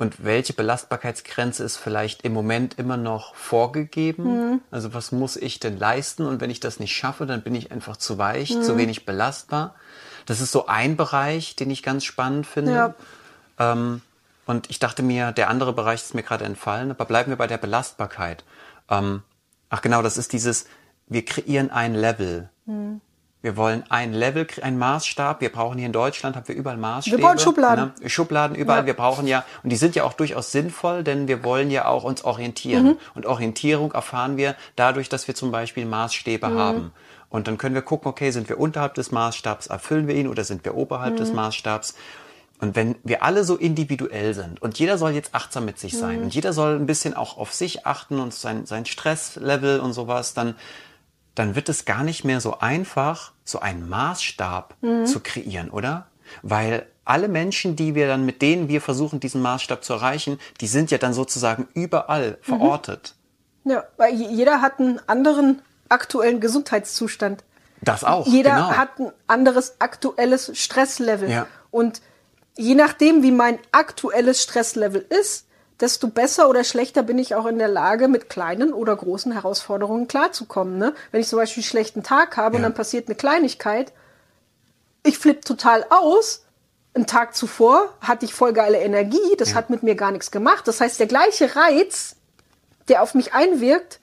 [0.00, 4.22] Und welche Belastbarkeitsgrenze ist vielleicht im Moment immer noch vorgegeben?
[4.22, 4.60] Mhm.
[4.70, 6.24] Also was muss ich denn leisten?
[6.24, 8.62] Und wenn ich das nicht schaffe, dann bin ich einfach zu weich, mhm.
[8.62, 9.74] zu wenig belastbar.
[10.24, 12.72] Das ist so ein Bereich, den ich ganz spannend finde.
[12.72, 12.94] Ja.
[13.58, 14.02] Ähm,
[14.46, 17.48] und ich dachte mir, der andere Bereich ist mir gerade entfallen, aber bleiben wir bei
[17.48, 18.44] der Belastbarkeit.
[18.88, 19.22] Ähm,
[19.68, 20.66] ach genau, das ist dieses,
[21.08, 22.50] wir kreieren ein Level.
[22.66, 23.00] Mhm.
[23.40, 25.40] Wir wollen ein Level, ein Maßstab.
[25.40, 27.18] Wir brauchen hier in Deutschland, haben wir überall Maßstäbe.
[27.18, 27.92] Wir brauchen Schubladen.
[28.00, 28.10] Ne?
[28.10, 28.80] Schubladen überall.
[28.80, 28.86] Ja.
[28.86, 32.02] Wir brauchen ja, und die sind ja auch durchaus sinnvoll, denn wir wollen ja auch
[32.02, 32.84] uns orientieren.
[32.84, 32.98] Mhm.
[33.14, 36.58] Und Orientierung erfahren wir dadurch, dass wir zum Beispiel Maßstäbe mhm.
[36.58, 36.92] haben.
[37.30, 40.42] Und dann können wir gucken, okay, sind wir unterhalb des Maßstabs, erfüllen wir ihn oder
[40.44, 41.18] sind wir oberhalb mhm.
[41.18, 41.94] des Maßstabs?
[42.60, 46.18] Und wenn wir alle so individuell sind und jeder soll jetzt achtsam mit sich sein
[46.18, 46.24] mhm.
[46.24, 50.34] und jeder soll ein bisschen auch auf sich achten und sein, sein Stresslevel und sowas,
[50.34, 50.56] dann
[51.38, 55.06] dann wird es gar nicht mehr so einfach, so einen Maßstab mhm.
[55.06, 56.06] zu kreieren, oder?
[56.42, 60.66] Weil alle Menschen, die wir dann, mit denen wir versuchen, diesen Maßstab zu erreichen, die
[60.66, 62.44] sind ja dann sozusagen überall mhm.
[62.44, 63.14] verortet.
[63.64, 67.44] Ja, weil jeder hat einen anderen aktuellen Gesundheitszustand.
[67.80, 68.26] Das auch.
[68.26, 68.70] Jeder genau.
[68.70, 71.30] hat ein anderes aktuelles Stresslevel.
[71.30, 71.46] Ja.
[71.70, 72.02] Und
[72.56, 75.46] je nachdem, wie mein aktuelles Stresslevel ist,
[75.80, 80.08] desto besser oder schlechter bin ich auch in der Lage, mit kleinen oder großen Herausforderungen
[80.08, 80.78] klarzukommen.
[80.78, 80.94] Ne?
[81.10, 82.58] Wenn ich zum Beispiel einen schlechten Tag habe ja.
[82.58, 83.92] und dann passiert eine Kleinigkeit,
[85.04, 86.44] ich flippe total aus.
[86.94, 89.56] Einen Tag zuvor hatte ich voll geile Energie, das ja.
[89.56, 90.66] hat mit mir gar nichts gemacht.
[90.66, 92.16] Das heißt, der gleiche Reiz,
[92.88, 94.00] der auf mich einwirkt,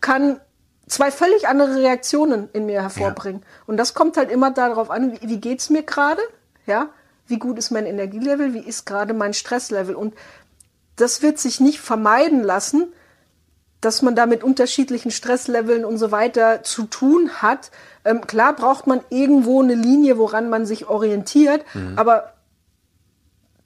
[0.00, 0.40] kann
[0.86, 3.42] zwei völlig andere Reaktionen in mir hervorbringen.
[3.42, 3.48] Ja.
[3.66, 6.22] Und das kommt halt immer darauf an, wie, wie geht's mir gerade?
[6.66, 6.88] Ja,
[7.26, 9.94] wie gut ist mein Energielevel, wie ist gerade mein Stresslevel?
[9.94, 10.14] Und
[10.96, 12.92] das wird sich nicht vermeiden lassen,
[13.80, 17.70] dass man da mit unterschiedlichen Stressleveln und so weiter zu tun hat.
[18.04, 21.94] Ähm, klar braucht man irgendwo eine Linie, woran man sich orientiert, mhm.
[21.96, 22.32] aber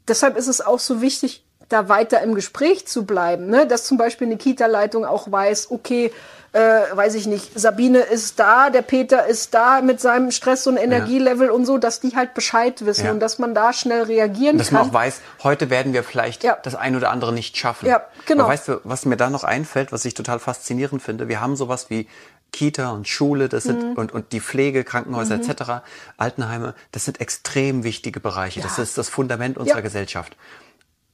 [0.08, 3.66] deshalb ist es auch so wichtig, da weiter im Gespräch zu bleiben, ne?
[3.66, 6.10] dass zum Beispiel eine Kita-Leitung auch weiß, okay,
[6.52, 6.60] äh,
[6.92, 11.48] weiß ich nicht, Sabine ist da, der Peter ist da mit seinem Stress- und Energielevel
[11.48, 11.52] ja.
[11.52, 13.12] und so, dass die halt Bescheid wissen ja.
[13.12, 14.78] und dass man da schnell reagieren dass kann.
[14.78, 16.56] Dass man auch weiß, heute werden wir vielleicht ja.
[16.62, 17.86] das ein oder andere nicht schaffen.
[17.86, 18.44] Ja, genau.
[18.44, 21.28] Aber weißt du, was mir da noch einfällt, was ich total faszinierend finde?
[21.28, 22.08] Wir haben sowas wie
[22.50, 23.92] Kita und Schule, das sind mhm.
[23.92, 25.50] und, und die Pflege, Krankenhäuser mhm.
[25.50, 25.70] etc.,
[26.16, 28.62] Altenheime, das sind extrem wichtige Bereiche.
[28.62, 30.36] Das ist das Fundament unserer Gesellschaft.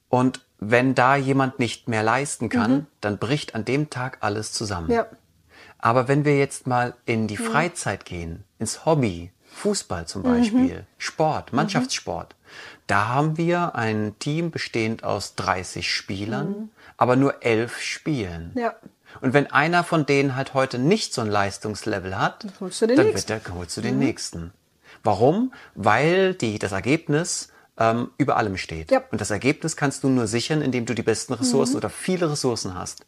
[0.07, 2.87] Und wenn da jemand nicht mehr leisten kann, mhm.
[3.01, 4.89] dann bricht an dem Tag alles zusammen.
[4.89, 5.07] Ja.
[5.85, 10.85] Aber wenn wir jetzt mal in die Freizeit gehen, ins Hobby, Fußball zum Beispiel, mhm.
[10.97, 12.79] Sport, Mannschaftssport, mhm.
[12.87, 16.69] da haben wir ein Team bestehend aus 30 Spielern, mhm.
[16.97, 18.51] aber nur elf spielen.
[18.55, 18.73] Ja.
[19.21, 23.29] Und wenn einer von denen halt heute nicht so ein Leistungslevel hat, dann, dann wird
[23.29, 24.05] der, holst du den mhm.
[24.05, 24.53] nächsten.
[25.03, 25.53] Warum?
[25.75, 28.89] Weil die, das Ergebnis ähm, über allem steht.
[28.89, 29.03] Ja.
[29.11, 31.77] Und das Ergebnis kannst du nur sichern, indem du die besten Ressourcen mhm.
[31.77, 33.05] oder viele Ressourcen hast.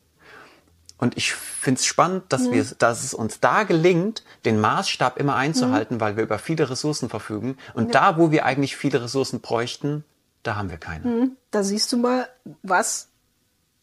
[0.97, 2.53] Und ich finde es spannend, dass, mhm.
[2.53, 6.01] wir, dass es uns da gelingt, den Maßstab immer einzuhalten, mhm.
[6.01, 7.57] weil wir über viele Ressourcen verfügen.
[7.73, 8.11] Und ja.
[8.11, 10.03] da, wo wir eigentlich viele Ressourcen bräuchten,
[10.43, 11.05] da haben wir keine.
[11.05, 11.37] Mhm.
[11.51, 12.27] Da siehst du mal,
[12.63, 13.09] was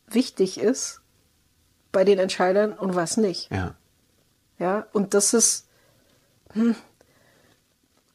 [0.09, 1.01] wichtig ist
[1.93, 3.51] bei den Entscheidern und was nicht.
[3.51, 3.74] Ja.
[4.59, 5.66] Ja, und das ist,
[6.53, 6.74] hm,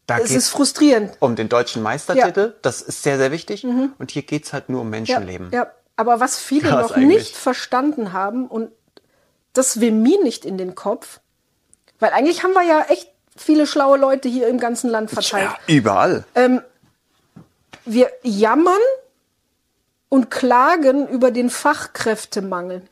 [0.09, 1.17] da es ist frustrierend.
[1.19, 2.53] Um den deutschen Meistertitel, ja.
[2.61, 3.63] das ist sehr, sehr wichtig.
[3.63, 3.93] Mhm.
[3.99, 5.51] Und hier geht's halt nur um Menschenleben.
[5.51, 5.71] Ja, ja.
[5.95, 7.19] aber was viele Krass noch eigentlich.
[7.19, 8.71] nicht verstanden haben und
[9.59, 11.19] das will mir nicht in den Kopf.
[11.99, 15.51] Weil eigentlich haben wir ja echt viele schlaue Leute hier im ganzen Land verteilt.
[15.67, 16.23] Ja, überall.
[16.33, 16.61] Ähm,
[17.83, 18.81] wir jammern
[20.07, 22.83] und klagen über den Fachkräftemangel.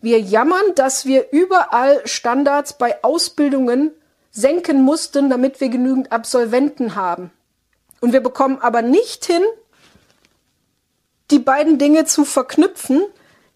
[0.00, 3.90] Wir jammern, dass wir überall Standards bei Ausbildungen
[4.30, 7.32] senken mussten, damit wir genügend Absolventen haben.
[8.00, 9.42] Und wir bekommen aber nicht hin,
[11.32, 13.02] die beiden Dinge zu verknüpfen,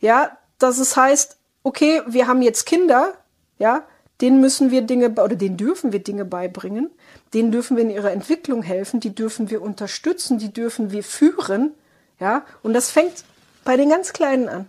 [0.00, 3.14] ja, dass es heißt, okay, wir haben jetzt Kinder,
[3.58, 3.84] ja,
[4.20, 6.90] denen müssen wir Dinge oder denen dürfen wir Dinge beibringen,
[7.34, 11.72] denen dürfen wir in ihrer Entwicklung helfen, die dürfen wir unterstützen, die dürfen wir führen,
[12.20, 13.24] ja, und das fängt
[13.64, 14.68] bei den ganz Kleinen an.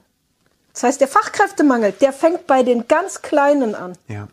[0.73, 3.97] Das heißt, der Fachkräftemangel, der fängt bei den ganz Kleinen an.
[4.07, 4.27] Ja.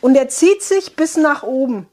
[0.00, 1.88] Und er zieht sich bis nach oben.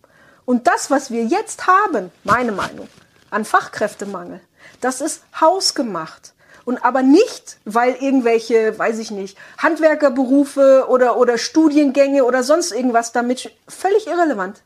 [0.45, 2.88] Und das, was wir jetzt haben, meine Meinung,
[3.30, 4.41] an Fachkräftemangel,
[4.82, 6.34] das ist hausgemacht.
[6.65, 13.11] Und aber nicht, weil irgendwelche, weiß ich nicht, Handwerkerberufe oder, oder Studiengänge oder sonst irgendwas
[13.11, 14.61] damit, völlig irrelevant.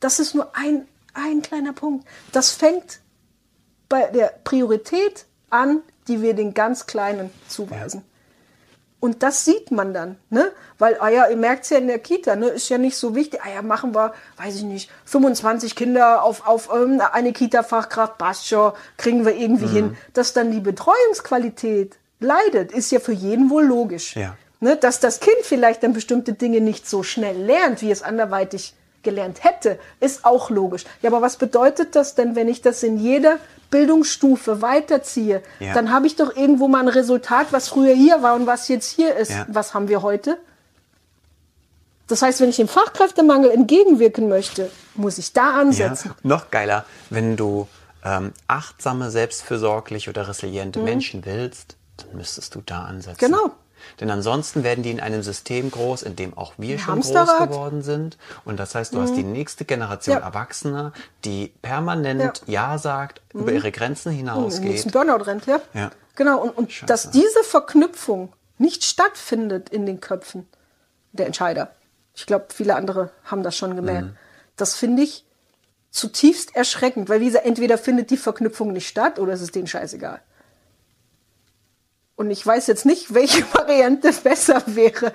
[0.00, 2.06] Das ist nur ein, ein kleiner Punkt.
[2.32, 3.00] Das fängt
[3.88, 8.00] bei der Priorität an, die wir den ganz Kleinen zuweisen.
[8.00, 8.15] Ja.
[9.06, 10.50] Und das sieht man dann, ne?
[10.80, 12.48] Weil, ah ja, ihr merkt es ja in der Kita, ne?
[12.48, 13.38] Ist ja nicht so wichtig.
[13.40, 18.48] Ah ja, machen wir, weiß ich nicht, 25 Kinder auf, auf ähm, eine Kita-Fachkraft, passt
[18.48, 19.72] schon, kriegen wir irgendwie mhm.
[19.72, 19.96] hin.
[20.12, 24.16] Dass dann die Betreuungsqualität leidet, ist ja für jeden wohl logisch.
[24.16, 24.36] Ja.
[24.58, 24.74] Ne?
[24.74, 28.74] Dass das Kind vielleicht dann bestimmte Dinge nicht so schnell lernt, wie es anderweitig
[29.06, 30.84] gelernt hätte, ist auch logisch.
[31.00, 33.38] Ja, aber was bedeutet das denn, wenn ich das in jeder
[33.70, 35.72] Bildungsstufe weiterziehe, ja.
[35.72, 38.90] dann habe ich doch irgendwo mal ein Resultat, was früher hier war und was jetzt
[38.90, 39.30] hier ist.
[39.30, 39.46] Ja.
[39.48, 40.36] Was haben wir heute?
[42.08, 46.08] Das heißt, wenn ich dem Fachkräftemangel entgegenwirken möchte, muss ich da ansetzen.
[46.08, 47.66] Ja, noch geiler, wenn du
[48.04, 50.84] ähm, achtsame, selbstfürsorgliche oder resiliente mhm.
[50.84, 53.18] Menschen willst, dann müsstest du da ansetzen.
[53.18, 53.50] Genau.
[54.00, 57.38] Denn ansonsten werden die in einem System groß, in dem auch wir schon Hamsterrad.
[57.38, 58.18] groß geworden sind.
[58.44, 59.02] Und das heißt, du mhm.
[59.02, 60.22] hast die nächste Generation ja.
[60.22, 60.92] Erwachsener,
[61.24, 63.40] die permanent Ja, ja sagt, mhm.
[63.40, 64.86] über ihre Grenzen hinausgeht.
[64.86, 65.60] Mhm, Burnout rennt, ja.
[65.74, 65.90] ja.
[66.14, 66.40] Genau.
[66.40, 70.48] Und, und dass diese Verknüpfung nicht stattfindet in den Köpfen
[71.12, 71.72] der Entscheider.
[72.14, 74.08] Ich glaube, viele andere haben das schon gemerkt.
[74.08, 74.16] Mhm.
[74.56, 75.24] Das finde ich
[75.90, 79.66] zutiefst erschreckend, weil wie gesagt, entweder findet die Verknüpfung nicht statt oder es ist denen
[79.66, 80.20] scheißegal.
[82.16, 85.12] Und ich weiß jetzt nicht, welche Variante besser wäre.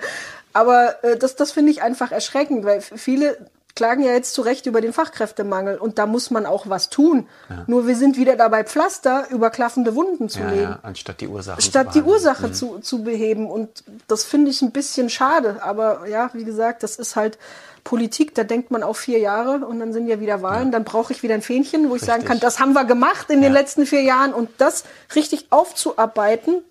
[0.52, 3.38] Aber äh, das, das finde ich einfach erschreckend, weil viele
[3.74, 7.26] klagen ja jetzt zu Recht über den Fachkräftemangel und da muss man auch was tun.
[7.48, 7.64] Ja.
[7.66, 10.62] Nur wir sind wieder dabei, Pflaster über klaffende Wunden zu ja, legen.
[10.62, 12.54] Ja, anstatt die Ursache Statt die Ursache mhm.
[12.54, 13.50] zu, zu beheben.
[13.50, 15.62] Und das finde ich ein bisschen schade.
[15.62, 17.38] Aber ja, wie gesagt, das ist halt
[17.84, 20.70] Politik, da denkt man auf vier Jahre und dann sind ja wieder Wahlen.
[20.70, 22.08] Dann brauche ich wieder ein Fähnchen, wo ich richtig.
[22.08, 24.84] sagen kann, das haben wir gemacht in den letzten vier Jahren und das
[25.14, 26.62] richtig aufzuarbeiten,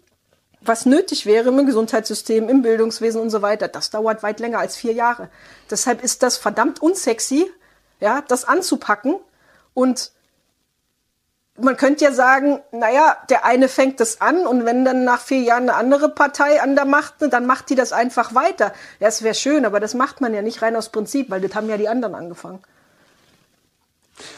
[0.62, 4.76] was nötig wäre im Gesundheitssystem, im Bildungswesen und so weiter, das dauert weit länger als
[4.76, 5.30] vier Jahre.
[5.70, 7.50] Deshalb ist das verdammt unsexy,
[8.00, 9.16] ja, das anzupacken.
[9.74, 10.12] Und
[11.60, 15.42] man könnte ja sagen, naja, der eine fängt das an und wenn dann nach vier
[15.42, 18.74] Jahren eine andere Partei an der Macht, dann macht die das einfach weiter.
[19.00, 21.56] Ja, es wäre schön, aber das macht man ja nicht rein aus Prinzip, weil das
[21.56, 22.60] haben ja die anderen angefangen.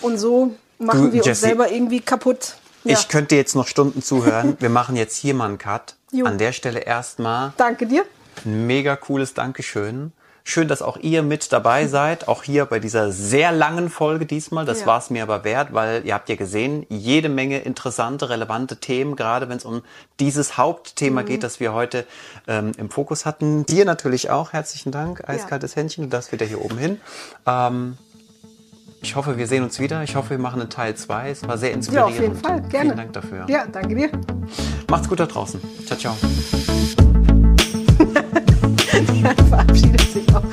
[0.02, 2.56] Und so machen du, wir Jessie, uns selber irgendwie kaputt.
[2.84, 2.94] Ja.
[2.98, 4.58] Ich könnte jetzt noch Stunden zuhören.
[4.60, 5.96] Wir machen jetzt hier mal einen Cut.
[6.14, 6.26] Jo.
[6.28, 7.54] An der Stelle erstmal.
[7.58, 8.06] Danke dir.
[8.46, 10.14] Ein mega cooles Dankeschön.
[10.46, 14.66] Schön, dass auch ihr mit dabei seid, auch hier bei dieser sehr langen Folge diesmal.
[14.66, 14.86] Das ja.
[14.86, 19.16] war es mir aber wert, weil ihr habt ja gesehen, jede Menge interessante, relevante Themen,
[19.16, 19.82] gerade wenn es um
[20.20, 21.26] dieses Hauptthema mhm.
[21.26, 22.06] geht, das wir heute
[22.48, 23.66] ähm, im Fokus hatten.
[23.66, 25.82] Dir natürlich auch herzlichen Dank, eiskaltes ja.
[25.82, 27.02] Händchen, du darfst wieder hier oben hin.
[27.48, 27.98] Ähm,
[29.04, 30.04] ich hoffe, wir sehen uns wieder.
[30.04, 31.30] Ich hoffe, wir machen einen Teil 2.
[31.30, 32.12] Es war sehr inspirierend.
[32.12, 32.62] Ja, auf jeden Fall.
[32.62, 32.86] Gerne.
[32.86, 33.46] Vielen Dank dafür.
[33.50, 34.10] Ja, danke dir.
[34.90, 35.60] Macht's gut da draußen.
[35.86, 36.16] Ciao, ciao.
[39.24, 40.44] Der verabschiedet sich auch.